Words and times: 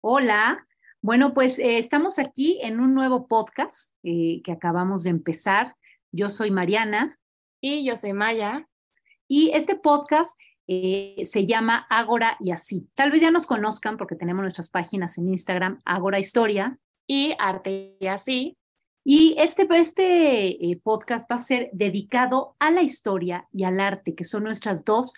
Hola. 0.00 0.64
Bueno, 1.02 1.34
pues 1.34 1.58
eh, 1.58 1.78
estamos 1.78 2.20
aquí 2.20 2.60
en 2.62 2.78
un 2.78 2.94
nuevo 2.94 3.26
podcast 3.26 3.90
eh, 4.04 4.40
que 4.44 4.52
acabamos 4.52 5.02
de 5.02 5.10
empezar. 5.10 5.74
Yo 6.12 6.30
soy 6.30 6.52
Mariana. 6.52 7.18
Y 7.60 7.84
yo 7.84 7.96
soy 7.96 8.12
Maya. 8.12 8.68
Y 9.26 9.50
este 9.54 9.74
podcast 9.74 10.38
eh, 10.68 11.16
se 11.24 11.46
llama 11.46 11.84
Ágora 11.90 12.36
y 12.38 12.52
así. 12.52 12.88
Tal 12.94 13.10
vez 13.10 13.22
ya 13.22 13.32
nos 13.32 13.48
conozcan 13.48 13.96
porque 13.96 14.14
tenemos 14.14 14.42
nuestras 14.42 14.70
páginas 14.70 15.18
en 15.18 15.30
Instagram, 15.30 15.80
Ágora 15.84 16.20
Historia. 16.20 16.78
Y 17.08 17.34
Arte 17.36 17.96
y 17.98 18.06
así. 18.06 18.56
Y 19.02 19.34
este, 19.38 19.66
este 19.72 20.80
podcast 20.84 21.28
va 21.28 21.36
a 21.36 21.40
ser 21.40 21.70
dedicado 21.72 22.54
a 22.60 22.70
la 22.70 22.82
historia 22.82 23.48
y 23.52 23.64
al 23.64 23.80
arte, 23.80 24.14
que 24.14 24.24
son 24.24 24.44
nuestras 24.44 24.84
dos 24.84 25.14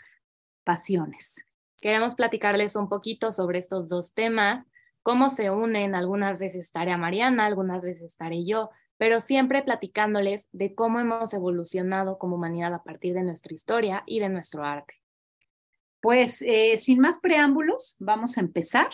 pasiones. 0.64 1.44
Queremos 1.80 2.14
platicarles 2.14 2.76
un 2.76 2.88
poquito 2.88 3.32
sobre 3.32 3.58
estos 3.58 3.88
dos 3.88 4.12
temas, 4.12 4.69
cómo 5.02 5.28
se 5.28 5.50
unen, 5.50 5.94
algunas 5.94 6.38
veces 6.38 6.66
estaré 6.66 6.92
a 6.92 6.98
Mariana, 6.98 7.46
algunas 7.46 7.84
veces 7.84 8.02
estaré 8.02 8.44
yo, 8.44 8.70
pero 8.96 9.20
siempre 9.20 9.62
platicándoles 9.62 10.48
de 10.52 10.74
cómo 10.74 11.00
hemos 11.00 11.32
evolucionado 11.32 12.18
como 12.18 12.36
humanidad 12.36 12.74
a 12.74 12.82
partir 12.82 13.14
de 13.14 13.22
nuestra 13.22 13.54
historia 13.54 14.02
y 14.06 14.20
de 14.20 14.28
nuestro 14.28 14.64
arte. 14.64 14.94
Pues 16.00 16.42
eh, 16.42 16.76
sin 16.78 17.00
más 17.00 17.18
preámbulos, 17.18 17.96
vamos 17.98 18.36
a 18.36 18.40
empezar 18.40 18.90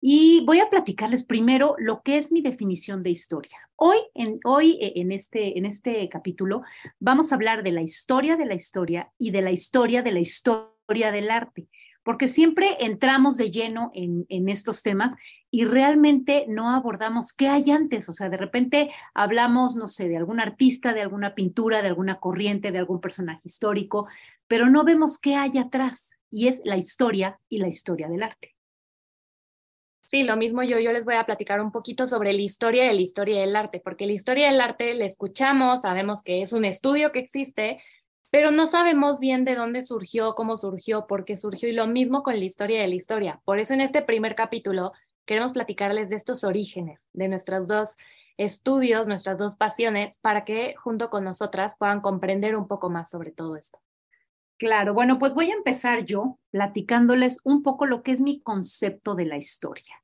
y 0.00 0.44
voy 0.44 0.58
a 0.58 0.68
platicarles 0.68 1.24
primero 1.24 1.76
lo 1.78 2.02
que 2.02 2.18
es 2.18 2.32
mi 2.32 2.40
definición 2.40 3.04
de 3.04 3.10
historia. 3.10 3.56
Hoy, 3.76 3.98
en, 4.14 4.40
hoy 4.44 4.78
eh, 4.80 4.94
en, 4.96 5.12
este, 5.12 5.58
en 5.58 5.64
este 5.64 6.08
capítulo, 6.08 6.62
vamos 6.98 7.30
a 7.30 7.36
hablar 7.36 7.62
de 7.62 7.70
la 7.70 7.82
historia 7.82 8.36
de 8.36 8.46
la 8.46 8.54
historia 8.54 9.12
y 9.18 9.30
de 9.30 9.42
la 9.42 9.52
historia 9.52 10.02
de 10.02 10.12
la 10.12 10.20
historia 10.20 11.12
del 11.12 11.30
arte 11.30 11.68
porque 12.02 12.28
siempre 12.28 12.76
entramos 12.80 13.36
de 13.36 13.50
lleno 13.50 13.90
en, 13.94 14.48
estos 14.48 14.82
temas 14.82 15.14
y 15.50 15.64
realmente 15.64 16.46
no 16.48 16.70
abordamos 16.70 17.32
qué 17.32 17.48
hay 17.48 17.70
antes. 17.70 18.08
O 18.08 18.12
sea, 18.12 18.28
de 18.28 18.36
repente 18.36 18.90
hablamos, 19.14 19.76
no 19.76 19.86
sé, 19.86 20.08
de 20.08 20.16
algún 20.16 20.40
artista, 20.40 20.94
de 20.94 21.02
alguna 21.02 21.34
pintura, 21.34 21.82
de 21.82 21.88
alguna 21.88 22.18
corriente, 22.18 22.72
de 22.72 22.78
algún 22.78 23.00
personaje 23.00 23.42
histórico, 23.44 24.08
pero 24.46 24.68
no 24.68 24.84
vemos 24.84 25.18
qué 25.18 25.36
hay 25.36 25.58
atrás 25.58 26.16
y 26.30 26.48
es 26.48 26.62
la 26.64 26.76
historia 26.76 27.38
y 27.48 27.58
la 27.58 27.68
historia 27.68 28.08
del 28.08 28.22
arte. 28.22 28.54
Sí, 30.00 30.24
lo 30.24 30.36
mismo 30.36 30.62
yo, 30.62 30.78
yo 30.78 30.92
les 30.92 31.06
voy 31.06 31.14
a 31.14 31.24
platicar 31.24 31.62
un 31.62 31.72
poquito 31.72 32.06
sobre 32.06 32.34
la 32.34 32.42
historia 32.42 32.84
de 32.84 32.92
la 32.92 33.00
historia 33.00 33.40
del 33.40 33.56
arte, 33.56 33.80
porque 33.82 34.06
la 34.06 34.12
historia 34.12 34.48
del 34.48 34.60
arte 34.60 34.92
la 34.92 35.06
escuchamos, 35.06 35.82
sabemos 35.82 36.22
que 36.22 36.42
es 36.42 36.52
un 36.52 36.66
estudio 36.66 37.12
que 37.12 37.20
existe, 37.20 37.80
pero 38.32 38.50
no 38.50 38.66
sabemos 38.66 39.20
bien 39.20 39.44
de 39.44 39.54
dónde 39.54 39.82
surgió, 39.82 40.34
cómo 40.34 40.56
surgió, 40.56 41.06
por 41.06 41.22
qué 41.22 41.36
surgió 41.36 41.68
y 41.68 41.72
lo 41.72 41.86
mismo 41.86 42.22
con 42.22 42.38
la 42.38 42.44
historia 42.46 42.80
de 42.80 42.88
la 42.88 42.94
historia. 42.94 43.42
Por 43.44 43.58
eso 43.58 43.74
en 43.74 43.82
este 43.82 44.00
primer 44.00 44.34
capítulo 44.34 44.92
queremos 45.26 45.52
platicarles 45.52 46.08
de 46.08 46.16
estos 46.16 46.42
orígenes, 46.42 47.06
de 47.12 47.28
nuestros 47.28 47.68
dos 47.68 47.98
estudios, 48.38 49.06
nuestras 49.06 49.38
dos 49.38 49.56
pasiones, 49.56 50.16
para 50.16 50.46
que 50.46 50.74
junto 50.76 51.10
con 51.10 51.24
nosotras 51.24 51.76
puedan 51.76 52.00
comprender 52.00 52.56
un 52.56 52.68
poco 52.68 52.88
más 52.88 53.10
sobre 53.10 53.32
todo 53.32 53.54
esto. 53.54 53.80
Claro, 54.56 54.94
bueno, 54.94 55.18
pues 55.18 55.34
voy 55.34 55.50
a 55.50 55.54
empezar 55.54 56.06
yo 56.06 56.38
platicándoles 56.52 57.38
un 57.44 57.62
poco 57.62 57.84
lo 57.84 58.02
que 58.02 58.12
es 58.12 58.22
mi 58.22 58.40
concepto 58.40 59.14
de 59.14 59.26
la 59.26 59.36
historia. 59.36 60.01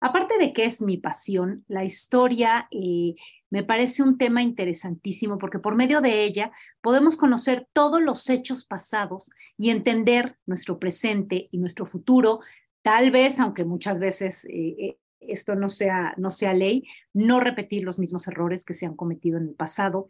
Aparte 0.00 0.38
de 0.38 0.52
que 0.52 0.64
es 0.64 0.80
mi 0.80 0.96
pasión, 0.96 1.64
la 1.66 1.84
historia 1.84 2.68
eh, 2.70 3.16
me 3.50 3.64
parece 3.64 4.02
un 4.02 4.16
tema 4.16 4.42
interesantísimo 4.42 5.38
porque 5.38 5.58
por 5.58 5.74
medio 5.74 6.00
de 6.00 6.24
ella 6.24 6.52
podemos 6.80 7.16
conocer 7.16 7.66
todos 7.72 8.00
los 8.00 8.28
hechos 8.30 8.64
pasados 8.64 9.30
y 9.56 9.70
entender 9.70 10.36
nuestro 10.46 10.78
presente 10.78 11.48
y 11.50 11.58
nuestro 11.58 11.86
futuro. 11.86 12.40
Tal 12.82 13.10
vez, 13.10 13.40
aunque 13.40 13.64
muchas 13.64 13.98
veces 13.98 14.44
eh, 14.44 14.76
eh, 14.78 14.98
esto 15.20 15.56
no 15.56 15.68
sea, 15.68 16.14
no 16.16 16.30
sea 16.30 16.54
ley, 16.54 16.84
no 17.12 17.40
repetir 17.40 17.82
los 17.82 17.98
mismos 17.98 18.28
errores 18.28 18.64
que 18.64 18.74
se 18.74 18.86
han 18.86 18.94
cometido 18.94 19.38
en 19.38 19.48
el 19.48 19.54
pasado. 19.54 20.06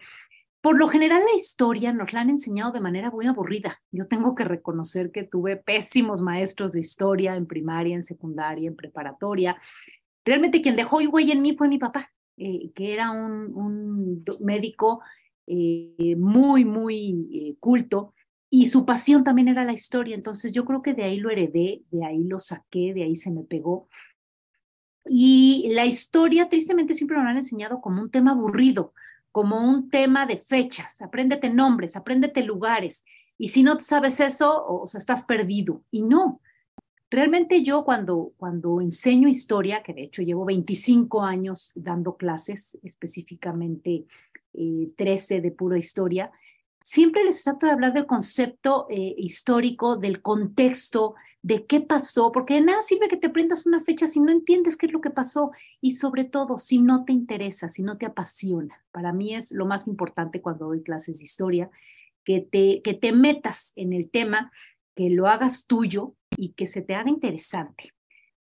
Por 0.60 0.78
lo 0.78 0.88
general, 0.88 1.22
la 1.24 1.36
historia 1.36 1.92
nos 1.92 2.12
la 2.12 2.20
han 2.20 2.30
enseñado 2.30 2.72
de 2.72 2.80
manera 2.80 3.10
muy 3.10 3.26
aburrida. 3.26 3.80
Yo 3.92 4.08
tengo 4.08 4.34
que 4.34 4.44
reconocer 4.44 5.12
que 5.12 5.22
tuve 5.22 5.56
pésimos 5.56 6.20
maestros 6.20 6.72
de 6.72 6.80
historia 6.80 7.36
en 7.36 7.46
primaria, 7.46 7.94
en 7.94 8.04
secundaria, 8.04 8.68
en 8.68 8.74
preparatoria. 8.74 9.56
Realmente 10.24 10.60
quien 10.60 10.74
dejó 10.74 10.98
huella 10.98 11.32
en 11.32 11.42
mí 11.42 11.56
fue 11.56 11.68
mi 11.68 11.78
papá, 11.78 12.10
eh, 12.36 12.72
que 12.74 12.92
era 12.92 13.10
un, 13.12 14.24
médico 14.40 15.00
eh, 15.46 16.16
muy, 16.16 16.64
muy 16.64 17.28
eh, 17.32 17.56
culto 17.60 18.14
y 18.50 18.66
su 18.66 18.84
pasión 18.84 19.22
también 19.22 19.46
era 19.48 19.64
la 19.64 19.72
historia. 19.72 20.16
Entonces 20.16 20.52
yo 20.52 20.64
creo 20.64 20.82
que 20.82 20.94
de 20.94 21.04
ahí 21.04 21.18
lo 21.18 21.30
heredé, 21.30 21.82
de 21.90 22.04
ahí 22.04 22.24
lo 22.24 22.40
saqué, 22.40 22.94
de 22.94 23.04
ahí 23.04 23.14
se 23.14 23.30
me 23.30 23.44
pegó. 23.44 23.88
Y 25.06 25.68
la 25.70 25.86
historia, 25.86 26.48
tristemente, 26.48 26.94
siempre 26.94 27.16
nos 27.16 27.24
la 27.24 27.30
han 27.30 27.36
enseñado 27.36 27.80
como 27.80 28.02
un 28.02 28.10
tema 28.10 28.32
aburrido 28.32 28.92
como 29.38 29.60
un 29.60 29.88
tema 29.88 30.26
de 30.26 30.38
fechas, 30.38 31.00
apréndete 31.00 31.48
nombres, 31.48 31.94
apréndete 31.94 32.42
lugares. 32.42 33.04
Y 33.38 33.46
si 33.46 33.62
no 33.62 33.78
sabes 33.78 34.18
eso, 34.18 34.66
o 34.66 34.88
sea, 34.88 34.98
estás 34.98 35.22
perdido. 35.22 35.84
Y 35.92 36.02
no, 36.02 36.40
realmente 37.08 37.62
yo 37.62 37.84
cuando, 37.84 38.32
cuando 38.36 38.80
enseño 38.80 39.28
historia, 39.28 39.84
que 39.84 39.94
de 39.94 40.02
hecho 40.02 40.22
llevo 40.22 40.44
25 40.44 41.22
años 41.22 41.70
dando 41.76 42.16
clases, 42.16 42.80
específicamente 42.82 44.06
13 44.96 45.36
eh, 45.36 45.40
de 45.40 45.52
pura 45.52 45.78
historia, 45.78 46.32
siempre 46.82 47.22
les 47.22 47.44
trato 47.44 47.66
de 47.66 47.70
hablar 47.70 47.92
del 47.92 48.06
concepto 48.06 48.88
eh, 48.90 49.14
histórico, 49.18 49.98
del 49.98 50.20
contexto, 50.20 51.14
de 51.42 51.66
qué 51.66 51.80
pasó, 51.80 52.32
porque 52.32 52.54
de 52.54 52.62
nada 52.62 52.82
sirve 52.82 53.08
que 53.08 53.16
te 53.16 53.28
aprendas 53.28 53.66
una 53.66 53.80
fecha 53.80 54.06
si 54.06 54.20
no 54.20 54.32
entiendes 54.32 54.76
qué 54.76 54.86
es 54.86 54.92
lo 54.92 55.00
que 55.00 55.10
pasó 55.10 55.52
y 55.80 55.92
sobre 55.92 56.24
todo 56.24 56.58
si 56.58 56.78
no 56.78 57.04
te 57.04 57.12
interesa, 57.12 57.68
si 57.68 57.82
no 57.82 57.96
te 57.96 58.06
apasiona. 58.06 58.84
Para 58.90 59.12
mí 59.12 59.34
es 59.34 59.52
lo 59.52 59.66
más 59.66 59.86
importante 59.86 60.40
cuando 60.40 60.66
doy 60.66 60.82
clases 60.82 61.18
de 61.18 61.24
historia, 61.24 61.70
que 62.24 62.40
te, 62.40 62.82
que 62.82 62.94
te 62.94 63.12
metas 63.12 63.72
en 63.76 63.92
el 63.92 64.10
tema, 64.10 64.52
que 64.94 65.10
lo 65.10 65.28
hagas 65.28 65.66
tuyo 65.66 66.14
y 66.36 66.50
que 66.50 66.66
se 66.66 66.82
te 66.82 66.94
haga 66.94 67.08
interesante. 67.08 67.94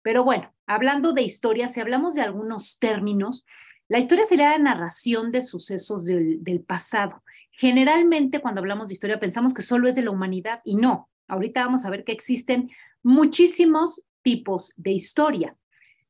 Pero 0.01 0.23
bueno, 0.23 0.51
hablando 0.65 1.13
de 1.13 1.21
historia, 1.21 1.67
si 1.67 1.79
hablamos 1.79 2.15
de 2.15 2.21
algunos 2.21 2.79
términos, 2.79 3.45
la 3.87 3.99
historia 3.99 4.25
sería 4.25 4.49
la 4.51 4.57
narración 4.57 5.31
de 5.31 5.43
sucesos 5.43 6.05
del 6.05 6.63
pasado. 6.65 7.23
Generalmente 7.51 8.39
cuando 8.39 8.59
hablamos 8.59 8.87
de 8.87 8.93
historia 8.93 9.19
pensamos 9.19 9.53
que 9.53 9.61
solo 9.61 9.87
es 9.87 9.95
de 9.95 10.01
la 10.01 10.11
humanidad 10.11 10.61
y 10.65 10.75
no, 10.75 11.09
Ahorita 11.27 11.65
vamos 11.65 11.85
a 11.85 11.89
ver 11.89 12.03
que 12.03 12.11
existen 12.11 12.69
muchísimos 13.03 14.03
tipos 14.21 14.73
de 14.77 14.91
historia. 14.91 15.55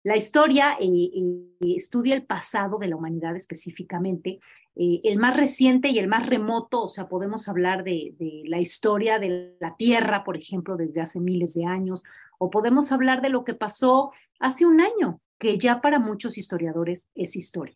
La 0.03 0.17
historia 0.17 0.77
eh, 0.79 0.87
eh, 0.87 1.75
estudia 1.75 2.15
el 2.15 2.23
pasado 2.25 2.79
de 2.79 2.87
la 2.87 2.95
humanidad 2.95 3.35
específicamente, 3.35 4.39
eh, 4.75 4.99
el 5.03 5.19
más 5.19 5.37
reciente 5.37 5.89
y 5.89 5.99
el 5.99 6.07
más 6.07 6.27
remoto, 6.27 6.81
o 6.81 6.87
sea, 6.87 7.07
podemos 7.07 7.47
hablar 7.47 7.83
de, 7.83 8.15
de, 8.17 8.41
la 8.45 8.59
historia 8.59 9.19
de 9.19 9.55
la 9.59 9.75
Tierra, 9.75 10.23
por 10.23 10.37
ejemplo, 10.37 10.75
desde 10.75 11.01
hace 11.01 11.19
miles 11.19 11.53
de 11.53 11.65
años, 11.65 12.03
o 12.39 12.49
podemos 12.49 12.91
hablar 12.91 13.21
de 13.21 13.29
lo 13.29 13.43
que 13.43 13.53
pasó 13.53 14.11
hace 14.39 14.65
un 14.65 14.81
año, 14.81 15.21
que 15.37 15.59
ya 15.59 15.81
para 15.81 15.99
muchos 15.99 16.39
historiadores 16.39 17.07
es 17.13 17.35
historia. 17.35 17.75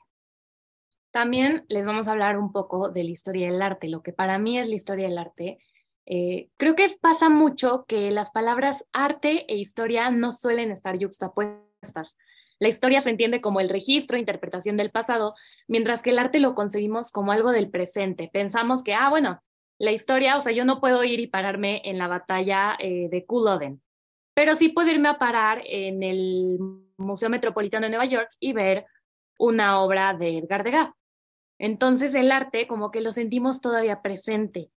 También 1.12 1.64
les 1.70 1.86
vamos 1.86 2.08
a 2.08 2.12
hablar 2.12 2.38
un 2.38 2.52
poco 2.52 2.90
de 2.90 3.04
la 3.04 3.12
historia 3.12 3.52
del 3.52 3.62
arte. 3.62 3.88
Lo 3.88 4.02
que 4.02 4.12
para 4.12 4.38
mí 4.40 4.60
es 4.60 4.68
la 4.68 4.76
historia 4.76 5.08
del 5.08 5.18
arte 5.18 5.60
eh, 6.06 6.50
creo 6.58 6.76
que 6.76 6.96
pasa 7.02 7.30
mucho 7.30 7.86
que 7.88 8.12
las 8.12 8.32
palabras 8.32 8.88
arte 8.94 9.46
e 9.52 9.58
historia 9.58 10.12
no 10.12 10.32
suelen 10.32 10.72
estar 10.72 10.98
yuxtapuestas. 10.98 12.16
La 12.60 12.68
historia 12.68 13.02
se 13.02 13.10
entiende 13.10 13.42
como 13.42 13.60
el 13.60 13.70
registro, 13.70 14.18
interpretación 14.18 14.78
del 14.78 14.92
pasado, 14.92 15.36
mientras 15.68 16.02
que 16.02 16.12
el 16.12 16.20
arte 16.20 16.40
lo 16.40 16.56
concebimos 16.56 17.12
como 17.12 17.32
algo 17.32 17.52
del 17.52 17.70
presente. 17.70 18.30
Pensamos 18.32 18.84
que, 18.84 18.94
ah, 18.94 19.10
bueno, 19.10 19.42
la 19.78 19.92
historia, 19.92 20.38
o 20.38 20.42
sea, 20.42 20.54
yo 20.54 20.64
no 20.64 20.80
puedo 20.80 21.04
ir 21.04 21.20
y 21.20 21.28
pararme 21.28 21.82
en 21.84 21.98
la 21.98 22.08
batalla 22.08 22.78
eh, 22.80 23.10
de 23.10 23.26
Culloden, 23.26 23.82
pero 24.34 24.56
sí 24.56 24.70
puedo 24.70 24.90
irme 24.90 25.10
a 25.10 25.18
parar 25.18 25.64
en 25.66 26.02
el 26.04 26.58
Museo 26.98 27.30
Metropolitano 27.30 27.86
de 27.86 27.90
Nueva 27.90 28.06
York 28.06 28.30
y 28.40 28.54
ver 28.54 28.86
una 29.38 29.82
obra 29.82 30.14
de 30.14 30.38
Edgar 30.38 30.64
Degas. 30.64 30.92
Entonces 31.58 32.14
el 32.14 32.32
arte 32.32 32.68
como 32.68 32.92
que 32.92 33.02
lo 33.02 33.12
sentimos 33.12 33.60
todavía 33.60 34.02
presente 34.02 34.70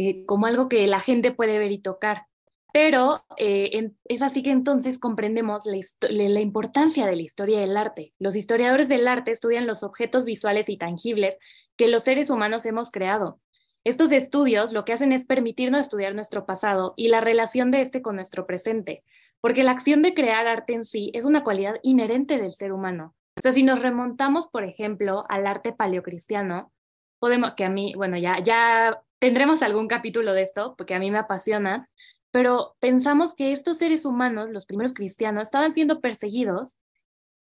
eh, 0.00 0.24
como 0.26 0.46
algo 0.46 0.68
que 0.68 0.86
la 0.86 1.00
gente 1.00 1.32
puede 1.32 1.58
ver 1.58 1.72
y 1.72 1.80
tocar. 1.80 2.26
Pero 2.72 3.24
eh, 3.36 3.90
es 4.04 4.22
así 4.22 4.44
que 4.44 4.52
entonces 4.52 5.00
comprendemos 5.00 5.66
la, 5.66 5.76
la, 6.08 6.40
importancia 6.40 7.04
de 7.04 7.16
la 7.16 7.22
historia 7.22 7.58
del 7.58 7.76
arte. 7.76 8.14
Los 8.20 8.36
historiadores 8.36 8.88
del 8.88 9.08
arte 9.08 9.32
estudian 9.32 9.66
los 9.66 9.82
objetos 9.82 10.24
visuales 10.24 10.68
y 10.68 10.76
tangibles 10.76 11.40
que 11.76 11.88
los 11.88 12.04
seres 12.04 12.30
humanos 12.30 12.64
hemos 12.64 12.92
creado. 12.92 13.40
Estos 13.82 14.12
estudios 14.12 14.72
lo 14.72 14.84
que 14.84 14.92
hacen 14.92 15.10
es 15.10 15.24
permitirnos 15.24 15.80
estudiar 15.80 16.14
nuestro 16.14 16.46
pasado 16.46 16.94
y 16.96 17.08
la 17.08 17.20
relación 17.20 17.72
de 17.72 17.80
este 17.80 18.00
con 18.00 18.14
nuestro 18.14 18.46
presente, 18.46 19.02
porque 19.40 19.64
la 19.64 19.72
acción 19.72 20.00
de 20.02 20.14
crear 20.14 20.46
arte 20.46 20.74
en 20.74 20.84
sí 20.84 21.10
es 21.12 21.24
una 21.24 21.42
cualidad 21.42 21.80
inherente 21.82 22.38
del 22.38 22.52
ser 22.52 22.72
humano. 22.72 23.16
O 23.36 23.42
sea, 23.42 23.50
si 23.50 23.64
nos 23.64 23.80
remontamos, 23.80 24.46
por 24.46 24.62
ejemplo, 24.62 25.24
al 25.28 25.44
arte 25.44 25.72
paleocristiano, 25.72 26.70
podemos, 27.18 27.54
que 27.54 27.64
a 27.64 27.68
mí, 27.68 27.94
bueno, 27.96 28.16
ya, 28.16 28.40
ya 28.44 29.02
tendremos 29.18 29.62
algún 29.62 29.88
capítulo 29.88 30.32
de 30.32 30.42
esto, 30.42 30.74
porque 30.76 30.94
a 30.94 30.98
mí 30.98 31.10
me 31.10 31.18
apasiona, 31.18 31.88
pero 32.30 32.76
pensamos 32.80 33.34
que 33.34 33.52
estos 33.52 33.78
seres 33.78 34.04
humanos, 34.04 34.50
los 34.50 34.66
primeros 34.66 34.94
cristianos, 34.94 35.44
estaban 35.44 35.72
siendo 35.72 36.00
perseguidos 36.00 36.78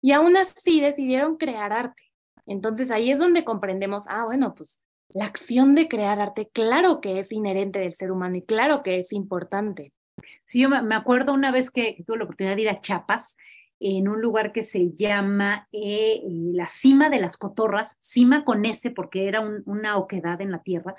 y 0.02 0.12
aún 0.12 0.36
así 0.36 0.80
decidieron 0.80 1.36
crear 1.36 1.72
arte. 1.72 2.02
Entonces 2.46 2.90
ahí 2.90 3.10
es 3.10 3.18
donde 3.18 3.44
comprendemos, 3.44 4.06
ah, 4.08 4.24
bueno, 4.24 4.54
pues 4.54 4.80
la 5.08 5.24
acción 5.24 5.74
de 5.74 5.88
crear 5.88 6.20
arte, 6.20 6.50
claro 6.52 7.00
que 7.00 7.18
es 7.18 7.32
inherente 7.32 7.78
del 7.78 7.92
ser 7.92 8.12
humano 8.12 8.36
y 8.36 8.42
claro 8.42 8.82
que 8.82 8.98
es 8.98 9.12
importante. 9.12 9.92
Sí, 10.44 10.60
yo 10.60 10.68
me 10.68 10.94
acuerdo 10.94 11.32
una 11.32 11.50
vez 11.50 11.70
que 11.70 12.02
tuve 12.06 12.18
la 12.18 12.24
oportunidad 12.24 12.56
de 12.56 12.62
ir 12.62 12.68
a 12.70 12.80
Chiapas, 12.80 13.36
en 13.78 14.08
un 14.08 14.20
lugar 14.20 14.52
que 14.52 14.62
se 14.62 14.92
llama 14.96 15.68
eh, 15.72 16.22
la 16.24 16.66
Cima 16.66 17.10
de 17.10 17.20
las 17.20 17.36
Cotorras, 17.36 17.96
cima 18.00 18.44
con 18.44 18.64
S 18.64 18.90
porque 18.90 19.28
era 19.28 19.40
una 19.40 19.96
oquedad 19.96 20.40
en 20.40 20.50
la 20.50 20.62
tierra, 20.62 20.94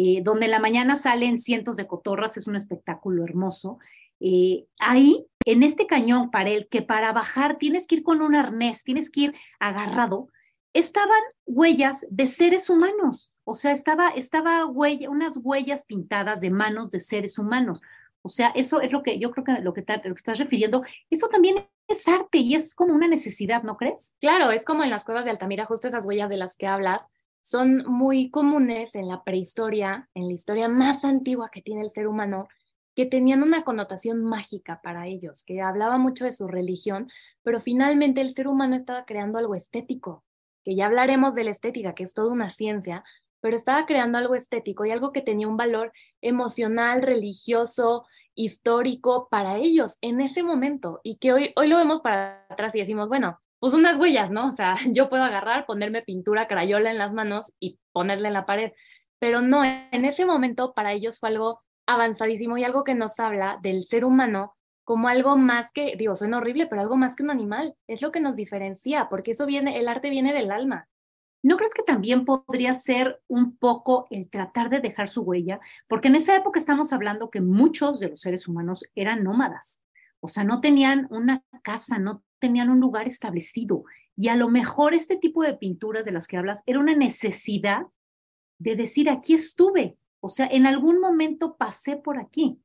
eh, 0.00 0.22
donde 0.22 0.44
en 0.44 0.52
la 0.52 0.60
mañana 0.60 0.94
salen 0.94 1.40
cientos 1.40 1.76
de 1.76 1.88
cotorras, 1.88 2.36
es 2.36 2.46
un 2.46 2.54
espectáculo 2.54 3.24
hermoso. 3.24 3.80
Eh, 4.20 4.64
ahí, 4.78 5.26
en 5.44 5.64
este 5.64 5.88
cañón 5.88 6.30
para 6.30 6.50
el 6.50 6.68
que 6.68 6.82
para 6.82 7.10
bajar 7.12 7.58
tienes 7.58 7.88
que 7.88 7.96
ir 7.96 8.02
con 8.04 8.22
un 8.22 8.36
arnés, 8.36 8.84
tienes 8.84 9.10
que 9.10 9.22
ir 9.22 9.34
agarrado, 9.58 10.28
estaban 10.72 11.18
huellas 11.46 12.06
de 12.10 12.28
seres 12.28 12.70
humanos, 12.70 13.36
o 13.42 13.54
sea, 13.54 13.72
estaba, 13.72 14.10
estaba 14.10 14.66
huella, 14.66 15.10
unas 15.10 15.40
huellas 15.42 15.84
pintadas 15.84 16.40
de 16.40 16.50
manos 16.50 16.92
de 16.92 17.00
seres 17.00 17.36
humanos. 17.36 17.80
O 18.22 18.28
sea, 18.28 18.50
eso 18.50 18.80
es 18.80 18.92
lo 18.92 19.02
que 19.02 19.18
yo 19.18 19.32
creo 19.32 19.44
que 19.44 19.62
lo 19.62 19.74
que, 19.74 19.82
te, 19.82 19.96
lo 19.96 20.14
que 20.14 20.20
estás 20.20 20.38
refiriendo, 20.38 20.84
eso 21.10 21.28
también 21.28 21.66
es 21.88 22.06
arte 22.06 22.38
y 22.38 22.54
es 22.54 22.76
como 22.76 22.94
una 22.94 23.08
necesidad, 23.08 23.64
¿no 23.64 23.76
crees? 23.76 24.14
Claro, 24.20 24.52
es 24.52 24.64
como 24.64 24.84
en 24.84 24.90
las 24.90 25.04
cuevas 25.04 25.24
de 25.24 25.32
Altamira, 25.32 25.64
justo 25.64 25.88
esas 25.88 26.04
huellas 26.04 26.28
de 26.28 26.36
las 26.36 26.56
que 26.56 26.68
hablas, 26.68 27.08
son 27.48 27.84
muy 27.86 28.30
comunes 28.30 28.94
en 28.94 29.08
la 29.08 29.24
prehistoria, 29.24 30.06
en 30.12 30.26
la 30.26 30.34
historia 30.34 30.68
más 30.68 31.02
antigua 31.02 31.48
que 31.50 31.62
tiene 31.62 31.80
el 31.80 31.90
ser 31.90 32.06
humano, 32.06 32.46
que 32.94 33.06
tenían 33.06 33.42
una 33.42 33.64
connotación 33.64 34.22
mágica 34.22 34.82
para 34.82 35.06
ellos, 35.06 35.44
que 35.44 35.62
hablaba 35.62 35.96
mucho 35.96 36.26
de 36.26 36.32
su 36.32 36.46
religión, 36.46 37.08
pero 37.42 37.58
finalmente 37.58 38.20
el 38.20 38.34
ser 38.34 38.48
humano 38.48 38.76
estaba 38.76 39.06
creando 39.06 39.38
algo 39.38 39.54
estético, 39.54 40.26
que 40.62 40.76
ya 40.76 40.84
hablaremos 40.84 41.34
de 41.34 41.44
la 41.44 41.50
estética, 41.50 41.94
que 41.94 42.02
es 42.02 42.12
toda 42.12 42.30
una 42.30 42.50
ciencia, 42.50 43.02
pero 43.40 43.56
estaba 43.56 43.86
creando 43.86 44.18
algo 44.18 44.34
estético 44.34 44.84
y 44.84 44.90
algo 44.90 45.12
que 45.12 45.22
tenía 45.22 45.48
un 45.48 45.56
valor 45.56 45.92
emocional, 46.20 47.00
religioso, 47.00 48.04
histórico 48.34 49.28
para 49.30 49.56
ellos 49.56 49.96
en 50.02 50.20
ese 50.20 50.42
momento 50.42 51.00
y 51.02 51.16
que 51.16 51.32
hoy, 51.32 51.52
hoy 51.56 51.68
lo 51.68 51.78
vemos 51.78 52.02
para 52.02 52.44
atrás 52.50 52.74
y 52.74 52.80
decimos, 52.80 53.08
bueno, 53.08 53.40
pues 53.60 53.74
unas 53.74 53.98
huellas, 53.98 54.30
¿no? 54.30 54.48
O 54.48 54.52
sea, 54.52 54.74
yo 54.92 55.08
puedo 55.08 55.22
agarrar, 55.22 55.66
ponerme 55.66 56.02
pintura, 56.02 56.48
crayola 56.48 56.90
en 56.90 56.98
las 56.98 57.12
manos 57.12 57.54
y 57.60 57.78
ponerla 57.92 58.28
en 58.28 58.34
la 58.34 58.46
pared, 58.46 58.72
pero 59.18 59.40
no, 59.40 59.64
en 59.64 60.04
ese 60.04 60.24
momento 60.24 60.74
para 60.74 60.92
ellos 60.92 61.18
fue 61.18 61.30
algo 61.30 61.60
avanzadísimo 61.86 62.58
y 62.58 62.64
algo 62.64 62.84
que 62.84 62.94
nos 62.94 63.18
habla 63.18 63.58
del 63.62 63.84
ser 63.86 64.04
humano 64.04 64.54
como 64.84 65.08
algo 65.08 65.36
más 65.36 65.70
que, 65.70 65.96
digo, 65.96 66.16
suena 66.16 66.38
horrible, 66.38 66.66
pero 66.66 66.80
algo 66.80 66.96
más 66.96 67.14
que 67.14 67.22
un 67.22 67.30
animal, 67.30 67.74
es 67.86 68.00
lo 68.00 68.10
que 68.10 68.20
nos 68.20 68.36
diferencia, 68.36 69.08
porque 69.10 69.32
eso 69.32 69.44
viene, 69.44 69.78
el 69.78 69.86
arte 69.86 70.08
viene 70.08 70.32
del 70.32 70.50
alma, 70.50 70.88
¿No 71.42 71.56
crees 71.56 71.72
que 71.72 71.84
también 71.84 72.24
podría 72.24 72.74
ser 72.74 73.20
un 73.28 73.56
poco 73.56 74.06
el 74.10 74.28
tratar 74.28 74.70
de 74.70 74.80
dejar 74.80 75.08
su 75.08 75.22
huella? 75.22 75.60
Porque 75.86 76.08
en 76.08 76.16
esa 76.16 76.36
época 76.36 76.58
estamos 76.58 76.92
hablando 76.92 77.30
que 77.30 77.40
muchos 77.40 78.00
de 78.00 78.10
los 78.10 78.20
seres 78.20 78.48
humanos 78.48 78.84
eran 78.96 79.22
nómadas, 79.22 79.80
o 80.20 80.28
sea, 80.28 80.44
no 80.44 80.60
tenían 80.60 81.06
una 81.10 81.44
casa, 81.62 81.98
no 81.98 82.22
tenían 82.38 82.70
un 82.70 82.80
lugar 82.80 83.06
establecido. 83.06 83.84
Y 84.16 84.28
a 84.28 84.36
lo 84.36 84.48
mejor 84.48 84.94
este 84.94 85.16
tipo 85.16 85.42
de 85.42 85.54
pinturas 85.54 86.04
de 86.04 86.12
las 86.12 86.26
que 86.26 86.36
hablas 86.36 86.62
era 86.66 86.80
una 86.80 86.94
necesidad 86.94 87.86
de 88.58 88.74
decir, 88.74 89.08
aquí 89.08 89.34
estuve, 89.34 89.96
o 90.20 90.28
sea, 90.28 90.46
en 90.50 90.66
algún 90.66 91.00
momento 91.00 91.56
pasé 91.56 91.96
por 91.96 92.18
aquí. 92.18 92.60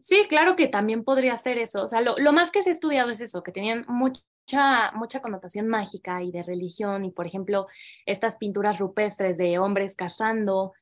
Sí, 0.00 0.26
claro 0.28 0.54
que 0.54 0.68
también 0.68 1.04
podría 1.04 1.36
ser 1.36 1.58
eso. 1.58 1.82
O 1.82 1.88
sea, 1.88 2.00
lo, 2.00 2.32
más 2.32 2.50
que 2.50 2.62
se 2.62 2.70
ha 2.70 2.72
estudiado 2.72 3.10
es 3.10 3.20
eso, 3.20 3.42
que 3.42 3.52
tenían 3.52 3.84
mucha, 3.88 4.92
mucha 4.92 5.20
connotación 5.20 5.68
mágica 5.68 6.22
y 6.22 6.30
de 6.30 6.42
religión, 6.42 7.04
y 7.04 7.10
por 7.10 7.26
ejemplo, 7.26 7.66
estas 8.06 8.36
pinturas 8.36 8.78
rupestres 8.78 9.38
de 9.38 9.58
hombres 9.58 9.96
cazando, 9.96 10.72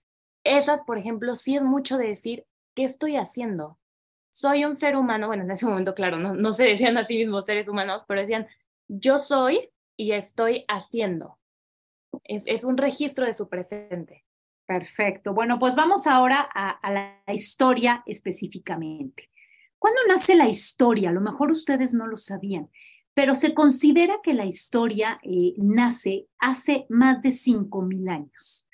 esas, 0.44 0.82
por 0.82 0.98
ejemplo, 0.98 1.36
sí 1.36 1.56
es 1.56 1.62
mucho 1.62 1.96
de 1.96 2.08
decir, 2.08 2.46
¿qué 2.74 2.84
estoy 2.84 3.16
haciendo? 3.16 3.78
Soy 4.30 4.64
un 4.64 4.76
ser 4.76 4.96
humano, 4.96 5.26
bueno, 5.26 5.42
en 5.42 5.50
ese 5.50 5.66
momento, 5.66 5.94
claro, 5.94 6.18
no, 6.18 6.34
no 6.34 6.52
se 6.52 6.64
decían 6.64 6.96
a 6.96 7.04
sí 7.04 7.16
mismos 7.16 7.46
seres 7.46 7.68
humanos, 7.68 8.04
pero 8.06 8.20
decían, 8.20 8.46
yo 8.88 9.18
soy 9.18 9.70
y 9.96 10.12
estoy 10.12 10.64
haciendo. 10.68 11.38
Es, 12.24 12.44
es 12.46 12.64
un 12.64 12.76
registro 12.76 13.26
de 13.26 13.32
su 13.32 13.48
presente. 13.48 14.24
Perfecto. 14.66 15.34
Bueno, 15.34 15.58
pues 15.58 15.74
vamos 15.74 16.06
ahora 16.06 16.48
a, 16.54 16.90
la 16.92 17.34
historia 17.34 18.04
específicamente. 18.06 19.28
¿Cuándo 19.78 20.00
nace 20.06 20.36
la 20.36 20.48
historia? 20.48 21.10
A 21.10 21.12
lo 21.12 21.20
mejor 21.20 21.50
ustedes 21.50 21.92
no 21.92 22.06
lo 22.06 22.16
sabían 22.16 22.70
pero 23.14 23.34
se 23.34 23.52
considera 23.52 24.20
que 24.22 24.34
la 24.34 24.46
historia 24.46 25.20
eh, 25.22 25.54
nace 25.58 26.28
hace 26.38 26.86
más 26.88 27.20
de 27.20 27.30
5.000 27.30 28.10
años, 28.10 28.66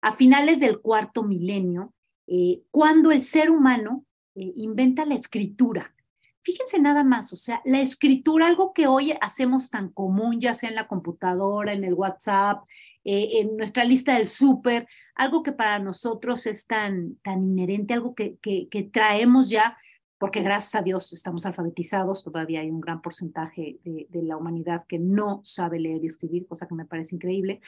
a 0.00 0.16
finales 0.16 0.60
del 0.60 0.80
cuarto 0.80 1.22
milenio, 1.22 1.94
eh, 2.26 2.62
cuando 2.70 3.12
el 3.12 3.22
ser 3.22 3.50
humano 3.50 4.04
eh, 4.34 4.52
inventa 4.56 5.04
la 5.04 5.14
escritura. 5.14 5.94
Fíjense 6.42 6.80
nada 6.80 7.04
más, 7.04 7.32
o 7.32 7.36
sea, 7.36 7.62
la 7.64 7.80
escritura, 7.80 8.46
algo 8.48 8.72
que 8.72 8.88
hoy 8.88 9.14
hacemos 9.20 9.70
tan 9.70 9.90
común, 9.90 10.40
ya 10.40 10.54
sea 10.54 10.70
en 10.70 10.74
la 10.74 10.88
computadora, 10.88 11.72
en 11.72 11.84
el 11.84 11.94
WhatsApp, 11.94 12.64
en 13.04 13.56
nuestra 13.56 13.84
lista 13.84 14.14
del 14.14 14.26
súper, 14.26 14.88
algo 15.14 15.42
que 15.42 15.52
para 15.52 15.78
nosotros 15.78 16.46
es 16.46 16.66
tan, 16.66 17.16
tan 17.16 17.44
inherente, 17.44 17.94
algo 17.94 18.14
que, 18.14 18.38
que, 18.38 18.68
que 18.68 18.82
traemos 18.82 19.50
ya 19.50 19.76
porque 20.22 20.40
gracias 20.40 20.76
a 20.76 20.82
Dios 20.82 21.12
estamos 21.12 21.46
alfabetizados, 21.46 22.22
todavía 22.22 22.60
hay 22.60 22.70
un 22.70 22.80
gran 22.80 23.02
porcentaje 23.02 23.80
de, 23.82 24.06
la 24.22 24.36
humanidad 24.36 24.86
que 24.86 25.00
no 25.00 25.40
sabe 25.42 25.80
leer 25.80 26.04
y 26.04 26.06
escribir, 26.06 26.46
cosa 26.46 26.68
que 26.68 26.76
me 26.76 26.84
parece 26.84 27.16
increíble. 27.16 27.60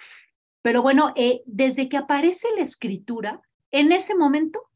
Pero 0.62 0.81
bueno, 0.81 1.12
eh, 1.16 1.43
desde 1.46 1.88
que 1.88 1.96
aparece 1.96 2.46
la 2.56 2.62
escritura, 2.62 3.43
en 3.72 3.90
ese 3.90 4.14
momento 4.14 4.70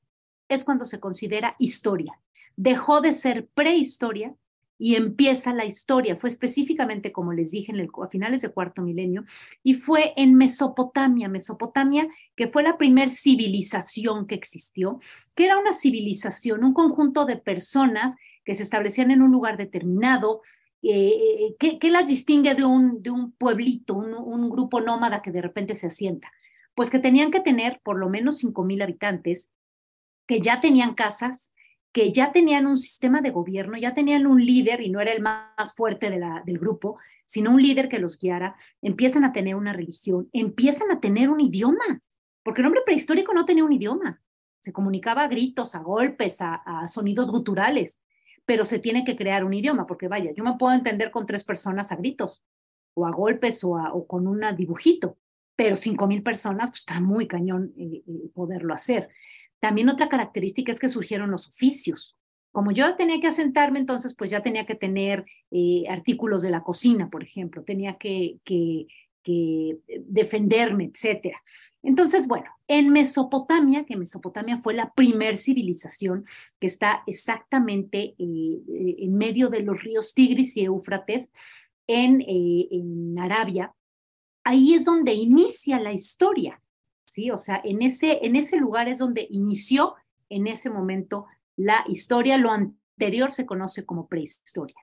es 0.49 0.65
cuando 0.65 0.87
se 0.87 1.01
considera 1.01 1.57
historia. 1.59 2.21
Dejó 2.57 3.01
de 3.01 3.13
ser 3.13 3.49
prehistoria 3.55 4.35
y 4.79 4.95
empieza 4.95 5.53
la 5.53 5.65
historia. 5.65 6.17
Fue 6.17 6.31
específicamente, 6.31 7.13
como 7.13 7.33
les 7.33 7.51
dije, 7.51 7.73
a 7.73 8.09
finales 8.09 8.43
del 8.43 8.53
cuarto 8.53 8.81
milenio, 8.81 9.25
y 9.63 9.75
fue 9.75 10.15
en 10.17 10.35
Mesopotamia, 10.35 11.29
Mesopotamia, 11.29 12.09
que 12.37 12.47
fue 12.47 12.63
la 12.63 12.79
primer 12.79 13.11
civilización 13.11 14.27
que 14.27 14.37
existió, 14.37 15.01
que 15.35 15.47
era 15.47 15.59
una 15.59 15.73
civilización, 15.73 16.65
un 16.65 16.75
conjunto 16.75 17.27
de 17.27 17.37
personas 17.37 18.15
que 18.45 18.55
se 18.55 18.63
establecían 18.63 19.11
en 19.11 19.21
un 19.21 19.33
lugar 19.33 19.57
determinado, 19.57 20.43
eh, 20.83 21.57
eh 21.61 21.79
¿qué, 21.79 21.91
las 21.91 22.07
distingue 22.07 22.55
de 22.55 22.65
un, 22.65 23.03
de 23.03 23.11
un 23.11 23.33
pueblito, 23.33 23.95
un, 23.95 24.15
un, 24.15 24.49
grupo 24.49 24.81
nómada 24.81 25.23
que 25.23 25.33
de 25.33 25.43
repente 25.43 25.75
se 25.75 25.89
asienta? 25.89 26.33
Pues 26.75 26.89
que 26.89 27.01
tenían 27.01 27.33
que 27.33 27.41
tener 27.41 27.81
por 27.83 27.99
lo 27.99 28.09
menos 28.09 28.43
5.000 28.43 28.85
habitantes, 28.85 29.53
que 30.29 30.41
ya 30.41 30.61
tenían 30.61 30.95
casas, 30.95 31.53
que 31.91 32.13
ya 32.13 32.31
tenían 32.31 32.67
un 32.67 32.77
sistema 32.77 33.23
de 33.23 33.31
gobierno, 33.31 33.79
ya 33.79 33.95
tenían 33.95 34.27
un 34.27 34.45
líder 34.45 34.83
y 34.83 34.91
no 34.91 35.01
era 35.01 35.11
el 35.11 35.23
más 35.23 35.75
fuerte 35.75 36.11
del 36.11 36.59
grupo, 36.59 36.99
sino 37.27 37.51
un 37.51 37.61
líder 37.61 37.89
que 37.89 37.99
los 37.99 38.19
guiara, 38.19 38.55
empiezan 38.83 39.25
a 39.25 39.33
tener 39.33 39.57
una 39.57 39.73
religión, 39.73 40.29
empiezan 40.33 40.93
a 40.93 41.01
tener 41.01 41.31
un 41.31 41.41
idioma, 41.41 42.03
porque 42.45 42.61
el 42.61 42.67
hombre 42.67 42.83
prehistórico 42.85 43.33
no 43.33 43.47
tenía 43.47 43.65
un 43.65 43.73
idioma, 43.73 44.23
se 44.61 44.73
comunicaba 44.73 45.23
a 45.23 45.29
gritos, 45.29 45.75
a 45.75 45.81
golpes, 45.81 46.39
a, 46.41 46.87
sonidos 46.87 47.31
guturales, 47.31 48.01
pero 48.45 48.65
se 48.65 48.79
tiene 48.79 49.05
que 49.05 49.17
crear 49.17 49.45
un 49.45 49.55
idioma, 49.55 49.87
porque 49.87 50.09
vaya, 50.09 50.31
yo 50.33 50.45
me 50.45 50.57
puedo 50.59 50.75
entender 50.75 51.11
con 51.11 51.27
tres 51.27 51.43
personas 51.43 51.91
a 51.91 51.97
gritos, 51.97 52.45
o 52.95 53.07
a 53.07 53.11
golpes, 53.11 53.65
o, 53.65 53.71
o 53.73 54.07
con 54.07 54.27
un 54.27 54.43
dibujito, 54.57 55.17
pero 55.57 55.77
cinco 55.77 56.07
mil 56.07 56.23
personas, 56.23 56.71
pues 56.71 56.81
está 56.81 57.01
muy 57.01 57.27
cañón 57.27 57.73
eh, 57.77 58.03
eh, 58.07 58.31
poderlo 58.33 58.75
hacer. 58.75 59.09
También 59.59 59.89
otra 59.89 60.09
característica 60.09 60.73
es 60.73 60.81
que 60.81 60.89
surgieron 60.89 61.31
los 61.31 61.49
oficios. 61.49 62.17
Como 62.53 62.73
yo 62.73 62.97
tenía 62.97 63.21
que 63.21 63.29
asentarme, 63.29 63.79
entonces 63.79 64.15
pues 64.15 64.31
ya 64.31 64.43
tenía 64.43 64.67
que 64.67 64.75
tener 64.75 65.27
eh, 65.51 65.85
artículos 65.89 66.43
de 66.43 66.51
la 66.51 66.63
cocina, 66.63 67.11
por 67.11 67.23
ejemplo, 67.23 67.63
tenía 67.65 67.95
que, 67.99 68.39
que 68.45 68.87
defenderme, 70.07 70.85
etcétera. 70.85 71.43
Entonces, 71.83 72.27
bueno, 72.27 72.47
en 72.67 72.91
Mesopotamia, 72.91 73.85
que 73.85 73.97
Mesopotamia 73.97 74.61
fue 74.63 74.75
la 74.75 74.93
primer 74.93 75.37
civilización 75.37 76.25
que 76.59 76.67
está 76.67 77.03
exactamente 77.07 78.15
eh, 78.19 78.95
en 78.99 79.15
medio 79.15 79.49
de 79.49 79.61
los 79.61 79.83
ríos 79.83 80.15
Tigris 80.15 80.57
y 80.57 80.65
Éufrates, 80.65 81.31
eh, 81.87 82.69
en 82.71 83.19
Arabia, 83.19 83.75
ahí 84.45 84.75
es 84.75 84.85
donde 84.85 85.15
inicia 85.15 85.81
la 85.81 85.93
historia. 85.93 86.61
¿Sí? 87.09 87.31
O 87.31 87.39
sea, 87.39 87.61
en 87.65 87.83
ese, 87.83 88.25
en 88.25 88.37
ese 88.37 88.57
lugar 88.57 88.89
es 88.89 88.99
donde 88.99 89.27
inició 89.31 89.95
en 90.29 90.47
ese 90.47 90.71
momento 90.71 91.27
la 91.57 91.85
historia, 91.89 92.39
lo 92.39 92.51
anterior 92.51 93.33
se 93.33 93.47
conoce 93.47 93.85
como 93.85 94.09
prehistoria. 94.09 94.77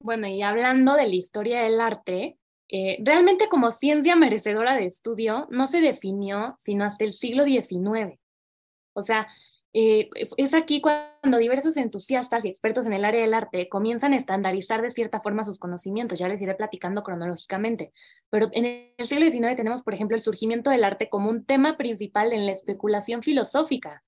Bueno, 0.00 0.26
y 0.26 0.42
hablando 0.42 0.94
de 0.94 1.08
la 1.08 1.14
historia 1.14 1.62
del 1.62 1.80
arte, 1.80 2.38
eh, 2.68 2.98
realmente 3.04 3.48
como 3.48 3.70
ciencia 3.70 4.16
merecedora 4.16 4.76
de 4.76 4.86
estudio 4.86 5.46
no 5.50 5.66
se 5.66 5.80
definió 5.80 6.56
sino 6.60 6.84
hasta 6.84 7.04
el 7.04 7.12
siglo 7.12 7.44
XIX. 7.44 8.18
O 8.94 9.02
sea, 9.02 9.28
Eh, 9.74 10.10
es 10.36 10.52
aquí 10.52 10.82
cuando 10.82 11.38
diversos 11.38 11.78
entusiastas 11.78 12.44
y 12.44 12.48
expertos 12.48 12.86
en 12.86 12.92
el 12.92 13.06
área 13.06 13.22
del 13.22 13.32
arte 13.32 13.70
comienzan 13.70 14.12
a 14.12 14.16
estandarizar 14.16 14.82
de 14.82 14.90
cierta 14.90 15.20
forma 15.20 15.44
sus 15.44 15.58
conocimientos, 15.58 16.18
ya 16.18 16.28
les 16.28 16.42
iré 16.42 16.54
platicando 16.54 17.02
cronológicamente, 17.02 17.92
pero 18.28 18.50
en 18.52 18.92
el 18.98 19.06
siglo 19.06 19.30
XIX 19.30 19.56
tenemos, 19.56 19.82
por 19.82 19.94
ejemplo, 19.94 20.14
el 20.14 20.22
surgimiento 20.22 20.68
del 20.68 20.84
arte 20.84 21.08
como 21.08 21.30
un 21.30 21.46
tema 21.46 21.78
principal 21.78 22.32
en 22.32 22.44
la 22.44 22.52
especulación 22.52 23.22
filosófica, 23.22 24.02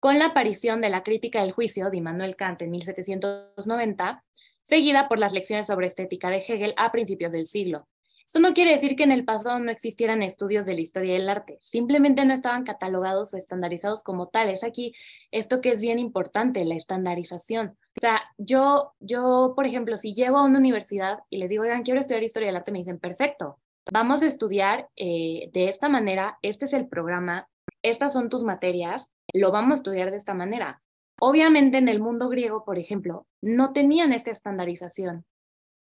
con 0.00 0.18
la 0.18 0.26
aparición 0.26 0.80
de 0.80 0.90
la 0.90 1.04
crítica 1.04 1.42
del 1.42 1.52
juicio 1.52 1.90
de 1.90 1.96
Immanuel 1.96 2.34
Kant 2.36 2.62
en 2.62 2.72
1790, 2.72 4.24
seguida 4.62 5.08
por 5.08 5.18
las 5.20 5.32
lecciones 5.32 5.68
sobre 5.68 5.86
estética 5.86 6.28
de 6.28 6.38
Hegel 6.38 6.74
a 6.76 6.90
principios 6.90 7.30
del 7.30 7.46
siglo. 7.46 7.86
Esto 8.26 8.40
no 8.40 8.54
quiere 8.54 8.70
decir 8.72 8.96
que 8.96 9.04
en 9.04 9.12
el 9.12 9.24
pasado 9.24 9.58
no 9.60 9.70
existieran 9.70 10.22
estudios 10.22 10.66
de 10.66 10.74
la 10.74 10.80
historia 10.80 11.14
del 11.14 11.28
arte, 11.28 11.58
simplemente 11.60 12.24
no 12.24 12.32
estaban 12.32 12.64
catalogados 12.64 13.34
o 13.34 13.36
estandarizados 13.36 14.02
como 14.02 14.28
tales. 14.28 14.64
Aquí 14.64 14.94
esto 15.30 15.60
que 15.60 15.70
es 15.70 15.80
bien 15.80 15.98
importante, 15.98 16.64
la 16.64 16.74
estandarización. 16.74 17.76
O 17.96 18.00
sea, 18.00 18.22
yo, 18.38 18.94
yo, 19.00 19.52
por 19.54 19.66
ejemplo, 19.66 19.98
si 19.98 20.14
llego 20.14 20.38
a 20.38 20.44
una 20.44 20.58
universidad 20.58 21.18
y 21.30 21.38
les 21.38 21.50
digo, 21.50 21.62
oigan, 21.62 21.82
quiero 21.82 22.00
estudiar 22.00 22.22
historia 22.22 22.48
del 22.48 22.56
arte, 22.56 22.72
me 22.72 22.78
dicen, 22.78 22.98
perfecto, 22.98 23.60
vamos 23.92 24.22
a 24.22 24.26
estudiar 24.26 24.88
eh, 24.96 25.50
de 25.52 25.68
esta 25.68 25.88
manera, 25.88 26.38
este 26.42 26.64
es 26.64 26.72
el 26.72 26.88
programa, 26.88 27.48
estas 27.82 28.12
son 28.12 28.30
tus 28.30 28.42
materias, 28.42 29.06
lo 29.32 29.52
vamos 29.52 29.72
a 29.72 29.74
estudiar 29.74 30.10
de 30.10 30.16
esta 30.16 30.34
manera. 30.34 30.82
Obviamente 31.20 31.78
en 31.78 31.88
el 31.88 32.00
mundo 32.00 32.28
griego, 32.28 32.64
por 32.64 32.78
ejemplo, 32.78 33.26
no 33.40 33.72
tenían 33.72 34.12
esta 34.12 34.30
estandarización. 34.30 35.24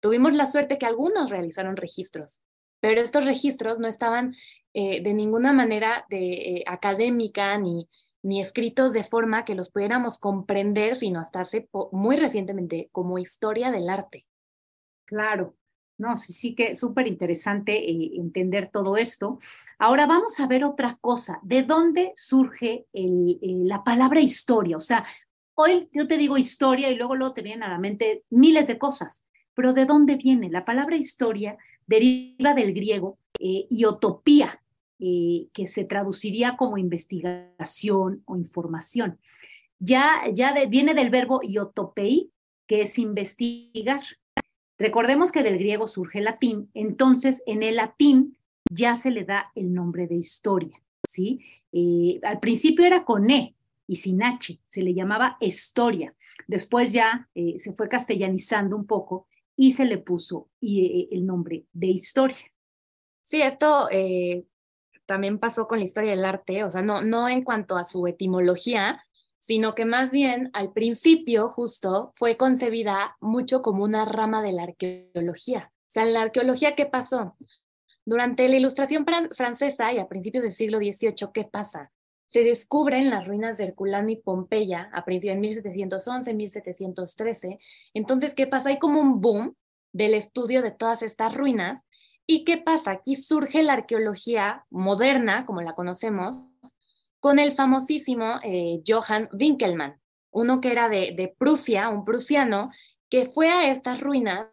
Tuvimos 0.00 0.32
la 0.32 0.46
suerte 0.46 0.78
que 0.78 0.86
algunos 0.86 1.30
realizaron 1.30 1.76
registros, 1.76 2.40
pero 2.80 3.00
estos 3.00 3.26
registros 3.26 3.78
no 3.78 3.86
estaban 3.86 4.34
eh, 4.72 5.02
de 5.02 5.14
ninguna 5.14 5.52
manera 5.52 6.06
de, 6.08 6.32
eh, 6.32 6.64
académica 6.66 7.58
ni, 7.58 7.88
ni 8.22 8.40
escritos 8.40 8.92
de 8.92 9.04
forma 9.04 9.44
que 9.44 9.54
los 9.54 9.70
pudiéramos 9.70 10.18
comprender, 10.18 10.96
sino 10.96 11.20
hasta 11.20 11.40
hace 11.40 11.68
muy 11.92 12.16
recientemente 12.16 12.88
como 12.92 13.18
historia 13.18 13.70
del 13.70 13.88
arte. 13.90 14.26
Claro, 15.04 15.56
no, 15.98 16.16
sí, 16.16 16.32
sí 16.32 16.54
que 16.54 16.76
súper 16.76 17.06
interesante 17.06 17.78
eh, 17.78 18.12
entender 18.14 18.70
todo 18.70 18.96
esto. 18.96 19.38
Ahora 19.78 20.06
vamos 20.06 20.40
a 20.40 20.46
ver 20.46 20.64
otra 20.64 20.96
cosa, 21.00 21.40
¿de 21.42 21.62
dónde 21.62 22.12
surge 22.14 22.86
la 22.92 23.84
palabra 23.84 24.20
historia? 24.20 24.76
O 24.76 24.80
sea, 24.80 25.04
hoy 25.54 25.90
yo 25.92 26.08
te 26.08 26.16
digo 26.16 26.38
historia 26.38 26.90
y 26.90 26.96
luego, 26.96 27.16
luego 27.16 27.34
te 27.34 27.42
vienen 27.42 27.64
a 27.64 27.68
la 27.68 27.78
mente 27.78 28.24
miles 28.30 28.66
de 28.66 28.78
cosas. 28.78 29.26
Pero 29.60 29.74
¿de 29.74 29.84
dónde 29.84 30.16
viene? 30.16 30.48
La 30.48 30.64
palabra 30.64 30.96
historia 30.96 31.58
deriva 31.86 32.54
del 32.54 32.72
griego 32.72 33.18
eh, 33.38 33.66
iotopía, 33.68 34.62
eh, 34.98 35.48
que 35.52 35.66
se 35.66 35.84
traduciría 35.84 36.56
como 36.56 36.78
investigación 36.78 38.22
o 38.24 38.38
información. 38.38 39.18
Ya, 39.78 40.22
ya 40.32 40.54
viene 40.66 40.94
del 40.94 41.10
verbo 41.10 41.42
iotopei, 41.42 42.30
que 42.66 42.80
es 42.80 42.98
investigar. 42.98 44.00
Recordemos 44.78 45.30
que 45.30 45.42
del 45.42 45.58
griego 45.58 45.88
surge 45.88 46.20
el 46.20 46.24
latín, 46.24 46.70
entonces 46.72 47.42
en 47.44 47.62
el 47.62 47.76
latín 47.76 48.38
ya 48.72 48.96
se 48.96 49.10
le 49.10 49.24
da 49.24 49.52
el 49.54 49.74
nombre 49.74 50.06
de 50.06 50.14
historia, 50.14 50.80
¿sí? 51.06 51.40
Eh, 51.70 52.18
al 52.22 52.40
principio 52.40 52.86
era 52.86 53.04
con 53.04 53.30
E 53.30 53.54
y 53.86 53.96
sin 53.96 54.22
H, 54.22 54.58
se 54.66 54.80
le 54.80 54.94
llamaba 54.94 55.36
historia. 55.38 56.14
Después 56.46 56.94
ya 56.94 57.28
se 57.34 57.72
fue 57.74 57.90
castellanizando 57.90 58.74
un 58.74 58.86
poco 58.86 59.28
y 59.60 59.72
se 59.72 59.84
le 59.84 59.98
puso 59.98 60.48
eh, 60.62 61.08
el 61.10 61.26
nombre 61.26 61.66
de 61.74 61.88
historia. 61.88 62.50
Sí, 63.20 63.42
esto 63.42 63.90
eh, 63.90 64.46
también 65.04 65.38
pasó 65.38 65.68
con 65.68 65.80
la 65.80 65.84
historia 65.84 66.12
del 66.12 66.24
arte, 66.24 66.64
o 66.64 66.70
sea, 66.70 66.80
no, 66.80 67.02
no 67.02 67.28
en 67.28 67.42
cuanto 67.42 67.76
a 67.76 67.84
su 67.84 68.06
etimología, 68.06 69.04
sino 69.38 69.74
que 69.74 69.84
más 69.84 70.12
bien 70.12 70.48
al 70.54 70.72
principio 70.72 71.50
justo 71.50 72.14
fue 72.16 72.38
concebida 72.38 73.18
mucho 73.20 73.60
como 73.60 73.84
una 73.84 74.06
rama 74.06 74.42
de 74.42 74.52
la 74.52 74.62
arqueología. 74.62 75.70
O 75.74 75.90
sea, 75.90 76.04
en 76.04 76.14
la 76.14 76.22
arqueología, 76.22 76.74
¿qué 76.74 76.86
pasó? 76.86 77.36
Durante 78.06 78.48
la 78.48 78.56
ilustración 78.56 79.04
francesa 79.04 79.92
y 79.92 79.98
a 79.98 80.08
principios 80.08 80.42
del 80.42 80.52
siglo 80.52 80.78
XVIII, 80.78 81.28
¿qué 81.34 81.44
pasa? 81.44 81.92
Se 82.30 82.44
descubren 82.44 83.10
las 83.10 83.26
ruinas 83.26 83.58
de 83.58 83.64
Herculano 83.64 84.10
y 84.10 84.16
Pompeya 84.16 84.88
a 84.92 85.04
principios 85.04 85.36
de 85.36 85.40
1711, 85.40 86.34
1713. 86.34 87.58
Entonces, 87.92 88.34
¿qué 88.34 88.46
pasa? 88.46 88.68
Hay 88.68 88.78
como 88.78 89.00
un 89.00 89.20
boom 89.20 89.56
del 89.92 90.14
estudio 90.14 90.62
de 90.62 90.70
todas 90.70 91.02
estas 91.02 91.34
ruinas. 91.34 91.86
¿Y 92.26 92.44
qué 92.44 92.58
pasa? 92.58 92.92
Aquí 92.92 93.16
surge 93.16 93.64
la 93.64 93.72
arqueología 93.72 94.64
moderna, 94.70 95.44
como 95.44 95.60
la 95.60 95.72
conocemos, 95.72 96.48
con 97.18 97.40
el 97.40 97.52
famosísimo 97.52 98.38
eh, 98.44 98.80
Johann 98.86 99.28
Winkelmann, 99.32 100.00
uno 100.30 100.60
que 100.60 100.70
era 100.70 100.88
de, 100.88 101.12
de 101.16 101.34
Prusia, 101.36 101.88
un 101.88 102.04
prusiano, 102.04 102.70
que 103.08 103.26
fue 103.26 103.50
a 103.50 103.70
estas 103.70 104.00
ruinas 104.00 104.46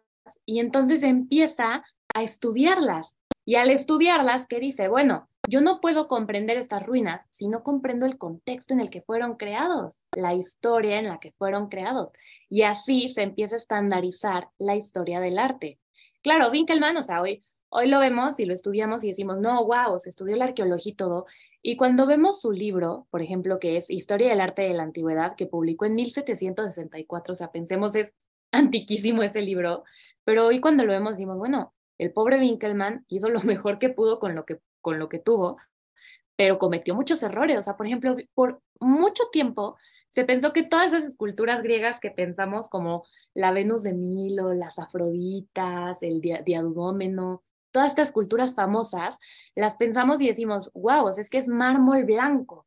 y 0.44 0.58
entonces 0.58 1.04
empieza 1.04 1.84
a 2.12 2.22
estudiarlas. 2.24 3.18
Y 3.46 3.54
al 3.54 3.70
estudiarlas, 3.70 4.48
¿qué 4.48 4.58
dice? 4.58 4.88
Bueno, 4.88 5.28
yo 5.48 5.62
no 5.62 5.80
puedo 5.80 6.08
comprender 6.08 6.58
estas 6.58 6.84
ruinas 6.84 7.26
si 7.30 7.48
no 7.48 7.62
comprendo 7.62 8.04
el 8.04 8.18
contexto 8.18 8.74
en 8.74 8.80
el 8.80 8.90
que 8.90 9.00
fueron 9.00 9.36
creados, 9.36 10.00
la 10.14 10.34
historia 10.34 10.98
en 10.98 11.08
la 11.08 11.20
que 11.20 11.32
fueron 11.32 11.70
creados. 11.70 12.12
Y 12.50 12.62
así 12.62 13.08
se 13.08 13.22
empieza 13.22 13.54
a 13.54 13.58
estandarizar 13.58 14.50
la 14.58 14.76
historia 14.76 15.20
del 15.20 15.38
arte. 15.38 15.78
Claro, 16.22 16.50
Winkelmann, 16.50 16.98
o 16.98 17.02
sea, 17.02 17.22
hoy, 17.22 17.42
hoy 17.70 17.88
lo 17.88 17.98
vemos 17.98 18.38
y 18.40 18.44
lo 18.44 18.52
estudiamos 18.52 19.04
y 19.04 19.08
decimos, 19.08 19.38
no, 19.38 19.64
wow, 19.64 19.98
se 19.98 20.10
estudió 20.10 20.36
la 20.36 20.44
arqueología 20.44 20.92
y 20.92 20.96
todo. 20.96 21.24
Y 21.62 21.76
cuando 21.76 22.06
vemos 22.06 22.42
su 22.42 22.52
libro, 22.52 23.06
por 23.10 23.22
ejemplo, 23.22 23.58
que 23.58 23.78
es 23.78 23.88
Historia 23.88 24.28
del 24.28 24.42
Arte 24.42 24.62
de 24.62 24.74
la 24.74 24.82
Antigüedad, 24.82 25.34
que 25.34 25.46
publicó 25.46 25.86
en 25.86 25.94
1764, 25.94 27.32
o 27.32 27.34
sea, 27.34 27.50
pensemos, 27.50 27.96
es 27.96 28.14
antiquísimo 28.52 29.22
ese 29.22 29.40
libro, 29.40 29.84
pero 30.24 30.46
hoy 30.46 30.60
cuando 30.60 30.84
lo 30.84 30.92
vemos 30.92 31.12
decimos, 31.14 31.38
bueno, 31.38 31.72
el 31.96 32.12
pobre 32.12 32.38
Winkelmann 32.38 33.06
hizo 33.08 33.30
lo 33.30 33.40
mejor 33.44 33.78
que 33.78 33.88
pudo 33.88 34.18
con 34.20 34.34
lo 34.34 34.44
que 34.44 34.58
con 34.80 34.98
lo 34.98 35.08
que 35.08 35.18
tuvo, 35.18 35.58
pero 36.36 36.58
cometió 36.58 36.94
muchos 36.94 37.22
errores. 37.22 37.58
O 37.58 37.62
sea, 37.62 37.76
por 37.76 37.86
ejemplo, 37.86 38.16
por 38.34 38.60
mucho 38.80 39.24
tiempo 39.32 39.76
se 40.08 40.24
pensó 40.24 40.52
que 40.52 40.62
todas 40.62 40.92
esas 40.92 41.04
esculturas 41.04 41.62
griegas 41.62 42.00
que 42.00 42.10
pensamos 42.10 42.70
como 42.70 43.04
la 43.34 43.52
Venus 43.52 43.82
de 43.82 43.92
Milo, 43.92 44.54
las 44.54 44.78
Afroditas, 44.78 46.02
el 46.02 46.20
Diadumómeno, 46.20 47.42
todas 47.70 47.90
estas 47.90 48.08
esculturas 48.08 48.54
famosas, 48.54 49.18
las 49.54 49.74
pensamos 49.76 50.20
y 50.20 50.28
decimos, 50.28 50.70
wow, 50.74 51.08
es 51.08 51.28
que 51.28 51.38
es 51.38 51.48
mármol 51.48 52.04
blanco. 52.04 52.66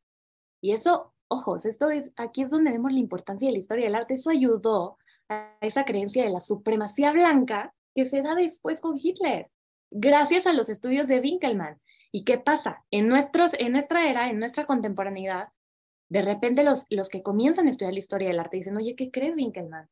Y 0.60 0.72
eso, 0.72 1.12
ojos, 1.28 1.66
esto 1.66 1.90
es, 1.90 2.12
aquí 2.16 2.42
es 2.42 2.50
donde 2.50 2.70
vemos 2.70 2.92
la 2.92 3.00
importancia 3.00 3.48
de 3.48 3.52
la 3.52 3.58
historia 3.58 3.86
del 3.86 3.96
arte. 3.96 4.14
Eso 4.14 4.30
ayudó 4.30 4.98
a 5.28 5.56
esa 5.60 5.84
creencia 5.84 6.24
de 6.24 6.30
la 6.30 6.40
supremacía 6.40 7.12
blanca 7.12 7.74
que 7.94 8.04
se 8.04 8.22
da 8.22 8.34
después 8.34 8.80
con 8.80 8.96
Hitler, 8.96 9.50
gracias 9.90 10.46
a 10.46 10.52
los 10.52 10.68
estudios 10.68 11.08
de 11.08 11.20
Winkelmann. 11.20 11.80
¿Y 12.12 12.24
qué 12.24 12.38
pasa? 12.38 12.84
En, 12.90 13.08
nuestros, 13.08 13.54
en 13.54 13.72
nuestra 13.72 14.08
era, 14.08 14.30
en 14.30 14.38
nuestra 14.38 14.66
contemporaneidad, 14.66 15.48
de 16.10 16.22
repente 16.22 16.62
los, 16.62 16.86
los 16.90 17.08
que 17.08 17.22
comienzan 17.22 17.66
a 17.66 17.70
estudiar 17.70 17.94
la 17.94 17.98
historia 17.98 18.28
del 18.28 18.38
arte 18.38 18.58
dicen, 18.58 18.76
oye, 18.76 18.94
¿qué 18.94 19.10
crees, 19.10 19.34
Winkelmann? 19.34 19.88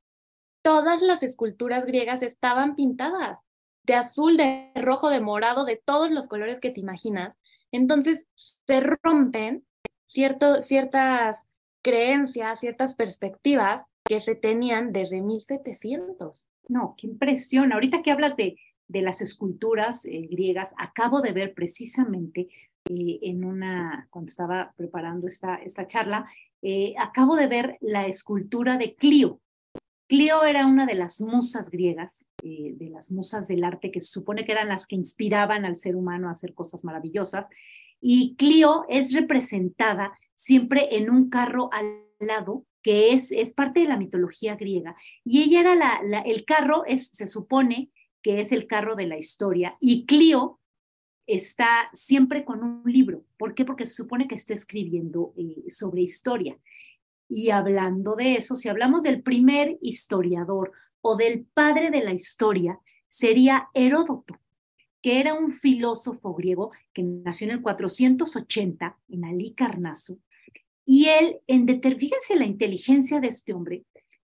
Todas 0.62 1.00
las 1.00 1.22
esculturas 1.22 1.86
griegas 1.86 2.22
estaban 2.22 2.76
pintadas 2.76 3.38
de 3.84 3.94
azul, 3.94 4.36
de 4.36 4.70
rojo, 4.74 5.08
de 5.08 5.20
morado, 5.20 5.64
de 5.64 5.80
todos 5.82 6.10
los 6.10 6.28
colores 6.28 6.60
que 6.60 6.70
te 6.70 6.80
imaginas. 6.80 7.36
Entonces 7.72 8.26
se 8.66 8.80
rompen 8.80 9.64
cierto, 10.06 10.60
ciertas 10.60 11.48
creencias, 11.82 12.60
ciertas 12.60 12.94
perspectivas 12.94 13.86
que 14.04 14.20
se 14.20 14.34
tenían 14.34 14.92
desde 14.92 15.22
1700. 15.22 16.46
No, 16.68 16.94
qué 16.98 17.06
impresión. 17.06 17.72
Ahorita 17.72 18.02
que 18.02 18.10
hablas 18.10 18.36
de, 18.36 18.56
de 18.90 19.02
las 19.02 19.22
esculturas 19.22 20.04
eh, 20.04 20.26
griegas. 20.28 20.74
Acabo 20.76 21.20
de 21.22 21.32
ver 21.32 21.54
precisamente 21.54 22.48
eh, 22.88 23.18
en 23.22 23.44
una, 23.44 24.08
cuando 24.10 24.30
estaba 24.30 24.74
preparando 24.76 25.28
esta, 25.28 25.56
esta 25.56 25.86
charla, 25.86 26.28
eh, 26.60 26.94
acabo 26.98 27.36
de 27.36 27.46
ver 27.46 27.78
la 27.80 28.06
escultura 28.06 28.76
de 28.76 28.96
Clio. 28.96 29.40
Clio 30.08 30.42
era 30.42 30.66
una 30.66 30.86
de 30.86 30.96
las 30.96 31.20
musas 31.20 31.70
griegas, 31.70 32.24
de 32.42 32.90
las 32.90 33.12
musas 33.12 33.46
del 33.46 33.62
arte, 33.62 33.92
que 33.92 34.00
se 34.00 34.10
supone 34.10 34.44
que 34.44 34.50
eran 34.50 34.68
las 34.68 34.88
que 34.88 34.96
inspiraban 34.96 35.64
al 35.64 35.76
ser 35.76 35.94
humano 35.94 36.28
a 36.28 36.32
hacer 36.32 36.52
cosas 36.52 36.84
maravillosas. 36.84 37.46
Y 38.00 38.34
Clio 38.34 38.86
es 38.88 39.12
representada 39.12 40.18
siempre 40.34 40.96
en 40.96 41.10
un 41.10 41.30
carro 41.30 41.70
al 41.72 42.06
lado 42.18 42.66
que 42.82 43.12
es, 43.12 43.30
es 43.30 43.52
parte 43.52 43.80
de 43.80 43.86
la 43.86 43.98
mitología 43.98 44.56
griega. 44.56 44.96
Y 45.24 45.42
ella 45.42 45.60
era 45.60 45.74
la, 45.76 46.00
la 46.02 46.20
el 46.22 46.44
carro, 46.44 46.84
es, 46.86 47.06
se 47.06 47.28
supone 47.28 47.92
que 48.22 48.40
es 48.40 48.52
el 48.52 48.66
carro 48.66 48.96
de 48.96 49.06
la 49.06 49.18
historia, 49.18 49.76
y 49.80 50.06
Clio 50.06 50.60
está 51.26 51.90
siempre 51.92 52.44
con 52.44 52.62
un 52.62 52.82
libro. 52.84 53.24
¿Por 53.38 53.54
qué? 53.54 53.64
Porque 53.64 53.86
se 53.86 53.94
supone 53.94 54.26
que 54.26 54.34
está 54.34 54.54
escribiendo 54.54 55.32
eh, 55.36 55.70
sobre 55.70 56.02
historia. 56.02 56.58
Y 57.28 57.50
hablando 57.50 58.16
de 58.16 58.34
eso, 58.34 58.56
si 58.56 58.68
hablamos 58.68 59.04
del 59.04 59.22
primer 59.22 59.78
historiador 59.80 60.72
o 61.00 61.16
del 61.16 61.46
padre 61.54 61.90
de 61.90 62.02
la 62.02 62.12
historia, 62.12 62.80
sería 63.06 63.68
Heródoto, 63.74 64.40
que 65.00 65.20
era 65.20 65.34
un 65.34 65.48
filósofo 65.48 66.34
griego 66.34 66.72
que 66.92 67.02
nació 67.02 67.46
en 67.46 67.52
el 67.52 67.62
480 67.62 68.98
en 69.08 69.24
Alicarnaso 69.24 70.18
Y 70.84 71.06
él, 71.06 71.40
en 71.46 71.66
fíjense 71.66 72.34
la 72.34 72.46
inteligencia 72.46 73.20
de 73.20 73.28
este 73.28 73.52
hombre, 73.52 73.84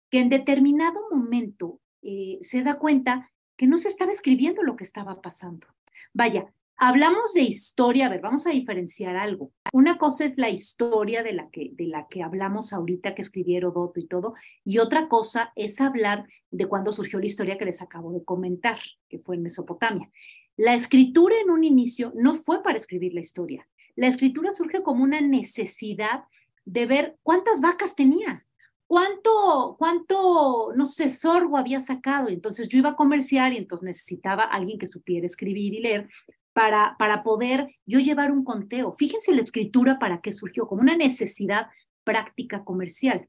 que 0.09 0.19
en 0.19 0.29
determinado 0.29 0.99
momento 1.11 1.81
eh, 2.01 2.37
se 2.41 2.63
da 2.63 2.79
cuenta 2.79 3.32
no 3.67 3.77
se 3.77 3.87
estaba 3.87 4.11
escribiendo 4.11 4.63
lo 4.63 4.75
que 4.75 4.83
estaba 4.83 5.21
pasando. 5.21 5.67
Vaya, 6.13 6.53
hablamos 6.75 7.33
de 7.33 7.41
historia, 7.41 8.07
a 8.07 8.09
ver, 8.09 8.21
vamos 8.21 8.45
a 8.47 8.51
diferenciar 8.51 9.15
algo. 9.15 9.51
Una 9.71 9.97
cosa 9.97 10.25
es 10.25 10.37
la 10.37 10.49
historia 10.49 11.23
de 11.23 11.33
la 11.33 11.49
que, 11.49 11.71
de 11.73 11.87
la 11.87 12.07
que 12.09 12.23
hablamos 12.23 12.73
ahorita, 12.73 13.15
que 13.15 13.21
escribieron 13.21 13.71
Herodoto 13.71 13.99
y 13.99 14.07
todo, 14.07 14.33
y 14.63 14.79
otra 14.79 15.07
cosa 15.07 15.51
es 15.55 15.79
hablar 15.81 16.27
de 16.51 16.67
cuando 16.67 16.91
surgió 16.91 17.19
la 17.19 17.25
historia 17.25 17.57
que 17.57 17.65
les 17.65 17.81
acabo 17.81 18.11
de 18.11 18.23
comentar, 18.23 18.79
que 19.09 19.19
fue 19.19 19.35
en 19.35 19.43
Mesopotamia. 19.43 20.11
La 20.57 20.75
escritura 20.75 21.35
en 21.39 21.49
un 21.49 21.63
inicio 21.63 22.13
no 22.15 22.37
fue 22.37 22.61
para 22.61 22.77
escribir 22.77 23.13
la 23.13 23.21
historia. 23.21 23.67
La 23.95 24.07
escritura 24.07 24.51
surge 24.51 24.83
como 24.83 25.03
una 25.03 25.21
necesidad 25.21 26.25
de 26.65 26.85
ver 26.85 27.17
cuántas 27.23 27.61
vacas 27.61 27.95
tenía, 27.95 28.45
cuánto, 28.87 29.75
cuánto, 29.77 30.73
no 30.75 30.85
sé, 30.85 31.09
sorgo 31.09 31.57
había 31.57 31.79
sacado. 31.79 32.29
Entonces 32.29 32.67
yo 32.67 32.77
iba 32.77 32.89
a 32.89 32.95
comerciar 32.95 33.53
y 33.53 33.57
entonces 33.57 33.85
necesitaba 33.85 34.43
alguien 34.43 34.79
que 34.79 34.87
supiera 34.87 35.25
escribir 35.25 35.73
y 35.73 35.81
leer 35.81 36.09
para, 36.53 36.95
para 36.97 37.23
poder 37.23 37.75
yo 37.85 37.99
llevar 37.99 38.31
un 38.31 38.43
conteo. 38.43 38.93
Fíjense 38.93 39.33
la 39.33 39.41
escritura 39.41 39.99
para 39.99 40.21
qué 40.21 40.31
surgió, 40.31 40.67
como 40.67 40.81
una 40.81 40.95
necesidad 40.95 41.67
práctica 42.03 42.63
comercial. 42.63 43.27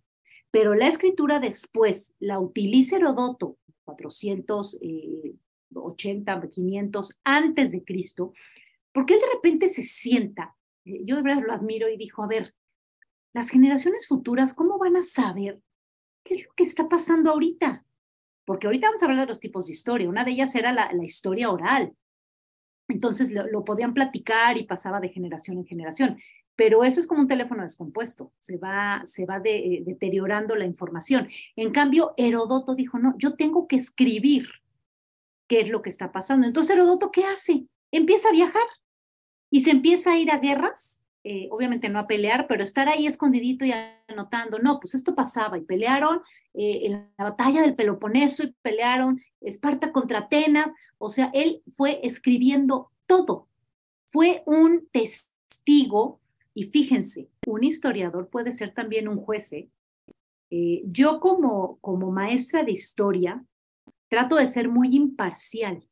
Pero 0.51 0.75
la 0.75 0.89
escritura 0.89 1.41
después 1.41 2.13
la 2.21 2.39
utiliza 2.39 2.97
Herodoto, 2.97 3.57
480, 3.85 6.51
500 6.51 7.11
eh, 7.11 7.15
antes 7.25 7.73
de 7.73 7.83
Cristo, 7.83 8.33
porque 8.93 9.15
él 9.15 9.21
de 9.21 9.33
repente 9.35 9.69
se 9.69 9.83
sienta, 9.83 10.55
eh, 10.85 11.01
yo 11.05 11.17
de 11.17 11.23
verdad 11.23 11.43
lo 11.45 11.53
admiro 11.53 11.89
y 11.89 11.97
dijo, 11.97 12.23
a 12.23 12.29
ver, 12.29 12.55
las 13.35 13.51
generaciones 13.51 14.07
futuras, 14.07 14.55
¿cómo 14.55 14.79
van 14.79 14.97
a 14.97 15.03
saber 15.03 15.61
qué 16.23 16.37
es 16.37 16.45
lo 16.47 16.53
que 16.55 16.63
está 16.63 16.89
pasando 16.89 17.31
ahorita? 17.31 17.85
Porque 18.47 18.67
ahorita 18.67 18.87
vamos 18.87 19.03
a 19.03 19.07
hablar 19.07 19.21
de 19.23 19.27
los 19.27 19.41
tipos 19.41 19.67
de 19.67 19.73
historia. 19.73 20.09
Una 20.09 20.25
de 20.25 20.31
ellas 20.31 20.55
era 20.55 20.73
la, 20.73 21.05
historia 21.05 21.51
oral. 21.51 21.93
Entonces 22.89 23.33
lo, 23.33 23.65
podían 23.65 23.93
platicar 23.93 24.57
y 24.57 24.65
pasaba 24.65 25.01
de 25.01 25.09
generación 25.09 25.59
en 25.59 25.67
generación. 25.67 26.19
Pero 26.55 26.85
eso 26.85 27.01
es 27.01 27.09
como 27.09 27.23
un 27.23 27.29
teléfono 27.29 27.65
descompuesto, 27.65 28.33
se 28.39 28.57
va, 28.59 29.03
se 29.07 29.27
va 29.27 29.43
eh, 29.45 29.83
deteriorando 29.85 30.55
la 30.55 30.65
información. 30.65 31.29
En 31.57 31.73
cambio, 31.73 32.15
Herodoto 32.17 32.77
dijo, 32.77 32.99
no, 33.01 33.17
yo 33.19 33.35
tengo 33.35 33.67
que 33.67 33.75
escribir 33.75 34.47
qué 35.49 35.63
es 35.63 35.69
lo 35.69 35.83
que 35.83 35.91
está 35.91 36.13
pasando. 36.13 36.47
Entonces, 36.47 36.77
Herodoto, 36.77 37.11
¿qué 37.11 37.25
hace? 37.25 37.67
Empieza 37.91 38.29
a 38.29 38.33
viajar 38.33 38.63
y 39.51 39.61
se 39.61 39.73
empieza 39.73 40.13
a 40.13 40.19
ir 40.19 40.31
a 40.31 40.39
guerras 40.39 41.01
eh, 41.27 41.49
obviamente 41.51 41.89
no 41.89 41.99
a 41.99 42.07
pelear, 42.07 42.47
pero 42.47 42.63
estar 42.63 42.87
ahí 42.87 43.07
escondidito 43.07 43.65
y 43.65 43.73
anotando, 44.09 44.59
no, 44.59 44.79
pues 44.79 44.95
esto 44.95 45.15
pasaba 45.15 45.57
y 45.57 45.63
pelearon 45.63 46.21
eh, 46.53 46.81
en 46.83 46.93
la 47.17 47.25
batalla 47.25 47.63
del 47.63 47.75
Peloponeso 47.75 48.43
y 48.45 48.55
pelearon 48.61 49.23
Esparta 49.41 49.91
contra 49.91 50.19
Atenas, 50.19 50.75
o 50.99 51.09
sea, 51.09 51.31
él 51.33 51.63
fue 51.77 52.01
escribiendo 52.03 52.91
todo, 53.07 53.49
fue 54.09 54.43
un 54.45 54.87
testigo 54.93 56.21
y 56.53 56.65
fíjense, 56.65 57.31
un 57.47 57.65
historiador 57.65 58.29
puede 58.29 58.53
ser 58.53 58.75
también 58.75 59.09
un 59.09 59.17
juez. 59.17 59.51
¿eh? 59.55 59.71
yo 60.85 61.21
como, 61.21 61.79
como 61.81 62.13
maestra 62.13 62.63
de 62.63 62.73
historia 62.73 63.43
trato 64.09 64.37
de 64.37 64.47
ser 64.47 64.69
muy 64.69 64.95
imparcial 64.95 65.89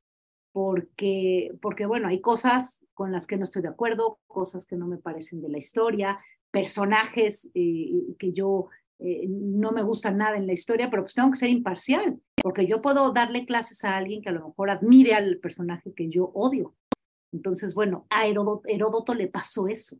porque, 0.52 1.52
porque, 1.62 1.86
bueno, 1.86 2.08
hay 2.08 2.20
cosas 2.20 2.81
con 2.94 3.12
las 3.12 3.26
que 3.26 3.36
no 3.36 3.44
estoy 3.44 3.62
de 3.62 3.68
acuerdo, 3.68 4.18
cosas 4.26 4.66
que 4.66 4.76
no 4.76 4.86
me 4.86 4.98
parecen 4.98 5.40
de 5.40 5.48
la 5.48 5.58
historia, 5.58 6.20
personajes 6.50 7.50
eh, 7.54 8.14
que 8.18 8.32
yo 8.32 8.68
eh, 8.98 9.26
no 9.28 9.72
me 9.72 9.82
gustan 9.82 10.18
nada 10.18 10.36
en 10.36 10.46
la 10.46 10.52
historia, 10.52 10.90
pero 10.90 11.02
pues 11.02 11.14
tengo 11.14 11.30
que 11.30 11.38
ser 11.38 11.50
imparcial, 11.50 12.20
porque 12.42 12.66
yo 12.66 12.82
puedo 12.82 13.12
darle 13.12 13.46
clases 13.46 13.84
a 13.84 13.96
alguien 13.96 14.22
que 14.22 14.28
a 14.28 14.32
lo 14.32 14.48
mejor 14.48 14.70
admire 14.70 15.14
al 15.14 15.38
personaje 15.38 15.92
que 15.94 16.08
yo 16.08 16.30
odio. 16.34 16.74
Entonces, 17.32 17.74
bueno, 17.74 18.06
a 18.10 18.26
Heródoto, 18.26 19.14
le 19.14 19.26
pasó 19.26 19.66
eso. 19.66 19.96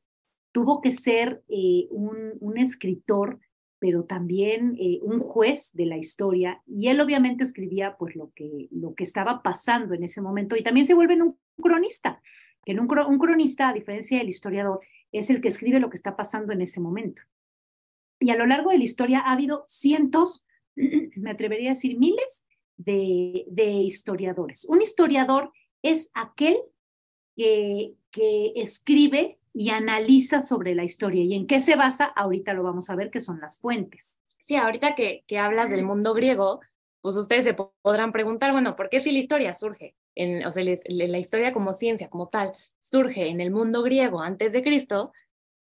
Tuvo 0.53 0.83
que 0.83 0.93
ser 0.93 1.43
eh, 1.49 1.89
un, 1.91 2.35
un 2.41 2.59
escritor 2.59 3.41
pero 3.83 4.05
también 4.05 4.77
eh, 4.79 5.01
un 5.03 5.19
juez 5.19 5.73
de 5.75 5.87
la 5.87 5.97
historia, 5.97 6.63
y 6.69 6.87
él 6.87 7.01
obviamente 7.01 7.43
escribía 7.43 7.97
pues 7.99 8.15
lo 8.15 8.31
que, 8.33 8.69
lo 8.71 8.95
que 8.95 9.03
estaba 9.03 9.43
pasando 9.43 9.93
en 9.95 10.05
ese 10.05 10.23
momento, 10.23 10.55
y 10.55 10.63
también 10.63 10.87
se 10.87 10.95
vuelve 10.95 11.21
un 11.21 11.37
cronista, 11.61 12.23
en 12.65 12.81
un, 12.81 12.89
un 12.99 13.19
cronista, 13.19 13.69
a 13.69 13.73
diferencia 13.73 14.19
del 14.19 14.29
historiador, 14.29 14.81
es 15.11 15.31
el 15.31 15.41
que 15.41 15.49
escribe 15.49 15.81
lo 15.81 15.91
que 15.91 15.97
está 15.97 16.17
pasando 16.17 16.53
en 16.53 16.63
ese 16.63 16.81
momento. 16.81 17.23
Y 18.19 18.31
a 18.31 18.37
lo 18.37 18.47
largo 18.47 18.71
de 18.71 18.79
la 18.79 18.85
historia 18.85 19.21
ha 19.21 19.33
habido 19.33 19.65
cientos, 19.67 20.47
me 20.77 21.31
atrevería 21.31 21.71
a 21.71 21.75
decir 21.75 21.99
miles, 21.99 22.45
de, 22.77 23.45
de 23.49 23.71
historiadores. 23.71 24.65
Un 24.65 24.81
historiador 24.81 25.53
es 25.83 26.11
aquel 26.15 26.57
que, 27.37 27.95
que 28.11 28.53
escribe 28.57 29.39
y 29.55 29.71
analiza 29.71 30.41
sobre 30.41 30.75
la 30.75 30.85
historia. 30.85 31.23
¿Y 31.25 31.35
en 31.35 31.47
qué 31.47 31.61
se 31.61 31.77
basa? 31.77 32.05
Ahorita 32.05 32.55
lo 32.55 32.63
vamos 32.63 32.91
a 32.91 32.97
ver, 32.97 33.11
que 33.11 33.21
son 33.21 33.41
las 33.41 33.59
fuentes. 33.59 34.21
Sí, 34.39 34.57
ahorita 34.57 34.95
que, 34.95 35.25
que 35.27 35.39
hablas 35.39 35.71
del 35.71 35.85
mundo 35.85 36.15
griego, 36.15 36.61
pues 37.01 37.17
ustedes 37.17 37.45
se 37.45 37.55
podrán 37.55 38.13
preguntar, 38.13 38.53
bueno, 38.53 38.77
¿por 38.77 38.89
qué 38.89 39.01
si 39.01 39.13
la 39.13 39.19
historia 39.19 39.55
surge? 39.55 39.95
En, 40.15 40.45
o 40.47 40.51
sea, 40.51 40.65
la 40.65 41.19
historia 41.19 41.53
como 41.53 41.75
ciencia, 41.75 42.11
como 42.11 42.29
tal, 42.29 42.53
surge 42.81 43.29
en 43.29 43.41
el 43.41 43.51
mundo 43.51 43.83
griego 43.83 44.21
antes 44.21 44.53
de 44.53 44.63
Cristo, 44.63 45.13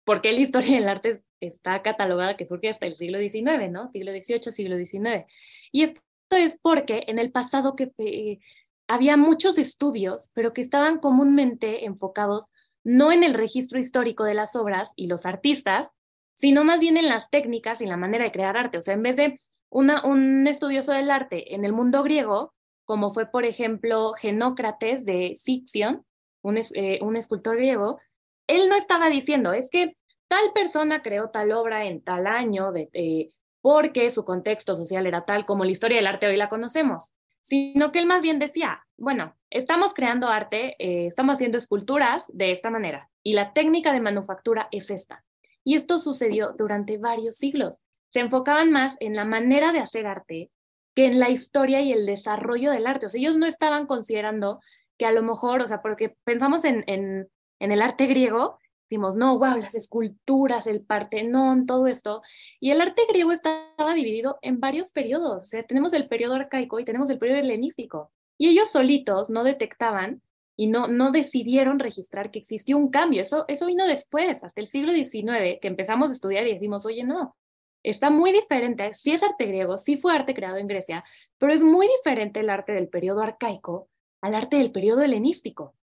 ¿por 0.03 0.21
qué 0.21 0.31
la 0.31 0.39
historia 0.39 0.75
del 0.75 0.89
arte 0.89 1.13
está 1.39 1.81
catalogada 1.81 2.37
que 2.37 2.45
surge 2.45 2.69
hasta 2.69 2.85
el 2.85 2.95
siglo 2.95 3.19
XIX, 3.19 3.71
¿no? 3.71 3.87
Siglo 3.87 4.11
XVIII, 4.11 4.51
siglo 4.51 4.77
XIX. 4.77 5.25
Y 5.71 5.83
esto 5.83 6.01
es 6.31 6.59
porque 6.61 7.03
en 7.07 7.19
el 7.19 7.31
pasado 7.31 7.75
que 7.75 7.91
eh, 7.97 8.39
había 8.87 9.17
muchos 9.17 9.57
estudios, 9.57 10.29
pero 10.33 10.53
que 10.53 10.61
estaban 10.61 10.99
comúnmente 10.99 11.85
enfocados 11.85 12.49
no 12.83 13.11
en 13.11 13.23
el 13.23 13.33
registro 13.33 13.79
histórico 13.79 14.23
de 14.25 14.33
las 14.33 14.55
obras 14.55 14.91
y 14.95 15.07
los 15.07 15.25
artistas, 15.25 15.93
sino 16.35 16.63
más 16.63 16.81
bien 16.81 16.97
en 16.97 17.07
las 17.07 17.29
técnicas 17.29 17.81
y 17.81 17.85
la 17.85 17.97
manera 17.97 18.25
de 18.25 18.31
crear 18.31 18.57
arte. 18.57 18.77
O 18.77 18.81
sea, 18.81 18.93
en 18.93 19.03
vez 19.03 19.15
de 19.15 19.39
una, 19.69 20.05
un 20.05 20.45
estudioso 20.47 20.91
del 20.91 21.09
arte 21.11 21.55
en 21.55 21.63
el 21.63 21.71
mundo 21.71 22.03
griego, 22.03 22.53
como 22.85 23.11
fue, 23.11 23.25
por 23.25 23.45
ejemplo, 23.45 24.13
Genócrates 24.13 25.05
de 25.05 25.35
Sixion, 25.35 26.05
un, 26.41 26.57
eh, 26.57 26.99
un 27.01 27.15
escultor 27.15 27.57
griego, 27.57 27.99
él 28.47 28.69
no 28.69 28.75
estaba 28.75 29.09
diciendo, 29.09 29.53
es 29.53 29.69
que 29.69 29.95
tal 30.27 30.51
persona 30.53 31.01
creó 31.01 31.29
tal 31.29 31.51
obra 31.51 31.85
en 31.85 32.01
tal 32.01 32.27
año, 32.27 32.71
de, 32.71 32.89
eh, 32.93 33.29
porque 33.61 34.09
su 34.09 34.25
contexto 34.25 34.75
social 34.75 35.07
era 35.07 35.25
tal 35.25 35.45
como 35.45 35.63
la 35.63 35.71
historia 35.71 35.97
del 35.97 36.07
arte 36.07 36.27
hoy 36.27 36.37
la 36.37 36.49
conocemos 36.49 37.13
sino 37.43 37.91
que 37.91 37.99
él 37.99 38.07
más 38.07 38.23
bien 38.23 38.39
decía, 38.39 38.85
bueno, 38.97 39.35
estamos 39.49 39.93
creando 39.93 40.29
arte, 40.29 40.75
eh, 40.79 41.07
estamos 41.07 41.33
haciendo 41.33 41.57
esculturas 41.57 42.23
de 42.29 42.51
esta 42.51 42.69
manera 42.69 43.09
y 43.21 43.33
la 43.33 43.53
técnica 43.53 43.91
de 43.91 43.99
manufactura 43.99 44.69
es 44.71 44.89
esta. 44.89 45.23
Y 45.63 45.75
esto 45.75 45.99
sucedió 45.99 46.53
durante 46.57 46.97
varios 46.97 47.35
siglos. 47.35 47.81
Se 48.11 48.19
enfocaban 48.19 48.71
más 48.71 48.95
en 48.99 49.15
la 49.15 49.25
manera 49.25 49.71
de 49.73 49.79
hacer 49.79 50.07
arte 50.07 50.51
que 50.95 51.05
en 51.07 51.19
la 51.19 51.29
historia 51.29 51.81
y 51.81 51.91
el 51.91 52.05
desarrollo 52.05 52.71
del 52.71 52.87
arte. 52.87 53.07
O 53.07 53.09
sea, 53.09 53.19
ellos 53.19 53.37
no 53.37 53.45
estaban 53.45 53.87
considerando 53.87 54.61
que 54.97 55.05
a 55.05 55.11
lo 55.11 55.23
mejor, 55.23 55.61
o 55.61 55.67
sea, 55.67 55.81
porque 55.81 56.15
pensamos 56.23 56.65
en, 56.65 56.83
en, 56.87 57.27
el 57.59 57.81
arte 57.81 58.07
griego 58.07 58.59
Decimos, 58.89 59.15
no, 59.15 59.39
wow, 59.39 59.57
las 59.57 59.73
esculturas, 59.73 60.67
el 60.67 60.81
Partenón, 60.81 61.65
todo 61.65 61.87
esto. 61.87 62.21
Y 62.59 62.69
el 62.69 62.79
arte 62.79 63.01
griego 63.07 63.31
estaba 63.31 63.93
dividido 63.95 64.37
en 64.43 64.59
varios 64.59 64.91
periodos. 64.91 65.43
O 65.43 65.47
sea, 65.47 65.63
tenemos 65.63 65.93
el 65.93 66.07
periodo 66.07 66.35
arcaico 66.35 66.79
y 66.79 66.85
tenemos 66.85 67.09
el 67.09 67.17
periodo 67.17 67.39
helenístico. 67.39 68.11
Y 68.37 68.49
ellos 68.49 68.69
solitos 68.69 69.31
no 69.31 69.43
detectaban 69.43 70.21
y 70.55 70.67
no, 70.67 70.87
no 70.87 71.11
decidieron 71.11 71.79
registrar 71.79 72.29
que 72.29 72.37
existió 72.37 72.77
un 72.77 72.89
cambio. 72.89 73.23
Eso, 73.23 73.45
eso 73.47 73.65
vino 73.65 73.87
después, 73.87 74.43
hasta 74.43 74.61
el 74.61 74.67
siglo 74.67 74.93
XIX, 74.93 75.59
que 75.59 75.67
empezamos 75.69 76.11
a 76.11 76.13
estudiar 76.13 76.45
y 76.45 76.53
decimos, 76.53 76.85
oye, 76.85 77.03
no, 77.03 77.35
está 77.83 78.09
muy 78.09 78.31
diferente. 78.31 78.93
Sí 78.93 79.13
es 79.13 79.23
arte 79.23 79.45
griego, 79.45 79.77
sí 79.77 79.97
fue 79.97 80.15
arte 80.15 80.33
creado 80.33 80.57
en 80.57 80.67
Grecia, 80.67 81.03
pero 81.37 81.53
es 81.53 81.63
muy 81.63 81.87
diferente 81.97 82.39
el 82.39 82.49
arte 82.49 82.71
del 82.71 82.89
periodo 82.89 83.21
arcaico 83.21 83.89
al 84.21 84.35
arte 84.35 84.57
del 84.57 84.71
periodo 84.71 85.01
helenístico. 85.01 85.75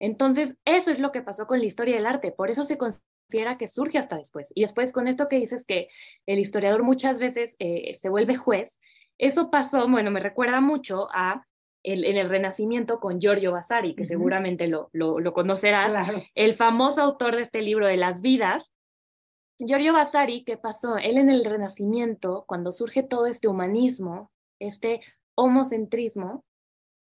Entonces, 0.00 0.56
eso 0.64 0.90
es 0.90 0.98
lo 0.98 1.12
que 1.12 1.22
pasó 1.22 1.46
con 1.46 1.60
la 1.60 1.66
historia 1.66 1.96
del 1.96 2.06
arte, 2.06 2.32
por 2.32 2.50
eso 2.50 2.64
se 2.64 2.78
considera 2.78 3.58
que 3.58 3.68
surge 3.68 3.98
hasta 3.98 4.16
después. 4.16 4.52
Y 4.54 4.62
después 4.62 4.92
con 4.92 5.06
esto 5.06 5.28
que 5.28 5.36
dices 5.36 5.64
que 5.64 5.88
el 6.26 6.38
historiador 6.38 6.82
muchas 6.82 7.20
veces 7.20 7.56
eh, 7.58 7.96
se 8.00 8.08
vuelve 8.08 8.36
juez, 8.36 8.78
eso 9.18 9.50
pasó, 9.50 9.88
bueno, 9.88 10.10
me 10.10 10.20
recuerda 10.20 10.60
mucho 10.60 11.08
a 11.12 11.46
el, 11.82 12.04
en 12.04 12.16
el 12.16 12.30
Renacimiento 12.30 12.98
con 12.98 13.20
Giorgio 13.20 13.52
Vasari, 13.52 13.94
que 13.94 14.06
seguramente 14.06 14.66
lo, 14.66 14.88
lo, 14.92 15.32
conocerás, 15.34 16.08
el 16.34 16.54
famoso 16.54 17.02
autor 17.02 17.36
de 17.36 17.42
este 17.42 17.62
libro 17.62 17.86
de 17.86 17.98
las 17.98 18.22
vidas. 18.22 18.72
Giorgio 19.58 19.92
Vasari, 19.92 20.44
¿qué 20.44 20.56
pasó? 20.56 20.96
Él 20.96 21.16
en 21.16 21.30
el 21.30 21.44
Renacimiento, 21.44 22.44
cuando 22.46 22.72
surge 22.72 23.02
todo 23.02 23.26
este 23.26 23.48
humanismo, 23.48 24.30
este 24.58 25.00
homocentrismo, 25.36 26.44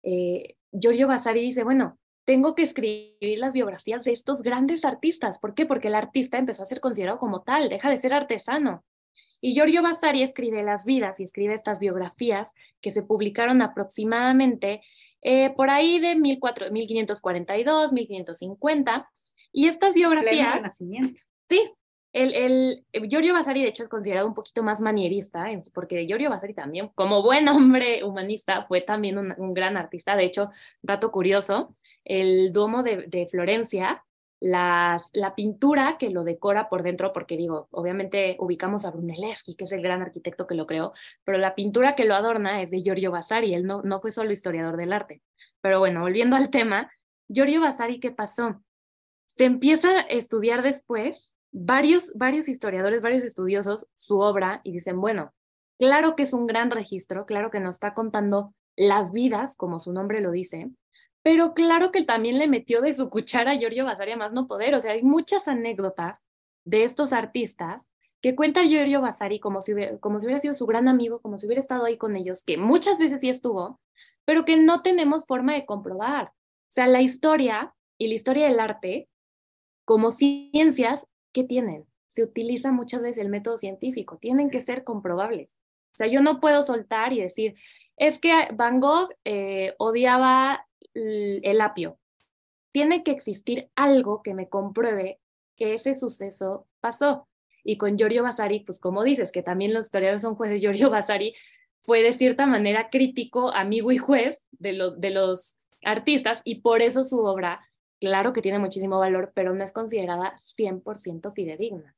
eh, 0.03 0.55
Giorgio 0.71 1.07
Vasari 1.07 1.41
dice, 1.41 1.63
bueno, 1.63 1.99
tengo 2.25 2.55
que 2.55 2.63
escribir 2.63 3.39
las 3.39 3.53
biografías 3.53 4.03
de 4.03 4.13
estos 4.13 4.41
grandes 4.41 4.85
artistas. 4.85 5.39
¿Por 5.39 5.53
qué? 5.53 5.65
Porque 5.65 5.89
el 5.89 5.95
artista 5.95 6.37
empezó 6.37 6.63
a 6.63 6.67
ser 6.67 6.79
considerado 6.79 7.19
como 7.19 7.41
tal, 7.41 7.69
deja 7.69 7.89
de 7.89 7.97
ser 7.97 8.13
artesano. 8.13 8.83
Y 9.41 9.53
Giorgio 9.53 9.81
Vasari 9.81 10.21
escribe 10.21 10.63
las 10.63 10.85
vidas 10.85 11.19
y 11.19 11.23
escribe 11.23 11.53
estas 11.53 11.79
biografías 11.79 12.53
que 12.79 12.91
se 12.91 13.01
publicaron 13.01 13.61
aproximadamente 13.61 14.81
eh, 15.23 15.51
por 15.55 15.69
ahí 15.69 15.99
de 15.99 16.15
1542, 16.15 17.93
1550. 17.93 19.09
Y 19.51 19.67
estas 19.67 19.93
biografías... 19.93 20.77
Sí, 21.49 21.73
el, 22.13 22.85
el, 22.91 23.09
Giorgio 23.09 23.33
Vasari, 23.33 23.61
de 23.61 23.69
hecho, 23.69 23.83
es 23.83 23.89
considerado 23.89 24.27
un 24.27 24.33
poquito 24.33 24.63
más 24.63 24.81
manierista, 24.81 25.47
porque 25.73 26.05
Giorgio 26.05 26.29
Vasari 26.29 26.53
también, 26.53 26.89
como 26.95 27.23
buen 27.23 27.47
hombre 27.49 28.03
humanista, 28.03 28.65
fue 28.65 28.81
también 28.81 29.17
un, 29.17 29.33
un 29.37 29.53
gran 29.53 29.77
artista. 29.77 30.15
De 30.15 30.25
hecho, 30.25 30.51
dato 30.81 31.11
curioso, 31.11 31.75
el 32.03 32.51
Duomo 32.51 32.83
de, 32.83 33.05
de 33.07 33.27
Florencia 33.27 34.03
las, 34.41 35.11
la 35.13 35.35
pintura 35.35 35.97
que 35.99 36.09
lo 36.09 36.23
decora 36.23 36.67
por 36.67 36.81
dentro, 36.81 37.13
porque 37.13 37.37
digo, 37.37 37.67
obviamente 37.71 38.35
ubicamos 38.39 38.85
a 38.85 38.91
Brunelleschi, 38.91 39.55
que 39.55 39.65
es 39.65 39.71
el 39.71 39.83
gran 39.83 40.01
arquitecto 40.01 40.47
que 40.47 40.55
lo 40.55 40.65
creó, 40.65 40.93
pero 41.23 41.37
la 41.37 41.53
pintura 41.53 41.95
que 41.95 42.05
lo 42.05 42.15
adorna 42.15 42.61
es 42.61 42.71
de 42.71 42.81
Giorgio 42.81 43.11
Vasari, 43.11 43.53
él 43.53 43.65
no, 43.65 43.83
no 43.83 43.99
fue 43.99 44.11
solo 44.11 44.31
historiador 44.31 44.77
del 44.77 44.93
arte. 44.93 45.21
Pero 45.61 45.77
bueno, 45.77 46.01
volviendo 46.01 46.35
al 46.35 46.49
tema, 46.49 46.91
Giorgio 47.29 47.61
Vasari, 47.61 47.99
¿qué 47.99 48.09
pasó? 48.09 48.63
Se 49.37 49.45
empieza 49.45 49.89
a 49.89 50.01
estudiar 50.01 50.63
después 50.63 51.30
varios, 51.51 52.13
varios 52.15 52.47
historiadores, 52.49 53.01
varios 53.01 53.23
estudiosos 53.23 53.87
su 53.95 54.19
obra 54.19 54.61
y 54.63 54.71
dicen, 54.71 54.99
bueno, 54.99 55.33
claro 55.77 56.15
que 56.15 56.23
es 56.23 56.33
un 56.33 56.47
gran 56.47 56.71
registro, 56.71 57.25
claro 57.25 57.51
que 57.51 57.59
nos 57.59 57.75
está 57.75 57.93
contando 57.93 58.53
las 58.75 59.11
vidas, 59.11 59.55
como 59.55 59.79
su 59.79 59.91
nombre 59.93 60.21
lo 60.21 60.31
dice, 60.31 60.71
pero 61.23 61.53
claro 61.53 61.91
que 61.91 62.03
también 62.03 62.37
le 62.37 62.47
metió 62.47 62.81
de 62.81 62.93
su 62.93 63.09
cuchara 63.11 63.51
a 63.51 63.57
Giorgio 63.57 63.85
Vasari 63.85 64.11
a 64.13 64.17
más 64.17 64.33
no 64.33 64.47
poder. 64.47 64.75
O 64.75 64.79
sea, 64.79 64.93
hay 64.93 65.03
muchas 65.03 65.47
anécdotas 65.47 66.25
de 66.65 66.83
estos 66.83 67.13
artistas 67.13 67.91
que 68.21 68.35
cuenta 68.35 68.63
Giorgio 68.63 69.01
Vasari 69.01 69.39
como 69.39 69.61
si, 69.61 69.73
como 69.99 70.19
si 70.19 70.27
hubiera 70.27 70.39
sido 70.39 70.53
su 70.53 70.67
gran 70.67 70.87
amigo, 70.87 71.21
como 71.21 71.37
si 71.37 71.47
hubiera 71.47 71.59
estado 71.59 71.85
ahí 71.85 71.97
con 71.97 72.15
ellos, 72.15 72.43
que 72.43 72.57
muchas 72.57 72.99
veces 72.99 73.21
sí 73.21 73.29
estuvo, 73.29 73.79
pero 74.25 74.45
que 74.45 74.57
no 74.57 74.83
tenemos 74.83 75.25
forma 75.25 75.53
de 75.53 75.65
comprobar. 75.65 76.27
O 76.27 76.73
sea, 76.73 76.87
la 76.87 77.01
historia 77.01 77.73
y 77.97 78.07
la 78.07 78.13
historia 78.13 78.47
del 78.47 78.59
arte, 78.59 79.09
como 79.85 80.11
ciencias, 80.11 81.07
¿qué 81.31 81.43
tienen? 81.43 81.85
Se 82.09 82.23
utiliza 82.23 82.71
muchas 82.71 83.01
veces 83.01 83.23
el 83.23 83.29
método 83.29 83.57
científico, 83.57 84.17
tienen 84.17 84.49
que 84.49 84.59
ser 84.59 84.83
comprobables. 84.83 85.59
O 85.93 85.97
sea, 85.97 86.07
yo 86.07 86.21
no 86.21 86.39
puedo 86.39 86.63
soltar 86.63 87.13
y 87.13 87.21
decir, 87.21 87.55
es 87.97 88.19
que 88.19 88.31
Van 88.53 88.79
Gogh 88.79 89.13
eh, 89.25 89.75
odiaba 89.77 90.65
el 90.93 91.61
apio. 91.61 91.99
Tiene 92.71 93.03
que 93.03 93.11
existir 93.11 93.69
algo 93.75 94.21
que 94.23 94.33
me 94.33 94.47
compruebe 94.47 95.19
que 95.57 95.73
ese 95.73 95.95
suceso 95.95 96.67
pasó. 96.79 97.27
Y 97.63 97.77
con 97.77 97.97
Giorgio 97.97 98.23
Vasari, 98.23 98.61
pues 98.61 98.79
como 98.79 99.03
dices, 99.03 99.31
que 99.31 99.43
también 99.43 99.73
los 99.73 99.85
historiadores 99.85 100.21
son 100.21 100.35
jueces, 100.35 100.61
Giorgio 100.61 100.89
Vasari 100.89 101.35
fue 101.81 102.01
de 102.01 102.13
cierta 102.13 102.45
manera 102.45 102.89
crítico, 102.89 103.51
amigo 103.53 103.91
y 103.91 103.97
juez 103.97 104.39
de 104.51 104.73
los, 104.73 104.99
de 104.99 105.09
los 105.11 105.57
artistas 105.83 106.41
y 106.43 106.61
por 106.61 106.81
eso 106.81 107.03
su 107.03 107.19
obra, 107.19 107.61
claro 108.01 108.33
que 108.33 108.41
tiene 108.41 108.59
muchísimo 108.59 108.99
valor, 108.99 109.31
pero 109.33 109.53
no 109.53 109.63
es 109.63 109.71
considerada 109.71 110.37
100% 110.57 111.31
fidedigna. 111.31 111.95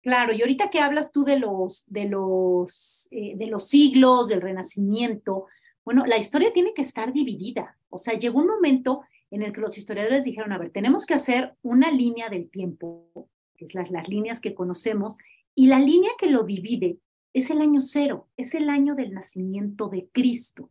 Claro, 0.00 0.32
y 0.32 0.40
ahorita 0.40 0.70
que 0.70 0.80
hablas 0.80 1.12
tú 1.12 1.24
de 1.24 1.38
los, 1.38 1.84
de 1.86 2.06
los, 2.06 3.06
eh, 3.12 3.36
de 3.36 3.46
los 3.46 3.68
siglos, 3.68 4.26
del 4.26 4.40
renacimiento, 4.40 5.46
bueno, 5.84 6.06
la 6.06 6.16
historia 6.16 6.52
tiene 6.52 6.74
que 6.74 6.82
estar 6.82 7.12
dividida. 7.12 7.76
O 7.90 7.98
sea, 7.98 8.18
llegó 8.18 8.40
un 8.40 8.48
momento 8.48 9.02
en 9.30 9.42
el 9.42 9.52
que 9.52 9.60
los 9.60 9.78
historiadores 9.78 10.24
dijeron, 10.24 10.52
a 10.52 10.58
ver, 10.58 10.70
tenemos 10.70 11.06
que 11.06 11.14
hacer 11.14 11.54
una 11.62 11.90
línea 11.90 12.28
del 12.30 12.50
tiempo, 12.50 13.28
que 13.54 13.66
es 13.66 13.74
las, 13.74 13.90
las 13.90 14.08
líneas 14.08 14.40
que 14.40 14.54
conocemos, 14.54 15.18
y 15.54 15.66
la 15.66 15.78
línea 15.78 16.10
que 16.18 16.30
lo 16.30 16.44
divide 16.44 16.98
es 17.34 17.50
el 17.50 17.60
año 17.60 17.80
cero, 17.80 18.28
es 18.36 18.54
el 18.54 18.68
año 18.68 18.94
del 18.94 19.12
nacimiento 19.12 19.88
de 19.88 20.08
Cristo. 20.12 20.70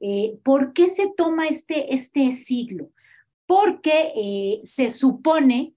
Eh, 0.00 0.38
¿Por 0.42 0.72
qué 0.72 0.88
se 0.88 1.12
toma 1.14 1.48
este, 1.48 1.94
este 1.94 2.32
siglo? 2.32 2.90
Porque 3.50 4.12
eh, 4.14 4.60
se 4.62 4.92
supone 4.92 5.74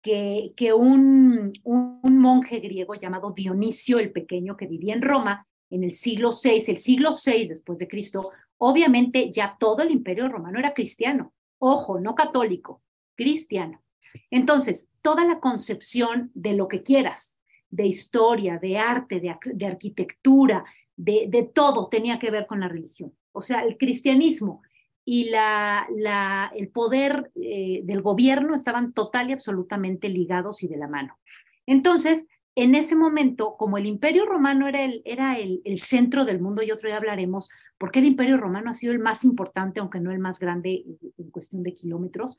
que, 0.00 0.52
que 0.56 0.72
un, 0.72 1.52
un, 1.64 2.18
monje 2.20 2.60
griego 2.60 2.94
llamado 2.94 3.32
Dionisio 3.32 3.98
el 3.98 4.12
Pequeño, 4.12 4.56
que 4.56 4.68
vivía 4.68 4.94
en 4.94 5.02
Roma, 5.02 5.44
en 5.68 5.82
el 5.82 5.90
siglo 5.90 6.30
VI, 6.30 6.62
el 6.68 6.78
siglo 6.78 7.10
VI 7.10 7.48
después 7.48 7.80
de 7.80 7.88
Cristo, 7.88 8.30
obviamente 8.58 9.32
ya 9.32 9.56
todo 9.58 9.82
el 9.82 9.90
imperio 9.90 10.28
romano 10.28 10.60
era 10.60 10.72
cristiano. 10.72 11.34
Ojo, 11.58 11.98
no 11.98 12.14
católico, 12.14 12.84
cristiano. 13.16 13.82
Entonces, 14.30 14.88
toda 15.02 15.24
la 15.24 15.40
concepción 15.40 16.30
de 16.32 16.52
lo 16.52 16.68
que 16.68 16.84
quieras, 16.84 17.40
de 17.70 17.88
historia, 17.88 18.58
de 18.58 18.78
arte, 18.78 19.18
de, 19.18 19.66
arquitectura, 19.66 20.64
de, 20.94 21.26
de, 21.28 21.42
todo 21.42 21.88
tenía 21.88 22.20
que 22.20 22.30
ver 22.30 22.46
con 22.46 22.60
la 22.60 22.68
religión. 22.68 23.12
O 23.32 23.40
sea, 23.40 23.64
el 23.64 23.76
cristianismo 23.76 24.62
y 25.08 25.30
la, 25.30 26.52
el 26.56 26.68
poder 26.68 27.30
eh, 27.36 27.80
del 27.84 28.02
gobierno 28.02 28.56
estaban 28.56 28.92
total 28.92 29.30
y 29.30 29.34
absolutamente 29.34 30.08
ligados 30.08 30.64
y 30.64 30.68
de 30.68 30.76
la 30.76 30.88
mano. 30.88 31.16
Entonces, 31.64 32.26
en 32.56 32.74
ese 32.74 32.96
momento, 32.96 33.56
como 33.56 33.78
el 33.78 33.86
imperio 33.86 34.26
romano 34.26 34.66
era 34.66 34.82
el, 34.84 35.02
era 35.04 35.38
el, 35.38 35.78
centro 35.78 36.24
del 36.24 36.40
mundo, 36.40 36.62
y 36.62 36.72
otro 36.72 36.88
día 36.88 36.96
hablaremos, 36.96 37.50
porque 37.78 38.00
el 38.00 38.06
imperio 38.06 38.36
romano 38.36 38.70
ha 38.70 38.72
sido 38.72 38.92
el 38.92 38.98
más 38.98 39.22
importante, 39.22 39.78
aunque 39.78 40.00
no 40.00 40.10
el 40.10 40.18
más 40.18 40.40
grande 40.40 40.84
en 41.16 41.30
cuestión 41.30 41.62
de 41.62 41.74
kilómetros, 41.74 42.36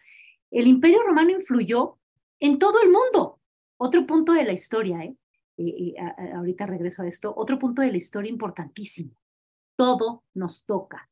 el 0.51 0.67
imperio 0.67 1.03
romano 1.03 1.31
influyó 1.31 1.97
en 2.41 2.59
todo 2.59 2.81
el 2.81 2.89
mundo. 2.89 3.39
Otro 3.77 4.05
punto 4.05 4.33
de 4.33 4.43
la 4.43 4.53
historia, 4.53 5.05
¿eh? 5.05 5.15
eh, 5.55 5.93
eh 5.95 6.33
ahorita 6.35 6.65
regreso 6.65 7.01
a 7.01 7.07
esto, 7.07 7.33
otro 7.33 7.57
punto 7.57 7.81
de 7.81 7.91
la 7.91 7.97
historia 7.97 8.29
importantísimo. 8.29 9.11
Todo 9.77 10.23
nos 10.33 10.65
toca, 10.65 11.09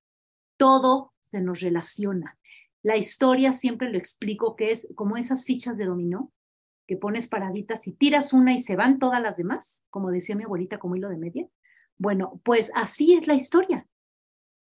todo 0.57 1.13
se 1.29 1.41
nos 1.41 1.61
relaciona. 1.61 2.37
La 2.83 2.97
historia 2.97 3.51
siempre 3.51 3.89
lo 3.89 3.97
explico 3.97 4.55
que 4.55 4.71
es 4.71 4.87
como 4.95 5.17
esas 5.17 5.45
fichas 5.45 5.77
de 5.77 5.85
dominó 5.85 6.31
que 6.87 6.97
pones 6.97 7.27
paraditas 7.27 7.87
y 7.87 7.93
tiras 7.93 8.33
una 8.33 8.53
y 8.53 8.59
se 8.59 8.75
van 8.75 8.99
todas 8.99 9.21
las 9.21 9.37
demás, 9.37 9.83
como 9.89 10.11
decía 10.11 10.35
mi 10.35 10.43
abuelita 10.43 10.77
como 10.77 10.95
hilo 10.95 11.09
de 11.09 11.17
media. 11.17 11.47
Bueno, 11.97 12.41
pues 12.43 12.71
así 12.75 13.13
es 13.13 13.27
la 13.27 13.33
historia. 13.33 13.87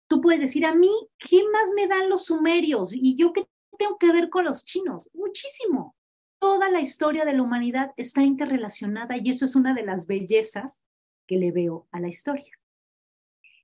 Tú 0.07 0.21
puedes 0.21 0.41
decir 0.41 0.65
a 0.65 0.75
mí, 0.75 0.91
¿qué 1.17 1.41
más 1.51 1.71
me 1.75 1.87
dan 1.87 2.09
los 2.09 2.25
sumerios? 2.25 2.91
¿Y 2.93 3.17
yo 3.17 3.33
qué 3.33 3.47
tengo 3.79 3.97
que 3.97 4.11
ver 4.11 4.29
con 4.29 4.45
los 4.45 4.65
chinos? 4.65 5.09
Muchísimo. 5.13 5.95
Toda 6.39 6.69
la 6.69 6.81
historia 6.81 7.25
de 7.25 7.33
la 7.33 7.41
humanidad 7.41 7.93
está 7.97 8.21
interrelacionada 8.21 9.15
y 9.17 9.29
eso 9.29 9.45
es 9.45 9.55
una 9.55 9.73
de 9.73 9.83
las 9.83 10.05
bellezas 10.07 10.83
que 11.25 11.37
le 11.37 11.51
veo 11.51 11.87
a 11.91 11.99
la 11.99 12.09
historia. 12.09 12.53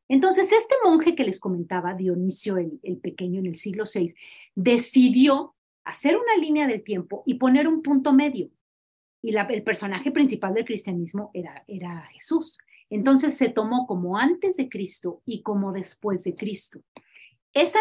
Entonces, 0.10 0.52
este 0.52 0.76
monje 0.84 1.16
que 1.16 1.24
les 1.24 1.40
comentaba, 1.40 1.94
Dionisio 1.94 2.58
el, 2.58 2.98
Pequeño 2.98 3.40
en 3.40 3.46
el 3.46 3.56
siglo 3.56 3.84
VI, 3.84 4.16
decidió 4.56 5.56
hacer 5.84 6.18
una 6.18 6.36
línea 6.36 6.68
del 6.68 6.84
tiempo 6.84 7.24
y 7.28 7.36
poner 7.36 7.68
un 7.68 7.84
punto 7.84 8.12
medio. 8.12 8.50
Y 9.22 9.36
el 9.36 9.64
personaje 9.64 10.12
principal 10.12 10.56
del 10.56 10.66
cristianismo 10.66 11.30
era, 11.34 12.06
Jesús. 12.12 12.58
Entonces 12.90 13.38
se 13.38 13.50
tomó 13.50 13.86
como 13.86 14.18
antes 14.18 14.58
de 14.58 14.68
Cristo 14.68 15.22
y 15.26 15.44
como 15.44 15.72
después 15.72 16.24
de 16.24 16.36
Cristo. 16.36 16.82
Esa, 17.54 17.80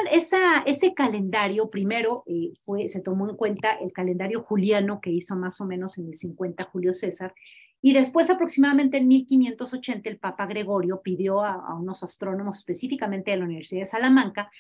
ese 0.67 0.95
calendario 0.95 1.71
primero 1.71 2.25
eh, 2.27 2.53
fue, 2.63 2.89
se 2.89 3.01
tomó 3.01 3.29
en 3.29 3.37
cuenta 3.37 3.73
el 3.73 3.93
calendario 3.93 4.43
juliano 4.43 5.01
que 5.01 5.11
hizo 5.11 5.35
más 5.35 5.61
o 5.61 5.67
menos 5.67 5.97
en 5.97 6.09
el 6.09 6.15
50 6.15 6.65
Julio 6.65 6.93
César 6.93 7.35
y 7.81 7.93
después 7.93 8.29
aproximadamente 8.31 8.99
en 8.99 9.09
1580 9.09 10.09
el 10.11 10.19
Papa 10.19 10.47
Gregorio 10.47 11.01
pidió 11.01 11.43
a, 11.43 11.75
unos 11.75 12.03
astrónomos 12.03 12.59
específicamente 12.59 13.31
de 13.31 13.37
la 13.37 13.45
Universidad 13.45 13.83
de 13.83 13.87
Salamanca 13.87 14.51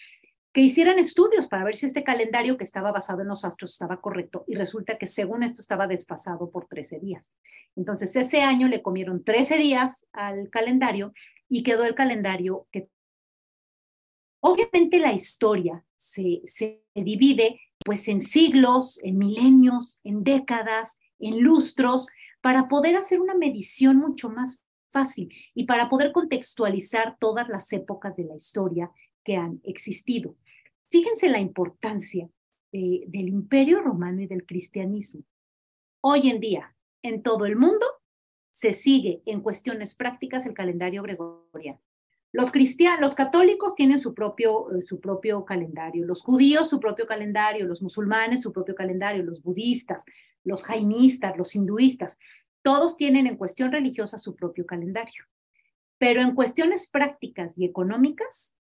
que 0.52 0.61
hicieran 0.61 0.98
estudios 0.98 1.48
para 1.48 1.64
ver 1.64 1.76
si 1.76 1.87
este 1.87 2.04
calendario 2.04 2.57
que 2.57 2.64
estaba 2.64 2.92
basado 2.92 3.22
en 3.22 3.28
los 3.28 3.44
astros 3.44 3.72
estaba 3.72 4.00
correcto 4.00 4.44
y 4.46 4.54
resulta 4.54 4.96
que 4.98 5.07
según 5.07 5.42
esto 5.42 5.61
estaba 5.61 5.87
desfasado 5.87 6.50
por 6.50 6.66
13 6.66 7.00
días. 7.00 7.35
Entonces 7.76 8.14
ese 8.16 8.42
año 8.42 8.68
le 8.68 8.83
comieron 8.83 9.24
13 9.24 9.59
días 9.59 10.07
al 10.12 10.48
calendario 10.50 11.12
y 11.48 11.62
quedó 11.62 11.85
el 11.85 11.94
calendario 11.94 12.66
que 12.70 12.88
obviamente 14.40 15.00
la 15.00 15.12
historia 15.12 15.85
se, 15.96 16.40
se 16.44 16.85
divide 16.94 17.61
pues 17.85 18.09
en 18.09 18.20
siglos, 18.20 19.00
en 19.02 19.18
milenios, 19.18 20.00
en 20.02 20.24
décadas, 20.24 20.98
en 21.18 21.40
lustros, 21.40 22.09
para 22.40 22.68
poder 22.68 22.96
hacer 22.96 23.20
una 23.20 23.35
medición 23.35 23.96
mucho 23.96 24.31
más 24.31 24.62
fácil 24.90 25.33
y 25.55 25.64
para 25.64 25.88
poder 25.88 26.12
contextualizar 26.12 27.16
todas 27.18 27.48
las 27.48 27.72
épocas 27.72 28.16
de 28.16 28.24
la 28.24 28.37
historia 28.37 28.90
que 29.24 29.37
han 29.37 29.61
existido. 29.64 30.37
Fíjense 30.90 31.29
la 31.29 31.40
importancia 31.40 32.31
eh, 32.72 33.05
del 33.07 33.29
imperio 33.29 33.83
romano 33.83 34.22
y 34.22 34.27
del 34.27 34.46
cristianismo. 34.46 35.22
Hoy 36.01 36.31
en 36.31 36.40
día, 36.40 36.77
en 37.03 37.22
todo 37.22 37.44
el 37.44 37.57
mundo, 37.57 37.87
se 38.51 38.72
sigue 38.72 39.22
en 39.27 39.40
cuestiones 39.40 39.94
prácticas 39.94 40.46
el 40.46 40.55
calendario 40.55 41.03
gregoriano. 41.03 41.81
Los 42.32 42.50
cristianos, 42.50 43.00
los 43.00 43.14
católicos 43.14 43.74
tienen 43.74 43.98
su 43.98 44.14
propio, 44.14 44.70
eh, 44.72 44.82
su 44.82 45.00
propio 45.00 45.44
calendario, 45.44 46.04
los 46.04 46.22
judíos 46.22 46.68
su 46.68 46.78
propio 46.78 47.06
calendario, 47.06 47.66
los 47.66 47.80
musulmanes 47.80 48.42
su 48.42 48.52
propio 48.52 48.74
calendario, 48.74 49.22
los 49.22 49.42
budistas, 49.42 50.04
los 50.44 50.64
jainistas, 50.64 51.36
los 51.38 51.54
hinduistas, 51.54 52.18
todos 52.62 52.96
tienen 52.96 53.26
en 53.26 53.36
cuestión 53.36 53.72
religiosa 53.72 54.18
su 54.18 54.36
propio 54.36 54.66
calendario. 54.66 55.24
Pero 55.96 56.20
en 56.20 56.34
cuestiones 56.34 56.88
prácticas 56.88 57.58
y 57.58 57.64
económicas, 57.64 58.56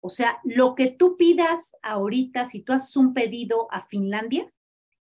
o 0.00 0.08
sea, 0.08 0.38
lo 0.44 0.74
que 0.74 0.90
tú 0.90 1.16
pidas 1.16 1.72
ahorita, 1.82 2.44
si 2.44 2.62
tú 2.62 2.72
haces 2.72 2.96
un 2.96 3.14
pedido 3.14 3.68
a 3.70 3.86
Finlandia 3.86 4.52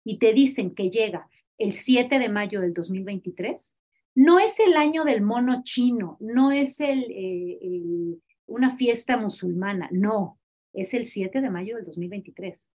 y 0.03 0.17
te 0.17 0.33
dicen 0.33 0.75
que 0.75 0.89
llega 0.89 1.29
el 1.57 1.73
7 1.73 2.19
de 2.19 2.29
mayo 2.29 2.61
del 2.61 2.73
2023, 2.73 3.77
no 4.15 4.39
es 4.39 4.59
el 4.59 4.75
año 4.75 5.03
del 5.03 5.21
mono 5.21 5.63
chino, 5.63 6.17
no 6.19 6.51
es 6.51 6.79
el, 6.79 7.05
eh, 7.09 8.17
una 8.45 8.75
fiesta 8.75 9.17
musulmana, 9.17 9.89
no, 9.91 10.39
es 10.73 10.93
el 10.93 11.05
7 11.05 11.41
de 11.41 11.49
mayo 11.49 11.75
del 11.77 11.85
2023. 11.85 12.69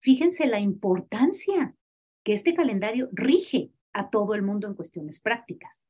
Fíjense 0.00 0.46
la 0.46 0.60
importancia 0.60 1.74
que 2.22 2.32
este 2.32 2.54
calendario 2.54 3.08
rige 3.12 3.70
a 3.92 4.10
todo 4.10 4.34
el 4.34 4.42
mundo 4.42 4.66
en 4.66 4.74
cuestiones 4.74 5.20
prácticas. 5.20 5.88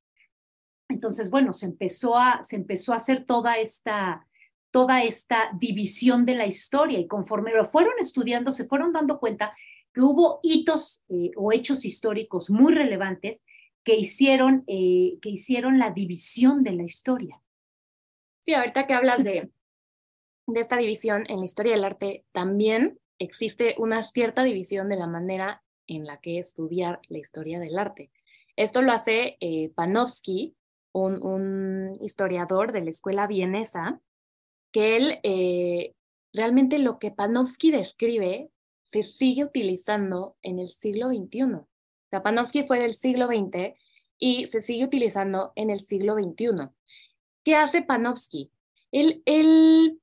Entonces, 0.89 1.31
bueno, 1.31 1.53
se 1.53 1.67
empezó 1.67 2.17
a, 2.17 2.43
se 2.45 2.57
empezó 2.57 2.93
a 2.93 2.97
hacer 2.97 3.25
toda 3.25 3.59
esta, 3.59 4.27
toda 4.71 5.03
esta 5.03 5.51
división 5.59 6.27
de 6.27 6.35
la 6.35 6.47
historia 6.47 6.99
y 6.99 7.07
conforme 7.07 7.53
lo 7.53 7.67
fueron 7.67 7.95
estudiando, 7.99 8.53
se 8.53 8.67
fueron 8.67 8.93
dando 8.93 9.19
cuenta 9.19 9.55
que 9.93 10.01
hubo 10.01 10.41
hitos 10.43 11.05
eh, 11.09 11.31
o 11.37 11.53
hechos 11.53 11.85
históricos 11.85 12.51
muy 12.51 12.75
relevantes 12.75 13.43
que 13.85 13.97
hicieron, 13.97 14.65
eh, 14.67 15.19
que 15.21 15.29
hicieron 15.29 15.79
la 15.79 15.91
división 15.91 16.63
de 16.65 16.73
la 16.73 16.83
historia. 16.83 17.41
Sí, 18.41 18.55
ahorita 18.55 18.87
que 18.87 18.95
hablas 18.95 19.23
de, 19.23 19.51
de 20.47 20.61
esta 20.61 20.77
división 20.77 21.25
en 21.29 21.39
la 21.39 21.45
historia 21.45 21.73
del 21.73 21.85
arte, 21.85 22.25
también 22.33 22.99
existe 23.19 23.75
una 23.79 24.03
cierta 24.03 24.43
división 24.43 24.89
de 24.89 24.97
la 24.97 25.07
manera 25.07 25.63
en 25.87 26.07
la 26.07 26.19
que 26.19 26.39
estudiar 26.39 27.01
la 27.09 27.19
historia 27.19 27.61
del 27.61 27.79
arte. 27.79 28.11
Esto 28.57 28.83
lo 28.83 28.93
hace 28.93 29.37
eh, 29.41 29.71
Panofsky, 29.75 30.55
un, 30.93 31.25
un, 31.25 31.99
historiador 32.01 32.73
de 32.73 32.83
la 32.83 32.91
escuela 32.91 33.27
vienesa, 33.27 34.01
que 34.73 34.97
él 34.97 35.21
eh, 35.23 35.95
realmente 36.33 36.79
lo 36.79 36.99
que 36.99 37.11
Panofsky 37.11 37.71
describe 37.71 38.51
se 38.87 39.03
sigue 39.03 39.45
utilizando 39.45 40.37
en 40.43 40.59
el 40.59 40.71
siglo 40.71 41.09
XXI. 41.09 41.67
Panofsky 42.23 42.65
fue 42.67 42.79
del 42.79 42.95
siglo 42.95 43.27
XX 43.27 43.75
y 44.19 44.47
se 44.47 44.61
sigue 44.61 44.85
utilizando 44.85 45.53
en 45.57 45.71
el 45.71 45.81
siglo 45.81 46.15
XXI. 46.15 46.69
¿Qué 47.45 47.57
hace 47.57 47.83
Panofsky? 47.83 48.51
Él, 48.93 49.23
él 49.27 50.01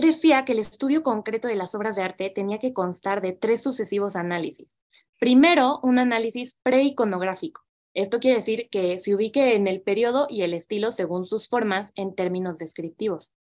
decía 0.00 0.44
que 0.44 0.52
el 0.52 0.58
estudio 0.58 1.02
concreto 1.02 1.48
de 1.48 1.56
las 1.56 1.74
obras 1.74 1.96
de 1.96 2.02
arte 2.02 2.30
tenía 2.30 2.58
que 2.58 2.72
constar 2.72 3.20
de 3.20 3.32
tres 3.32 3.62
sucesivos 3.62 4.16
análisis. 4.16 4.78
Primero, 5.18 5.80
un 5.82 5.98
análisis 5.98 6.60
preiconográfico. 6.62 7.64
Esto 7.94 8.18
quiere 8.18 8.36
decir 8.36 8.68
que 8.70 8.98
se 8.98 9.14
ubique 9.14 9.54
en 9.54 9.68
el 9.68 9.80
periodo 9.80 10.26
y 10.28 10.42
el 10.42 10.52
estilo 10.52 10.90
según 10.90 11.24
sus 11.24 11.48
formas 11.48 11.92
en 11.94 12.14
términos 12.14 12.58
descriptivos. 12.58 13.32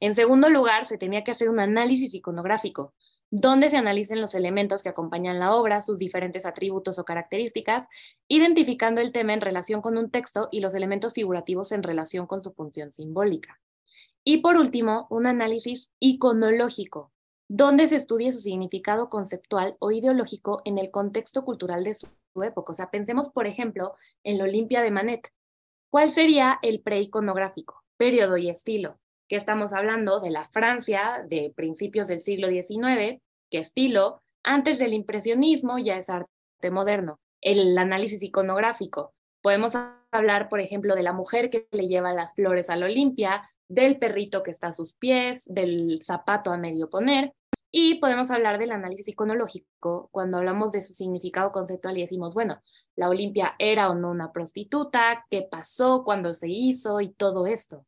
En 0.00 0.14
segundo 0.14 0.48
lugar, 0.48 0.86
se 0.86 0.96
tenía 0.96 1.22
que 1.22 1.30
hacer 1.30 1.50
un 1.50 1.60
análisis 1.60 2.14
iconográfico, 2.14 2.94
donde 3.30 3.68
se 3.68 3.76
analicen 3.76 4.20
los 4.20 4.34
elementos 4.34 4.82
que 4.82 4.88
acompañan 4.88 5.38
la 5.38 5.54
obra, 5.54 5.80
sus 5.80 5.98
diferentes 5.98 6.46
atributos 6.46 6.98
o 6.98 7.04
características, 7.04 7.88
identificando 8.28 9.00
el 9.00 9.12
tema 9.12 9.34
en 9.34 9.40
relación 9.40 9.80
con 9.80 9.96
un 9.96 10.10
texto 10.10 10.48
y 10.50 10.60
los 10.60 10.74
elementos 10.74 11.14
figurativos 11.14 11.72
en 11.72 11.82
relación 11.82 12.26
con 12.26 12.42
su 12.42 12.52
función 12.52 12.92
simbólica. 12.92 13.60
Y 14.24 14.38
por 14.38 14.56
último, 14.56 15.06
un 15.10 15.26
análisis 15.26 15.90
iconológico, 15.98 17.12
donde 17.48 17.86
se 17.86 17.96
estudia 17.96 18.32
su 18.32 18.40
significado 18.40 19.08
conceptual 19.08 19.76
o 19.78 19.90
ideológico 19.90 20.60
en 20.64 20.78
el 20.78 20.90
contexto 20.90 21.44
cultural 21.44 21.84
de 21.84 21.94
su, 21.94 22.06
época. 22.44 22.70
O 22.70 22.74
sea, 22.74 22.90
pensemos, 22.90 23.28
por 23.30 23.48
ejemplo, 23.48 23.96
en 24.22 24.38
la 24.38 24.44
Olimpia 24.44 24.82
de 24.82 24.92
Manet. 24.92 25.32
¿Cuál 25.90 26.12
sería 26.12 26.60
el 26.62 26.80
preiconográfico? 26.80 27.82
Periodo 27.96 28.36
y 28.36 28.48
estilo. 28.48 28.99
Que 29.30 29.36
estamos 29.36 29.72
hablando 29.72 30.18
de 30.18 30.30
la 30.30 30.44
Francia 30.46 31.24
de 31.24 31.52
principios 31.54 32.08
del 32.08 32.18
siglo 32.18 32.48
XIX, 32.48 33.22
que 33.48 33.58
estilo, 33.58 34.22
antes 34.42 34.80
del 34.80 34.92
impresionismo 34.92 35.78
ya 35.78 35.96
es 35.96 36.10
arte 36.10 36.28
moderno. 36.72 37.20
El 37.40 37.78
análisis 37.78 38.24
iconográfico. 38.24 39.14
Podemos 39.40 39.76
hablar, 40.10 40.48
por 40.48 40.58
ejemplo, 40.58 40.96
de 40.96 41.04
la 41.04 41.12
mujer 41.12 41.48
que 41.48 41.68
le 41.70 41.86
lleva 41.86 42.12
las 42.12 42.34
flores 42.34 42.70
a 42.70 42.76
la 42.76 42.86
Olimpia, 42.86 43.48
del 43.68 44.00
perrito 44.00 44.42
que 44.42 44.50
está 44.50 44.66
a 44.66 44.72
sus 44.72 44.94
pies, 44.94 45.44
del 45.46 46.00
zapato 46.02 46.50
a 46.50 46.56
medio 46.56 46.90
poner, 46.90 47.32
y 47.70 48.00
podemos 48.00 48.32
hablar 48.32 48.58
del 48.58 48.72
análisis 48.72 49.06
iconológico 49.06 50.08
cuando 50.10 50.38
hablamos 50.38 50.72
de 50.72 50.80
su 50.80 50.92
significado 50.92 51.52
conceptual 51.52 51.96
y 51.96 52.00
decimos, 52.00 52.34
bueno, 52.34 52.60
la 52.96 53.08
Olimpia 53.08 53.54
era 53.60 53.90
o 53.90 53.94
no 53.94 54.10
una 54.10 54.32
prostituta, 54.32 55.24
qué 55.30 55.46
pasó, 55.48 56.02
cuándo 56.02 56.34
se 56.34 56.48
hizo 56.48 57.00
y 57.00 57.12
todo 57.12 57.46
esto. 57.46 57.86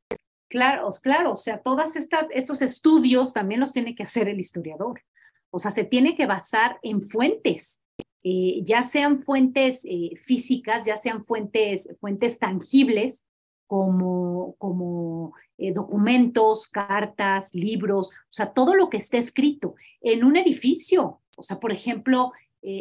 Claro, 0.53 0.91
claro, 1.03 1.33
o 1.33 1.37
sea, 1.37 1.63
todos 1.63 1.97
estos 1.97 2.61
estudios 2.61 3.33
también 3.33 3.59
los 3.59 3.73
tiene 3.73 3.95
que 3.95 4.03
hacer 4.03 4.29
el 4.29 4.39
historiador. 4.39 5.01
O 5.49 5.59
sea, 5.59 5.71
se 5.71 5.85
tiene 5.85 6.15
que 6.15 6.27
basar 6.27 6.79
en 6.83 7.01
fuentes, 7.01 7.81
eh, 8.23 8.61
ya 8.63 8.83
sean 8.83 9.19
fuentes 9.19 9.83
eh, 9.87 10.11
físicas, 10.23 10.85
ya 10.85 10.99
sean 10.99 11.25
fuentes, 11.25 11.89
fuentes 12.03 12.39
tangibles, 12.39 13.25
como, 13.67 14.55
como 14.59 15.33
eh, 15.57 15.73
documentos, 15.73 16.69
cartas, 16.69 17.55
libros, 17.55 18.11
o 18.11 18.33
sea, 18.33 18.53
todo 18.53 18.75
lo 18.75 18.91
que 18.91 18.99
esté 18.99 19.17
escrito 19.17 19.75
en 20.03 20.23
un 20.23 20.37
edificio. 20.37 21.23
O 21.39 21.43
sea, 21.43 21.59
por 21.61 21.73
ejemplo, 21.73 22.33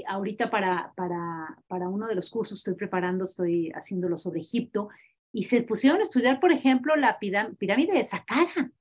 ahorita 0.10 0.50
para, 0.50 0.92
para, 0.98 1.58
para 1.68 1.88
uno 1.88 2.08
de 2.08 2.16
los 2.16 2.30
cursos 2.30 2.60
estoy 2.60 2.76
preparando, 2.76 3.24
estoy 3.24 3.72
haciéndolo 3.74 4.18
sobre 4.18 4.42
Egipto, 4.42 4.90
y 5.34 5.44
se 5.44 5.62
pusieron 5.62 6.00
a 6.00 6.04
estudiar, 6.04 6.40
por 6.40 6.52
ejemplo, 6.52 6.96
la 6.96 7.18
pirámide 7.20 7.94
de 7.94 8.04
Saqqara, 8.04 8.72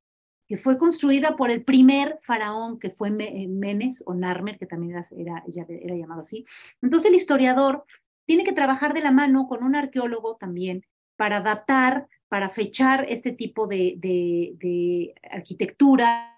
que 0.51 0.57
fue 0.57 0.79
construida 0.79 1.37
por 1.37 1.49
el 1.49 1.63
primer 1.63 2.19
faraón, 2.23 2.81
que 2.81 2.91
fue 2.91 3.11
Menes 3.11 4.03
o 4.05 4.15
Narmer, 4.15 4.59
que 4.59 4.67
también 4.67 5.05
era, 5.17 5.45
llamado 5.47 6.23
así. 6.23 6.45
Entonces 6.83 7.11
el 7.11 7.17
historiador 7.17 7.85
tiene 8.27 8.43
que 8.43 8.53
trabajar 8.53 8.93
de 8.93 9.01
la 9.01 9.13
mano 9.13 9.47
con 9.47 9.63
un 9.63 9.77
arqueólogo 9.77 10.37
también 10.37 10.85
para 11.15 11.41
datar, 11.41 12.09
para 12.27 12.49
fechar 12.49 13.07
este 13.09 13.31
tipo 13.31 13.69
de, 13.69 15.15
arquitectura 15.31 16.37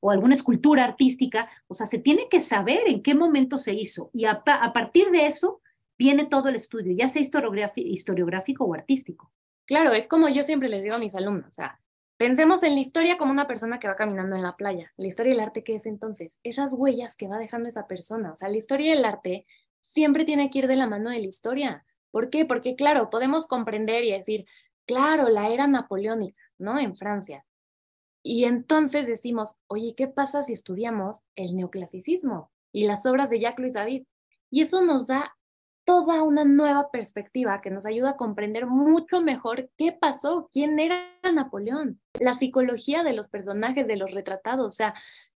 o 0.00 0.10
alguna 0.10 0.34
escultura 0.34 0.82
artística. 0.82 1.48
O 1.68 1.74
sea, 1.74 1.86
se 1.86 2.00
tiene 2.00 2.28
que 2.28 2.40
saber 2.40 2.80
en 2.86 3.04
qué 3.04 3.14
momento 3.14 3.56
se 3.56 3.72
hizo 3.74 4.10
y 4.12 4.24
a, 4.24 4.42
partir 4.42 5.12
de 5.12 5.26
eso 5.26 5.60
viene 5.96 6.26
todo 6.26 6.48
el 6.48 6.56
estudio, 6.56 6.92
ya 6.96 7.06
sea 7.06 7.22
historiográfico 7.22 8.64
o 8.64 8.74
artístico. 8.74 9.30
Claro, 9.66 9.92
es 9.92 10.08
como 10.08 10.28
yo 10.28 10.42
siempre 10.42 10.68
les 10.68 10.82
digo 10.82 10.94
a 10.94 10.98
mis 10.98 11.14
alumnos, 11.14 11.48
o 11.48 11.52
sea, 11.52 11.80
pensemos 12.16 12.62
en 12.62 12.74
la 12.74 12.80
historia 12.80 13.18
como 13.18 13.32
una 13.32 13.46
persona 13.46 13.78
que 13.78 13.88
va 13.88 13.96
caminando 13.96 14.36
en 14.36 14.42
la 14.42 14.56
playa. 14.56 14.92
La 14.96 15.06
historia 15.06 15.32
del 15.32 15.40
arte, 15.40 15.64
¿qué 15.64 15.76
es 15.76 15.86
entonces? 15.86 16.40
Esas 16.42 16.74
huellas 16.74 17.16
que 17.16 17.28
va 17.28 17.38
dejando 17.38 17.68
esa 17.68 17.86
persona. 17.86 18.32
O 18.32 18.36
sea, 18.36 18.48
la 18.48 18.56
historia 18.56 18.94
del 18.94 19.04
arte 19.04 19.46
siempre 19.88 20.24
tiene 20.24 20.50
que 20.50 20.60
ir 20.60 20.68
de 20.68 20.76
la 20.76 20.86
mano 20.86 21.10
de 21.10 21.18
la 21.18 21.26
historia. 21.26 21.84
¿Por 22.10 22.30
qué? 22.30 22.44
Porque, 22.44 22.76
claro, 22.76 23.10
podemos 23.10 23.46
comprender 23.46 24.04
y 24.04 24.12
decir, 24.12 24.46
claro, 24.86 25.28
la 25.28 25.48
era 25.48 25.66
napoleónica, 25.66 26.40
¿no? 26.58 26.78
En 26.78 26.96
Francia. 26.96 27.44
Y 28.22 28.44
entonces 28.44 29.06
decimos, 29.06 29.56
oye, 29.66 29.94
¿qué 29.96 30.08
pasa 30.08 30.42
si 30.42 30.52
estudiamos 30.52 31.24
el 31.36 31.56
neoclasicismo 31.56 32.50
y 32.72 32.86
las 32.86 33.04
obras 33.06 33.30
de 33.30 33.40
Jacques 33.40 33.60
Louis 33.60 33.74
David? 33.74 34.06
Y 34.50 34.62
eso 34.62 34.82
nos 34.82 35.08
da 35.08 35.36
toda 35.84 36.22
una 36.22 36.44
nueva 36.44 36.90
perspectiva 36.90 37.60
que 37.60 37.70
nos 37.70 37.86
ayuda 37.86 38.10
a 38.10 38.16
comprender 38.16 38.66
mucho 38.66 39.20
mejor 39.20 39.70
qué 39.76 39.92
pasó, 39.92 40.48
quién 40.52 40.78
era 40.78 41.04
Napoleón, 41.22 42.00
la 42.18 42.34
psicología 42.34 43.02
de 43.02 43.12
los 43.12 43.28
personajes, 43.28 43.86
de 43.86 43.96
los 43.96 44.12
retratados. 44.12 44.66
O 44.66 44.70
sea, 44.70 44.94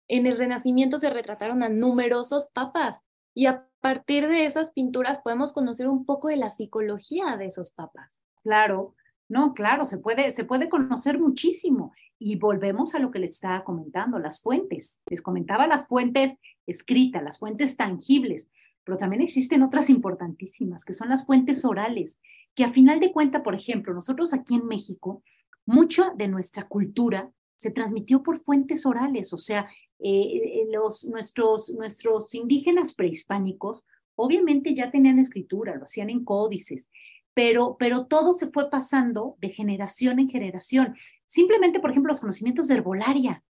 en 0.09 0.27
el 0.27 0.37
Renacimiento 0.37 0.99
se 0.99 1.11
retrataron 1.11 1.63
a 1.63 1.69
numerosos 1.69 2.49
papas 2.49 3.03
y 3.35 3.47
a 3.47 3.67
partir 3.81 4.27
de 4.27 4.47
esas 4.47 4.73
pinturas 4.73 5.21
podemos 5.21 5.53
conocer 5.53 5.87
un 5.87 6.05
poco 6.05 6.29
de 6.29 6.37
la 6.37 6.51
psicología 6.51 7.37
de 7.37 7.47
esos 7.47 7.71
papas. 7.71 8.23
Claro, 8.43 8.95
no, 9.29 9.53
claro, 9.53 9.85
se 9.85 9.99
puede, 9.99 10.33
se 10.33 10.45
puede 10.45 10.69
conocer 10.69 11.19
muchísimo. 11.19 11.93
Y 12.19 12.37
volvemos 12.37 12.95
a 12.95 12.99
lo 12.99 13.13
que 13.13 13.21
les 13.21 13.37
estaba 13.37 13.63
comentando, 13.63 14.19
las 14.19 14.41
fuentes. 14.41 15.03
Les 15.07 15.23
comentaba 15.23 15.67
las 15.69 15.87
fuentes 15.87 16.39
escritas, 16.67 17.23
las 17.23 17.39
fuentes 17.39 17.77
tangibles, 17.77 18.51
pero 18.88 18.96
también 18.96 19.20
existen 19.20 19.62
otras 19.62 19.90
importantísimas, 19.90 20.83
que 20.83 20.94
son 20.94 21.11
las 21.11 21.27
fuentes 21.27 21.62
orales, 21.66 22.18
que 22.55 22.64
a 22.64 22.72
final 22.72 23.01
de 23.01 23.12
cuenta, 23.12 23.42
por 23.42 23.55
ejemplo, 23.55 23.92
nosotros 23.92 24.33
aquí 24.33 24.55
en 24.55 24.66
México, 24.66 25.22
mucha 25.66 26.14
de 26.16 26.27
nuestra 26.27 26.66
cultura 26.68 27.31
se 27.59 27.70
transmitió 27.70 28.22
por 28.22 28.40
fuentes 28.40 28.87
orales, 28.87 29.35
o 29.35 29.37
sea, 29.37 29.68
eh, 29.98 30.09
eh, 30.09 30.68
los, 30.72 31.05
nuestros, 31.05 31.68
nuestros 31.74 32.35
indígenas 32.35 32.94
prehispánicos 32.94 33.85
obviamente 34.14 34.74
ya 34.74 34.90
tenían 34.90 35.18
escritura, 35.18 35.77
lo 35.77 35.85
hacían 35.85 36.09
en 36.09 36.24
códices, 36.24 36.88
pero, 37.35 37.77
pero 37.79 38.07
todo 38.07 38.33
se 38.33 38.46
fue 38.46 38.70
pasando 38.70 39.37
de 39.38 39.51
generación 39.51 40.18
en 40.18 40.31
generación. 40.31 40.96
Simplemente, 41.27 41.79
por 41.79 41.90
ejemplo, 41.90 42.12
los 42.12 42.22
conocimientos 42.22 42.68
de 42.68 42.77
herbolaria. 42.77 43.44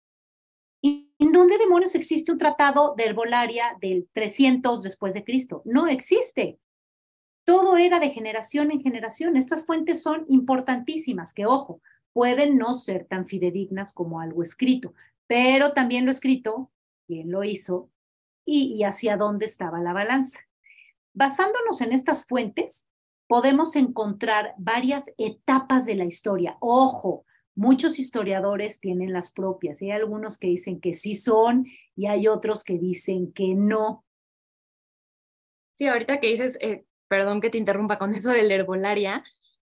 ¿En 1.37 1.41
dónde 1.41 1.59
demonios 1.59 1.93
existe 1.93 2.31
un 2.31 2.39
tratado 2.39 2.95
de 2.97 3.03
herbolaria 3.03 3.77
del 3.79 4.09
300 4.11 4.81
después 4.81 5.13
de 5.13 5.23
Cristo? 5.23 5.61
No 5.65 5.85
existe. 5.85 6.57
Todo 7.43 7.77
era 7.77 7.99
de 7.99 8.09
generación 8.09 8.71
en 8.71 8.81
generación. 8.81 9.37
Estas 9.37 9.63
fuentes 9.63 10.01
son 10.01 10.25
importantísimas, 10.29 11.35
que 11.35 11.45
ojo, 11.45 11.79
pueden 12.11 12.57
no 12.57 12.73
ser 12.73 13.05
tan 13.05 13.27
fidedignas 13.27 13.93
como 13.93 14.19
algo 14.19 14.41
escrito, 14.41 14.95
pero 15.27 15.73
también 15.73 16.05
lo 16.05 16.11
escrito, 16.11 16.71
quién 17.05 17.29
lo 17.29 17.43
hizo 17.43 17.91
y 18.43 18.81
hacia 18.83 19.15
dónde 19.15 19.45
estaba 19.45 19.79
la 19.79 19.93
balanza. 19.93 20.39
Basándonos 21.13 21.81
en 21.81 21.93
estas 21.93 22.25
fuentes, 22.25 22.87
podemos 23.27 23.75
encontrar 23.75 24.55
varias 24.57 25.03
etapas 25.19 25.85
de 25.85 25.97
la 25.97 26.05
historia. 26.05 26.57
Ojo, 26.61 27.26
muchos 27.57 27.99
historiadores 27.99 28.79
tienen 28.79 29.11
las 29.11 29.31
propias. 29.31 29.81
Hay 29.81 29.91
algunos 29.91 30.37
que 30.37 30.47
dicen 30.47 30.79
que 30.79 30.93
sí 30.93 31.15
son 31.15 31.65
y 31.95 32.05
hay 32.05 32.27
otros 32.27 32.63
que 32.63 32.77
dicen 32.77 33.33
que 33.33 33.55
no. 33.55 34.05
Sí, 35.73 35.87
ahorita 35.87 36.19
que 36.19 36.27
dices, 36.27 36.57
eh, 36.61 36.85
perdón 37.07 37.41
que 37.41 37.49
te 37.49 37.57
interrumpa 37.57 37.97
con 37.97 38.13
eso 38.13 38.31
de 38.31 38.43
la 38.43 38.53
herbolaria, 38.53 39.23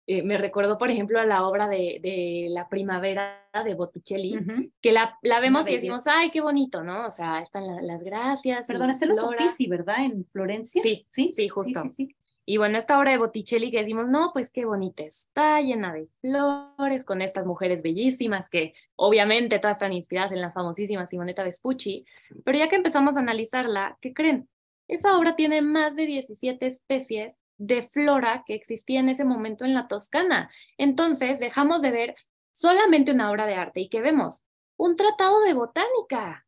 eh, 0.05 0.21
me 0.21 0.37
recuerdo, 0.37 0.77
por 0.77 0.89
ejemplo, 0.89 1.19
a 1.19 1.25
la 1.25 1.45
obra 1.45 1.67
de, 1.67 1.99
de 2.01 2.47
La 2.49 2.69
Primavera 2.69 3.45
de 3.65 3.73
Botticelli, 3.73 4.71
que 4.81 4.93
la, 4.93 5.17
la 5.21 5.41
vemos 5.41 5.69
y 5.69 5.73
decimos, 5.73 6.07
ay, 6.07 6.31
qué 6.31 6.39
bonito, 6.39 6.81
¿no? 6.81 7.07
O 7.07 7.11
sea, 7.11 7.41
están 7.41 7.63
las 7.85 8.03
gracias. 8.03 8.67
Perdón, 8.67 8.89
está 8.89 9.05
en 9.05 9.09
los 9.09 9.23
Uffizi, 9.23 9.67
¿verdad? 9.67 10.05
En 10.05 10.25
Florencia. 10.25 10.81
Sí, 10.81 11.05
sí, 11.09 11.31
sí, 11.33 11.49
justo. 11.49 11.83
Sí, 11.89 12.15
y 12.49 12.55
bueno, 12.55 12.77
esta 12.77 12.97
obra 12.97 13.11
de 13.11 13.17
Botticelli 13.17 13.71
que 13.71 13.79
decimos, 13.79 14.07
no, 14.07 14.31
pues 14.31 14.53
qué 14.53 14.63
bonita 14.63 15.03
está, 15.03 15.59
llena 15.59 15.91
de 15.91 16.07
flores, 16.21 17.03
con 17.03 17.21
estas 17.21 17.45
mujeres 17.45 17.81
bellísimas 17.81 18.49
que 18.49 18.73
obviamente 18.95 19.59
todas 19.59 19.75
están 19.75 19.91
inspiradas 19.91 20.31
en 20.31 20.39
la 20.39 20.49
famosísima 20.49 21.05
Simonetta 21.05 21.43
Vespucci, 21.43 22.05
pero 22.45 22.57
ya 22.57 22.69
que 22.69 22.77
empezamos 22.77 23.17
a 23.17 23.19
analizarla, 23.19 23.97
¿qué 23.99 24.13
creen? 24.13 24.47
Esa 24.87 25.17
obra 25.17 25.35
tiene 25.35 25.61
más 25.61 25.97
de 25.97 26.05
17 26.05 26.65
especies 26.65 27.37
de 27.57 27.89
flora 27.89 28.45
que 28.47 28.55
existía 28.55 29.01
en 29.01 29.09
ese 29.09 29.25
momento 29.25 29.65
en 29.65 29.73
la 29.73 29.89
Toscana. 29.89 30.49
Entonces, 30.77 31.41
dejamos 31.41 31.81
de 31.81 31.91
ver 31.91 32.15
solamente 32.53 33.11
una 33.11 33.29
obra 33.29 33.45
de 33.45 33.55
arte 33.55 33.81
y 33.81 33.89
que 33.89 34.01
vemos 34.01 34.41
un 34.77 34.95
tratado 34.95 35.41
de 35.41 35.53
botánica, 35.53 36.47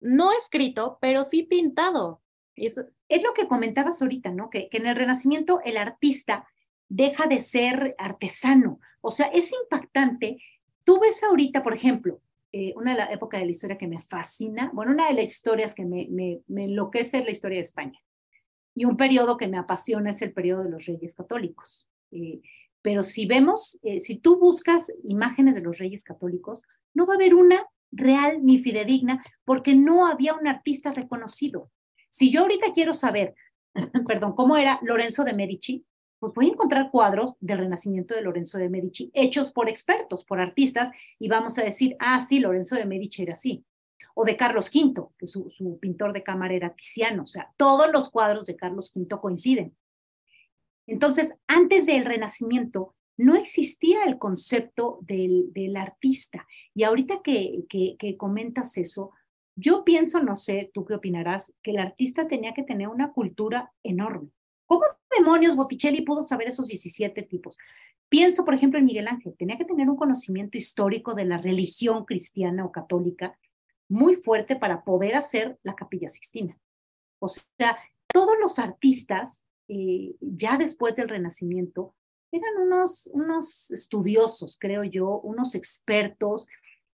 no 0.00 0.32
escrito, 0.32 0.98
pero 1.00 1.24
sí 1.24 1.44
pintado. 1.44 2.20
Es 2.56 2.76
lo 3.22 3.32
que 3.34 3.48
comentabas 3.48 4.02
ahorita, 4.02 4.30
¿no? 4.32 4.50
Que, 4.50 4.68
en 4.72 4.86
el 4.86 4.96
Renacimiento 4.96 5.60
el 5.64 5.76
artista 5.76 6.46
deja 6.88 7.26
de 7.26 7.38
ser 7.38 7.94
artesano. 7.98 8.80
O 9.00 9.10
sea, 9.10 9.26
es 9.26 9.52
impactante. 9.52 10.42
Tú 10.84 11.00
ves 11.00 11.22
ahorita, 11.22 11.62
por 11.62 11.74
ejemplo, 11.74 12.20
eh, 12.52 12.72
una 12.76 12.92
de 12.92 12.98
la 12.98 13.12
época 13.12 13.38
de 13.38 13.44
la 13.44 13.50
historia 13.50 13.78
que 13.78 13.86
me 13.86 14.02
fascina, 14.02 14.70
bueno, 14.74 14.92
una 14.92 15.08
de 15.08 15.14
las 15.14 15.24
historias 15.24 15.74
que 15.74 15.84
me 15.84 16.42
enloquece 16.48 17.18
es 17.18 17.24
la 17.24 17.30
historia 17.30 17.56
de 17.56 17.62
España. 17.62 18.00
Y 18.74 18.84
un 18.84 18.96
periodo 18.96 19.36
que 19.36 19.48
me 19.48 19.58
apasiona 19.58 20.10
es 20.10 20.22
el 20.22 20.32
periodo 20.32 20.64
de 20.64 20.70
los 20.70 20.86
reyes 20.86 21.14
católicos. 21.14 21.88
Eh, 22.12 22.40
pero 22.82 23.02
si 23.02 23.26
vemos, 23.26 23.78
eh, 23.82 24.00
si 24.00 24.16
tú 24.16 24.38
buscas 24.38 24.92
imágenes 25.04 25.54
de 25.54 25.60
los 25.60 25.78
reyes 25.78 26.04
católicos, 26.04 26.62
no 26.94 27.06
va 27.06 27.14
a 27.14 27.16
haber 27.16 27.34
una 27.34 27.66
real 27.92 28.38
ni 28.42 28.58
fidedigna 28.58 29.22
porque 29.44 29.74
no 29.74 30.06
había 30.06 30.34
un 30.34 30.46
artista 30.46 30.92
reconocido. 30.92 31.70
Si 32.10 32.30
yo 32.30 32.42
ahorita 32.42 32.72
quiero 32.74 32.92
saber, 32.92 33.34
perdón, 34.06 34.34
cómo 34.34 34.56
era 34.56 34.78
Lorenzo 34.82 35.24
de 35.24 35.32
Medici, 35.32 35.86
pues 36.18 36.34
voy 36.34 36.46
a 36.46 36.52
encontrar 36.52 36.90
cuadros 36.90 37.36
del 37.40 37.58
Renacimiento 37.58 38.14
de 38.14 38.20
Lorenzo 38.20 38.58
de 38.58 38.68
Medici 38.68 39.10
hechos 39.14 39.52
por 39.52 39.70
expertos, 39.70 40.24
por 40.24 40.38
artistas, 40.38 40.90
y 41.18 41.28
vamos 41.28 41.58
a 41.58 41.62
decir, 41.62 41.96
ah, 41.98 42.20
sí, 42.20 42.40
Lorenzo 42.40 42.76
de 42.76 42.84
Medici 42.84 43.22
era 43.22 43.32
así 43.32 43.64
o 44.14 44.24
de 44.24 44.36
Carlos 44.36 44.70
V, 44.74 45.08
que 45.18 45.26
su, 45.26 45.78
pintor 45.80 46.12
de 46.12 46.22
cámara 46.22 46.54
era 46.54 46.74
Tiziano, 46.74 47.22
o 47.22 47.26
sea, 47.26 47.52
todos 47.56 47.90
los 47.92 48.10
cuadros 48.10 48.46
de 48.46 48.56
Carlos 48.56 48.92
V 48.94 49.18
coinciden. 49.20 49.74
Entonces, 50.86 51.34
antes 51.46 51.86
del 51.86 52.04
Renacimiento, 52.04 52.94
no 53.16 53.36
existía 53.36 54.04
el 54.04 54.18
concepto 54.18 54.98
del, 55.02 55.76
artista. 55.76 56.46
Y 56.74 56.82
ahorita 56.82 57.22
que, 57.22 57.66
comentas 58.18 58.76
eso, 58.76 59.12
yo 59.56 59.84
pienso, 59.84 60.22
no 60.22 60.36
sé, 60.36 60.70
tú 60.72 60.84
qué 60.84 60.94
opinarás, 60.94 61.52
que 61.62 61.72
el 61.72 61.78
artista 61.78 62.28
tenía 62.28 62.54
que 62.54 62.62
tener 62.62 62.88
una 62.88 63.12
cultura 63.12 63.72
enorme. 63.82 64.30
¿Cómo 64.66 64.82
demonios 65.16 65.56
Botticelli 65.56 66.02
pudo 66.02 66.22
saber 66.22 66.48
esos 66.48 66.68
17 66.68 67.22
tipos? 67.24 67.58
Pienso, 68.08 68.44
por 68.44 68.54
ejemplo, 68.54 68.78
en 68.78 68.84
Miguel 68.84 69.08
Ángel, 69.08 69.34
tenía 69.36 69.58
que 69.58 69.64
tener 69.64 69.88
un 69.88 69.96
conocimiento 69.96 70.56
histórico 70.56 71.14
de 71.14 71.24
la 71.24 71.38
religión 71.38 72.04
cristiana 72.04 72.64
o 72.64 72.72
católica 72.72 73.38
muy 73.88 74.14
fuerte 74.14 74.56
para 74.56 74.84
poder 74.84 75.16
hacer 75.16 75.58
la 75.62 75.74
capilla 75.74 76.08
sixtina. 76.08 76.58
O 77.18 77.28
sea, 77.28 77.78
todos 78.12 78.36
los 78.40 78.58
artistas, 78.58 79.44
eh, 79.68 80.14
ya 80.20 80.56
después 80.56 80.96
del 80.96 81.08
Renacimiento, 81.08 81.94
eran 82.32 82.62
unos, 82.62 83.08
unos 83.12 83.70
estudiosos, 83.70 84.56
creo 84.58 84.84
yo, 84.84 85.20
unos 85.20 85.54
expertos, 85.54 86.46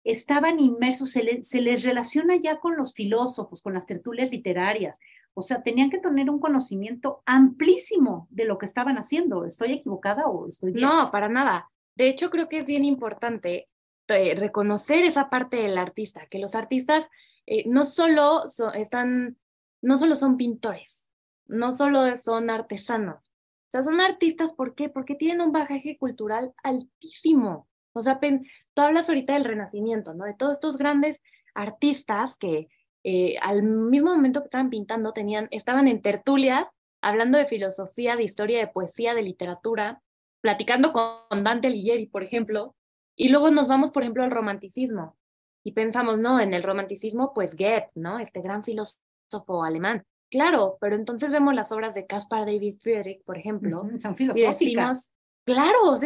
estaban 0.05 0.59
inmersos, 0.59 1.11
se, 1.11 1.43
se, 1.43 1.61
les 1.61 1.83
relaciona 1.83 2.37
ya 2.37 2.59
con 2.59 2.77
los 2.77 2.93
filósofos, 2.93 3.61
con 3.61 3.73
las 3.73 3.85
tertulias 3.85 4.31
literarias, 4.31 4.99
o 5.33 5.41
sea, 5.41 5.63
tenían 5.63 5.89
que 5.89 5.97
tener 5.97 6.29
un 6.29 6.39
conocimiento 6.39 7.21
amplísimo 7.25 8.27
de 8.29 8.45
lo 8.45 8.57
que 8.57 8.65
estaban 8.65 8.97
haciendo. 8.97 9.43
¿Estoy 9.43 9.73
equivocada 9.73 10.27
o 10.27 10.47
estoy 10.47 10.71
bien? 10.71 10.87
No, 10.87 11.11
para 11.11 11.27
nada. 11.27 11.69
De 11.95 12.07
hecho, 12.07 12.29
creo 12.29 12.47
que 12.47 12.59
es 12.59 12.67
bien 12.67 12.85
importante 12.85 13.67
eh, 14.07 14.35
reconocer 14.35 15.03
esa 15.03 15.29
parte 15.29 15.57
del 15.57 15.77
artista, 15.77 16.25
que 16.27 16.39
los 16.39 16.55
artistas 16.55 17.09
eh, 17.47 17.67
no, 17.67 17.83
solo 17.85 18.43
están, 18.73 19.37
no 19.81 19.97
solo 19.97 20.15
son 20.15 20.37
pintores, 20.37 21.09
no 21.47 21.73
solo 21.73 22.15
son 22.15 22.49
artesanos, 22.49 23.31
o 23.67 23.71
sea, 23.71 23.83
son 23.83 23.99
artistas, 23.99 24.53
¿por 24.53 24.75
qué? 24.75 24.89
Porque 24.89 25.15
tienen 25.15 25.41
un 25.41 25.51
bagaje 25.51 25.97
cultural 25.97 26.53
altísimo. 26.63 27.67
O 27.95 28.01
sea, 28.01 28.19
tú 28.19 28.81
hablas 28.81 29.09
ahorita 29.09 29.33
del 29.33 29.45
Renacimiento, 29.45 30.13
¿no? 30.13 30.25
De 30.25 30.33
todos 30.33 30.53
estos 30.53 30.77
grandes 30.77 31.21
artistas 31.53 32.37
que 32.37 32.67
eh, 33.03 33.37
al 33.41 33.63
mismo 33.63 34.13
momento 34.13 34.41
que 34.41 34.47
estaban 34.47 34.69
pintando 34.69 35.13
tenían, 35.13 35.47
estaban 35.51 35.87
en 35.87 36.01
tertulias 36.01 36.67
hablando 37.01 37.37
de 37.37 37.45
filosofía, 37.45 38.15
de 38.15 38.23
historia, 38.23 38.59
de 38.59 38.67
poesía, 38.67 39.13
de 39.13 39.21
literatura, 39.21 40.01
platicando 40.41 40.91
con 40.91 41.43
Dante 41.43 41.67
Alighieri, 41.67 42.07
por 42.07 42.23
ejemplo, 42.23 42.75
y 43.15 43.29
luego 43.29 43.49
nos 43.51 43.67
vamos, 43.67 43.91
por 43.91 44.03
ejemplo, 44.03 44.23
al 44.23 44.31
romanticismo 44.31 45.15
y 45.63 45.71
pensamos, 45.71 46.19
no, 46.19 46.39
en 46.39 46.53
el 46.53 46.63
romanticismo, 46.63 47.33
pues 47.33 47.55
Goethe, 47.55 47.89
¿no? 47.95 48.19
Este 48.19 48.41
gran 48.41 48.63
filósofo 48.63 49.63
alemán. 49.63 50.05
Claro, 50.29 50.77
pero 50.81 50.95
entonces 50.95 51.31
vemos 51.31 51.55
las 51.55 51.71
obras 51.71 51.95
de 51.95 52.05
Caspar 52.05 52.45
David 52.45 52.77
Friedrich, 52.81 53.23
por 53.23 53.37
ejemplo, 53.37 53.87
son 53.99 54.15
y 54.19 54.41
decimos, 54.41 55.09
claro, 55.45 55.91
o 55.91 55.97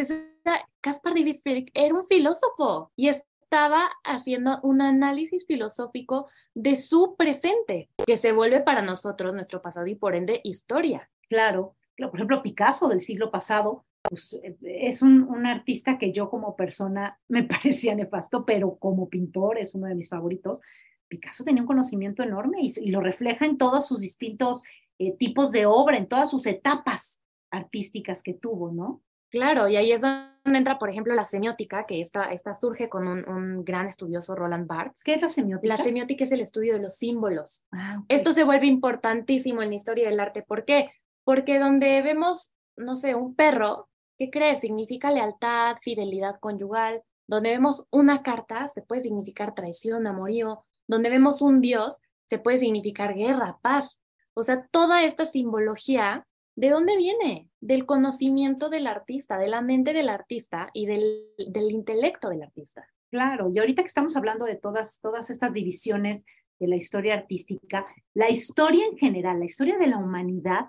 Caspar 0.82 1.13
David 1.13 1.39
Friedrich 1.41 1.71
era 1.73 1.93
un 1.93 2.06
filósofo 2.08 2.91
y 2.95 3.10
estaba 3.10 3.89
haciendo 4.04 4.60
un 4.62 4.82
análisis 4.82 5.45
filosófico 5.45 6.28
de 6.54 6.75
su 6.75 7.15
presente, 7.17 7.89
que 8.06 8.17
se 8.17 8.32
vuelve 8.32 8.62
para 8.62 8.82
nosotros 8.82 9.34
nuestro 9.34 9.62
pasado 9.62 9.88
y 9.88 9.95
por 9.95 10.15
ende 10.15 10.41
historia. 10.43 11.10
Claro, 11.28 11.75
por 11.97 12.15
ejemplo, 12.15 12.41
Picasso 12.43 12.88
del 12.88 13.02
siglo 13.02 13.32
pasado 13.32 13.86
pues, 14.04 14.39
eh, 14.43 14.58
es 14.62 15.02
un, 15.02 15.45
artista 15.45 15.97
que 15.97 16.12
yo 16.12 16.30
como 16.30 16.56
persona 16.56 17.19
me 17.28 17.43
parecía 17.43 17.95
nefasto, 17.95 18.45
pero 18.45 18.78
como 18.78 19.10
pintor 19.10 19.58
es 19.58 19.73
uno 19.75 19.88
de 19.88 19.95
mis 19.95 20.10
favoritos. 20.10 20.62
Picasso 21.08 21.43
tenía 21.43 21.63
un 21.63 21.67
conocimiento 21.67 22.23
enorme 22.23 22.60
y, 22.62 22.91
lo 22.91 23.02
refleja 23.02 23.45
en 23.45 23.58
todos 23.58 23.88
sus 23.88 24.02
distintos 24.02 24.63
eh, 24.99 25.15
tipos 25.17 25.52
de 25.52 25.65
obra, 25.65 25.97
en 25.97 26.08
todas 26.08 26.30
sus 26.30 26.45
etapas 26.45 27.21
artísticas 27.49 28.21
que 28.21 28.34
tuvo, 28.34 28.71
¿no? 28.71 29.02
Claro, 29.29 29.67
y 29.67 29.75
ahí 29.75 29.91
es 29.91 30.01
donde 30.01 30.29
entra, 30.45 30.79
por 30.79 30.89
ejemplo, 30.89 31.13
la 31.13 31.25
semiótica, 31.25 31.85
que 31.85 32.01
esta, 32.01 32.31
esta 32.31 32.53
surge 32.53 32.89
con 32.89 33.07
un, 33.07 33.27
un, 33.29 33.63
gran 33.63 33.87
estudioso, 33.87 34.35
Roland 34.35 34.67
Barthes. 34.67 35.03
¿Qué 35.03 35.13
es 35.13 35.21
la 35.21 35.29
semiótica? 35.29 35.77
La 35.77 35.83
semiótica 35.83 36.23
es 36.23 36.31
el 36.31 36.41
estudio 36.41 36.73
de 36.73 36.79
los 36.79 36.95
símbolos. 36.95 37.63
Ah, 37.71 38.03
Esto 38.07 38.33
se 38.33 38.43
vuelve 38.43 38.65
importantísimo 38.65 39.61
en 39.61 39.69
la 39.69 39.75
historia 39.75 40.09
del 40.09 40.19
arte. 40.19 40.41
¿Por 40.41 40.65
qué? 40.65 40.91
Porque 41.23 41.59
donde 41.59 42.01
vemos, 42.01 42.51
no 42.75 42.95
sé, 42.95 43.13
un 43.13 43.35
perro, 43.35 43.89
¿Qué 44.19 44.29
crees? 44.29 44.59
Significa 44.59 45.11
lealtad, 45.11 45.77
fidelidad 45.81 46.41
conyugal. 46.41 47.01
Donde 47.25 47.51
vemos 47.51 47.87
una 47.89 48.21
carta, 48.21 48.69
se 48.73 48.81
puede 48.81 49.01
significar 49.01 49.56
traición, 49.56 50.06
amorío. 50.08 50.65
Donde 50.87 51.10
vemos 51.10 51.41
un 51.41 51.62
Dios, 51.62 52.01
se 52.25 52.37
puede 52.37 52.58
significar 52.58 53.15
guerra, 53.15 53.60
paz. 53.62 53.97
O 54.33 54.43
sea, 54.43 54.67
toda 54.71 55.04
esta 55.04 55.25
simbología, 55.25 56.27
¿de 56.60 56.69
dónde 56.71 56.97
viene? 56.97 57.47
Del 57.62 57.85
conocimiento 57.85 58.69
del 58.69 58.85
artista, 58.85 59.37
de 59.37 59.47
la 59.47 59.62
mente 59.62 59.93
del 59.93 60.10
artista 60.10 60.69
y 60.73 60.87
del, 60.87 61.23
intelecto 61.71 62.27
del 62.27 62.43
artista. 62.43 62.85
Claro, 63.10 63.49
y 63.49 63.60
ahorita 63.60 63.81
que 63.81 63.87
estamos 63.87 64.17
hablando 64.17 64.43
de 64.43 64.55
todas, 64.55 64.99
todas 64.99 65.29
estas 65.29 65.53
divisiones 65.53 66.25
de 66.60 66.67
la 66.67 66.75
historia 66.75 67.13
artística, 67.13 67.85
la 68.13 68.29
historia 68.29 68.85
en 68.85 68.97
general, 68.97 69.39
la 69.39 69.45
historia 69.45 69.77
de 69.77 69.87
la 69.87 69.99
humanidad, 69.99 70.65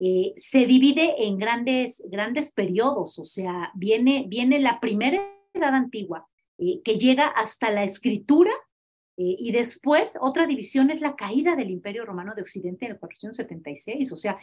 eh, 0.00 0.32
se 0.38 0.64
divide 0.64 1.26
en 1.26 1.36
grandes, 1.36 2.02
grandes 2.06 2.52
periodos, 2.52 3.18
o 3.18 3.24
sea, 3.24 3.72
viene, 3.74 4.24
viene 4.28 4.58
la 4.58 4.80
primera 4.80 5.22
edad 5.52 5.74
antigua, 5.74 6.26
eh, 6.56 6.80
que 6.82 6.96
llega 6.96 7.26
hasta 7.26 7.70
la 7.70 7.84
escritura, 7.84 8.52
eh, 9.18 9.36
y 9.38 9.52
después 9.52 10.18
otra 10.18 10.46
división 10.46 10.90
es 10.90 11.02
la 11.02 11.14
caída 11.14 11.56
del 11.56 11.70
Imperio 11.70 12.06
Romano 12.06 12.34
de 12.34 12.42
Occidente 12.42 12.86
en 12.86 12.92
el 12.92 12.98
476, 12.98 14.12
o 14.12 14.16
sea, 14.16 14.38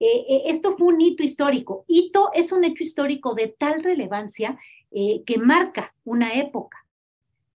esto 0.00 0.76
fue 0.76 0.88
un 0.88 1.00
hito 1.00 1.22
histórico. 1.22 1.84
Hito 1.88 2.30
es 2.32 2.52
un 2.52 2.64
hecho 2.64 2.82
histórico 2.82 3.34
de 3.34 3.48
tal 3.48 3.82
relevancia 3.82 4.58
que 4.90 5.38
marca 5.38 5.94
una 6.04 6.34
época. 6.34 6.86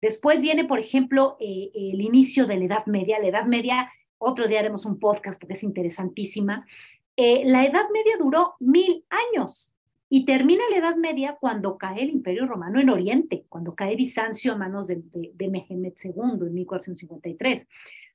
Después 0.01 0.43
viene, 0.43 0.64
por 0.64 0.80
ejemplo, 0.80 1.36
el 1.40 2.01
inicio 2.01 2.47
de 2.47 2.57
la 2.57 2.64
Edad 2.64 2.86
Media. 2.86 3.20
La 3.20 3.28
Edad 3.28 3.47
Media, 3.47 3.90
otro 4.18 4.49
día 4.49 4.59
haremos 4.59 4.84
un 4.84 4.99
podcast 4.99 5.40
porque 5.40 5.55
es 5.55 5.62
interesantísima. 5.62 6.66
Eh, 7.16 7.43
la 7.45 7.64
Edad 7.64 7.88
Media 7.93 8.16
duró 8.18 8.55
mil 8.59 9.05
años 9.11 9.72
y 10.09 10.24
termina 10.24 10.62
la 10.70 10.78
Edad 10.78 10.97
Media 10.97 11.36
cuando 11.40 11.76
cae 11.76 12.03
el 12.03 12.11
Imperio 12.11 12.47
Romano 12.47 12.80
en 12.80 12.90
Oriente, 12.90 13.45
cuando 13.49 13.74
cae 13.74 13.97
Bizancio 13.97 14.53
a 14.53 14.57
manos 14.57 14.86
de, 14.86 15.03
de, 15.12 15.49
Mehmed 15.49 15.95
II 16.03 16.47
en 16.47 16.55
1453. 16.55 17.68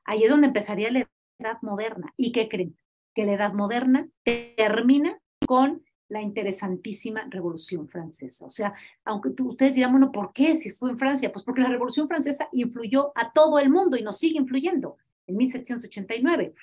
Ahí 0.04 0.24
es 0.24 0.30
donde 0.30 0.48
empezaría 0.48 0.92
la 0.92 1.08
Edad 1.40 1.58
Moderna. 1.62 2.14
¿Y 2.18 2.32
qué 2.32 2.50
creen? 2.50 2.76
Que 3.18 3.26
la 3.26 3.34
Edad 3.34 3.54
Moderna 3.54 4.08
termina 4.24 5.20
con 5.48 5.84
la 6.08 6.22
interesantísima 6.22 7.26
Revolución 7.32 7.90
Francesa. 7.90 8.46
O 8.46 8.52
sea, 8.52 8.76
aunque 9.06 9.30
ustedes 9.42 9.74
dirán, 9.74 9.90
bueno, 9.90 10.12
¿por 10.12 10.34
qué 10.34 10.56
si 10.56 10.70
fue 10.70 10.92
en 10.92 11.00
Francia? 11.00 11.34
Pues 11.34 11.44
porque 11.44 11.62
la 11.62 11.70
Revolución 11.70 12.08
Francesa 12.08 12.48
influyó 12.52 13.12
a 13.16 13.32
todo 13.32 13.58
el 13.58 13.72
mundo 13.72 13.98
y 13.98 14.04
nos 14.04 14.20
sigue 14.20 14.38
influyendo 14.38 14.98
en 15.26 15.36
1789. 15.36 16.54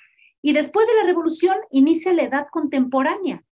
Y 0.41 0.53
después 0.53 0.87
de 0.87 0.95
la 0.95 1.03
revolución 1.03 1.57
inicia 1.71 2.13
la 2.13 2.23
edad 2.23 2.47
contemporánea, 2.49 3.43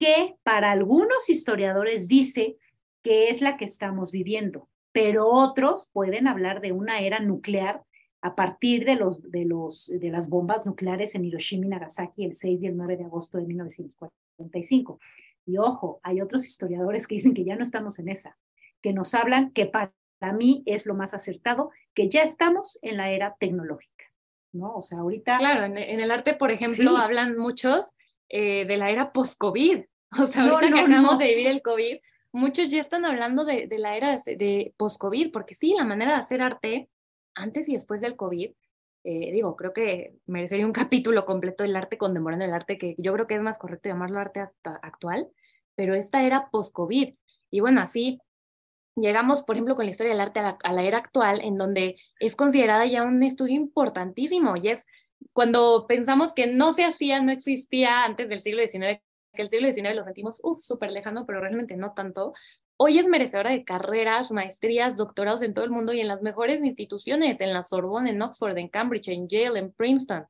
que 0.00 0.36
para 0.42 0.70
algunos 0.70 1.28
historiadores 1.28 2.08
dice 2.08 2.56
que 3.02 3.28
es 3.28 3.42
la 3.42 3.58
que 3.58 3.66
estamos 3.66 4.12
viviendo, 4.12 4.70
pero 4.92 5.26
otros 5.26 5.90
pueden 5.92 6.26
hablar 6.26 6.62
de 6.62 6.72
una 6.72 7.00
era 7.00 7.20
nuclear 7.20 7.82
a 8.22 8.34
partir 8.34 8.84
de, 8.84 8.96
los, 8.96 9.22
de, 9.30 9.44
los, 9.44 9.86
de 9.86 10.10
las 10.10 10.28
bombas 10.28 10.66
nucleares 10.66 11.14
en 11.14 11.24
Hiroshima 11.24 11.66
y 11.66 11.68
Nagasaki 11.68 12.24
el 12.24 12.34
6 12.34 12.62
y 12.62 12.66
el 12.66 12.76
9 12.76 12.96
de 12.96 13.04
agosto 13.04 13.38
de 13.38 13.44
1945. 13.44 14.98
Y 15.46 15.58
ojo, 15.58 16.00
hay 16.02 16.20
otros 16.20 16.44
historiadores 16.44 17.06
que 17.06 17.16
dicen 17.16 17.34
que 17.34 17.44
ya 17.44 17.56
no 17.56 17.62
estamos 17.62 17.98
en 17.98 18.08
esa, 18.08 18.36
que 18.82 18.92
nos 18.92 19.14
hablan 19.14 19.52
que 19.52 19.66
para 19.66 19.92
mí 20.32 20.62
es 20.66 20.86
lo 20.86 20.94
más 20.94 21.14
acertado, 21.14 21.70
que 21.94 22.08
ya 22.08 22.22
estamos 22.22 22.78
en 22.82 22.96
la 22.96 23.10
era 23.10 23.36
tecnológica. 23.38 23.96
¿no? 24.52 24.74
O 24.74 24.82
sea, 24.82 24.98
ahorita... 24.98 25.38
Claro, 25.38 25.64
en, 25.64 25.76
el 25.76 26.10
arte, 26.10 26.34
por 26.34 26.50
ejemplo, 26.50 26.96
hablan 26.96 27.36
muchos 27.36 27.94
eh, 28.28 28.64
de 28.64 28.76
la 28.76 28.90
era 28.90 29.12
post-COVID. 29.12 29.84
O 30.22 30.24
sea, 30.24 30.44
ahorita 30.44 30.72
que 30.72 30.80
acabamos 30.80 31.18
de 31.18 31.26
vivir 31.26 31.48
el 31.48 31.62
COVID, 31.62 31.98
muchos 32.32 32.70
ya 32.70 32.80
están 32.80 33.04
hablando 33.04 33.44
de, 33.44 33.66
de 33.66 33.78
la 33.78 33.96
era 33.96 34.16
de, 34.16 34.72
post-COVID, 34.76 35.32
porque 35.32 35.54
sí, 35.54 35.74
la 35.76 35.84
manera 35.84 36.12
de 36.12 36.18
hacer 36.18 36.40
arte 36.40 36.88
antes 37.36 37.68
y 37.68 37.74
después 37.74 38.00
del 38.00 38.16
COVID, 38.16 38.50
eh, 39.04 39.32
digo, 39.32 39.54
creo 39.54 39.72
que 39.72 40.16
merecería 40.26 40.66
un 40.66 40.72
capítulo 40.72 41.24
completo 41.24 41.62
del 41.62 41.76
arte 41.76 41.98
contemporáneo, 41.98 42.48
el 42.48 42.54
arte 42.54 42.78
que 42.78 42.96
yo 42.98 43.12
creo 43.12 43.26
que 43.28 43.36
es 43.36 43.42
más 43.42 43.58
correcto 43.58 43.88
llamarlo 43.88 44.18
arte 44.18 44.40
actual, 44.64 45.28
pero 45.76 45.94
esta 45.94 46.24
era 46.24 46.50
post-COVID. 46.50 47.14
Y 47.50 47.60
bueno, 47.60 47.80
así 47.80 48.18
llegamos, 48.96 49.44
por 49.44 49.54
ejemplo, 49.56 49.76
con 49.76 49.84
la 49.84 49.90
historia 49.90 50.12
del 50.12 50.20
arte 50.20 50.40
a 50.40 50.72
la, 50.72 50.82
era 50.82 50.98
actual, 50.98 51.40
en 51.42 51.56
donde 51.56 51.96
es 52.18 52.34
considerada 52.34 52.86
ya 52.86 53.04
un 53.04 53.22
estudio 53.22 53.54
importantísimo 53.54 54.56
y 54.56 54.68
es 54.68 54.86
cuando 55.32 55.86
pensamos 55.86 56.34
que 56.34 56.46
no 56.46 56.72
se 56.72 56.84
hacía, 56.84 57.22
no 57.22 57.30
existía 57.30 58.04
antes 58.04 58.28
del 58.28 58.40
siglo 58.40 58.66
XIX, 58.66 59.00
que 59.32 59.42
el 59.42 59.48
siglo 59.48 59.70
XIX 59.70 59.94
lo 59.94 60.04
sentimos, 60.04 60.40
uff, 60.42 60.60
súper 60.60 60.90
lejano, 60.90 61.26
pero 61.26 61.40
realmente 61.40 61.76
no 61.76 61.92
tanto. 61.92 62.32
Hoy 62.78 62.98
es 62.98 63.08
merecedora 63.08 63.50
de 63.50 63.64
carreras, 63.64 64.30
maestrías, 64.30 64.98
doctorados 64.98 65.40
en 65.40 65.54
todo 65.54 65.64
el 65.64 65.70
mundo 65.70 65.94
y 65.94 66.00
en 66.00 66.08
las 66.08 66.20
mejores 66.20 66.62
instituciones, 66.62 67.40
en 67.40 67.54
la 67.54 67.62
Sorbonne, 67.62 68.10
en 68.10 68.20
Oxford, 68.20 68.58
en 68.58 68.68
Cambridge, 68.68 69.08
en 69.08 69.28
Yale, 69.28 69.58
en 69.58 69.72
Princeton. 69.72 70.26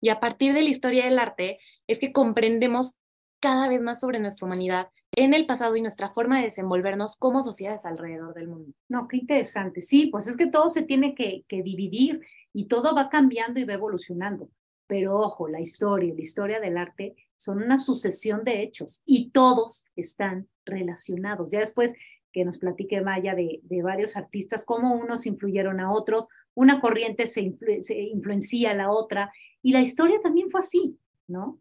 Y 0.00 0.08
a 0.08 0.18
partir 0.18 0.54
de 0.54 0.62
la 0.62 0.70
historia 0.70 1.04
del 1.04 1.18
arte 1.18 1.58
es 1.86 1.98
que 1.98 2.10
comprendemos 2.12 2.94
cada 3.38 3.68
vez 3.68 3.82
más 3.82 4.00
sobre 4.00 4.18
nuestra 4.18 4.46
humanidad 4.46 4.88
en 5.12 5.34
el 5.34 5.44
pasado 5.44 5.76
y 5.76 5.82
nuestra 5.82 6.10
forma 6.10 6.38
de 6.38 6.44
desenvolvernos 6.44 7.16
como 7.16 7.42
sociedades 7.42 7.84
alrededor 7.84 8.32
del 8.32 8.48
mundo. 8.48 8.72
No, 8.88 9.06
qué 9.06 9.18
interesante. 9.18 9.82
Sí, 9.82 10.06
pues 10.06 10.26
es 10.26 10.38
que 10.38 10.50
todo 10.50 10.70
se 10.70 10.82
tiene 10.82 11.14
que, 11.14 11.44
dividir 11.50 12.22
y 12.54 12.66
todo 12.66 12.94
va 12.94 13.10
cambiando 13.10 13.60
y 13.60 13.64
va 13.64 13.74
evolucionando. 13.74 14.48
Pero 14.86 15.18
ojo, 15.18 15.48
la 15.48 15.60
historia, 15.60 16.14
la 16.14 16.20
historia 16.20 16.60
del 16.60 16.78
arte 16.78 17.14
son 17.40 17.62
una 17.62 17.78
sucesión 17.78 18.44
de 18.44 18.62
hechos 18.62 19.00
y 19.06 19.30
todos 19.30 19.86
están 19.96 20.46
relacionados. 20.66 21.50
Ya 21.50 21.60
después 21.60 21.94
que 22.32 22.44
nos 22.44 22.58
platique 22.58 23.00
Maya 23.00 23.34
de, 23.34 23.62
varios 23.82 24.14
artistas, 24.18 24.66
cómo 24.66 24.94
unos 24.94 25.24
influyeron 25.24 25.80
a 25.80 25.90
otros, 25.90 26.28
una 26.52 26.82
corriente 26.82 27.26
se, 27.26 27.56
se 27.80 27.98
influencia 27.98 28.72
a 28.72 28.74
la 28.74 28.90
otra 28.90 29.32
y 29.62 29.72
la 29.72 29.80
historia 29.80 30.20
también 30.22 30.50
fue 30.50 30.60
así, 30.60 30.98
¿no? 31.28 31.58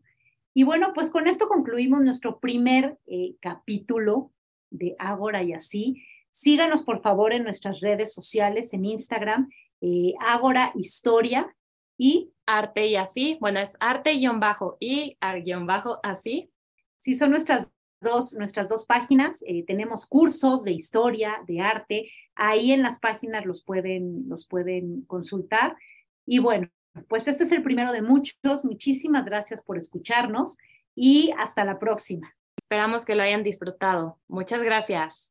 Y 0.54 0.64
bueno, 0.64 0.92
pues 0.94 1.12
con 1.12 1.28
esto 1.28 1.48
concluimos 1.48 2.02
nuestro 2.02 2.42
primer 2.42 2.98
eh, 3.08 3.36
capítulo 3.40 4.34
de 4.72 4.98
Ágora 5.00 5.44
y 5.44 5.54
así. 5.54 6.04
Síganos 6.30 6.84
por 6.84 7.02
favor 7.02 7.32
en 7.32 7.44
nuestras 7.44 7.80
redes 7.80 8.14
sociales, 8.14 8.74
en 8.74 8.84
Instagram, 8.84 9.50
eh, 9.80 10.14
Ágora 10.20 10.74
Historia 10.76 11.56
y 12.00 12.34
Arte 12.48 12.88
y 12.88 12.96
así. 12.96 13.38
Bueno, 13.40 13.60
es 13.60 13.78
arte-bajo 13.80 14.78
y 14.80 15.18
bajo 15.66 16.00
así. 16.02 16.50
Sí, 16.98 17.14
son 17.14 17.30
nuestras 17.30 17.68
dos, 18.02 18.34
nuestras 18.34 18.68
dos 18.70 18.88
páginas. 18.88 19.44
Eh, 19.46 19.64
tenemos 19.68 20.08
cursos 20.08 20.64
de 20.64 20.72
historia, 20.72 21.44
de 21.46 21.62
arte. 21.62 22.12
Ahí 22.34 22.72
en 22.72 22.82
las 22.82 23.00
páginas 23.00 23.46
los 23.46 23.64
pueden, 23.64 24.28
los 24.28 24.48
pueden 24.48 25.04
consultar. 25.04 25.78
Y 26.26 26.40
bueno, 26.40 26.70
pues 27.08 27.28
este 27.28 27.44
es 27.44 27.52
el 27.52 27.62
primero 27.62 27.92
de 27.92 28.02
muchos. 28.02 28.66
Muchísimas 28.66 29.26
gracias 29.26 29.64
por 29.64 29.78
escucharnos 29.78 30.58
y 30.96 31.32
hasta 31.38 31.64
la 31.66 31.78
próxima. 31.78 32.36
Esperamos 32.58 33.06
que 33.06 33.14
lo 33.14 33.22
hayan 33.22 33.44
disfrutado. 33.44 34.18
Muchas 34.28 34.62
gracias. 34.62 35.29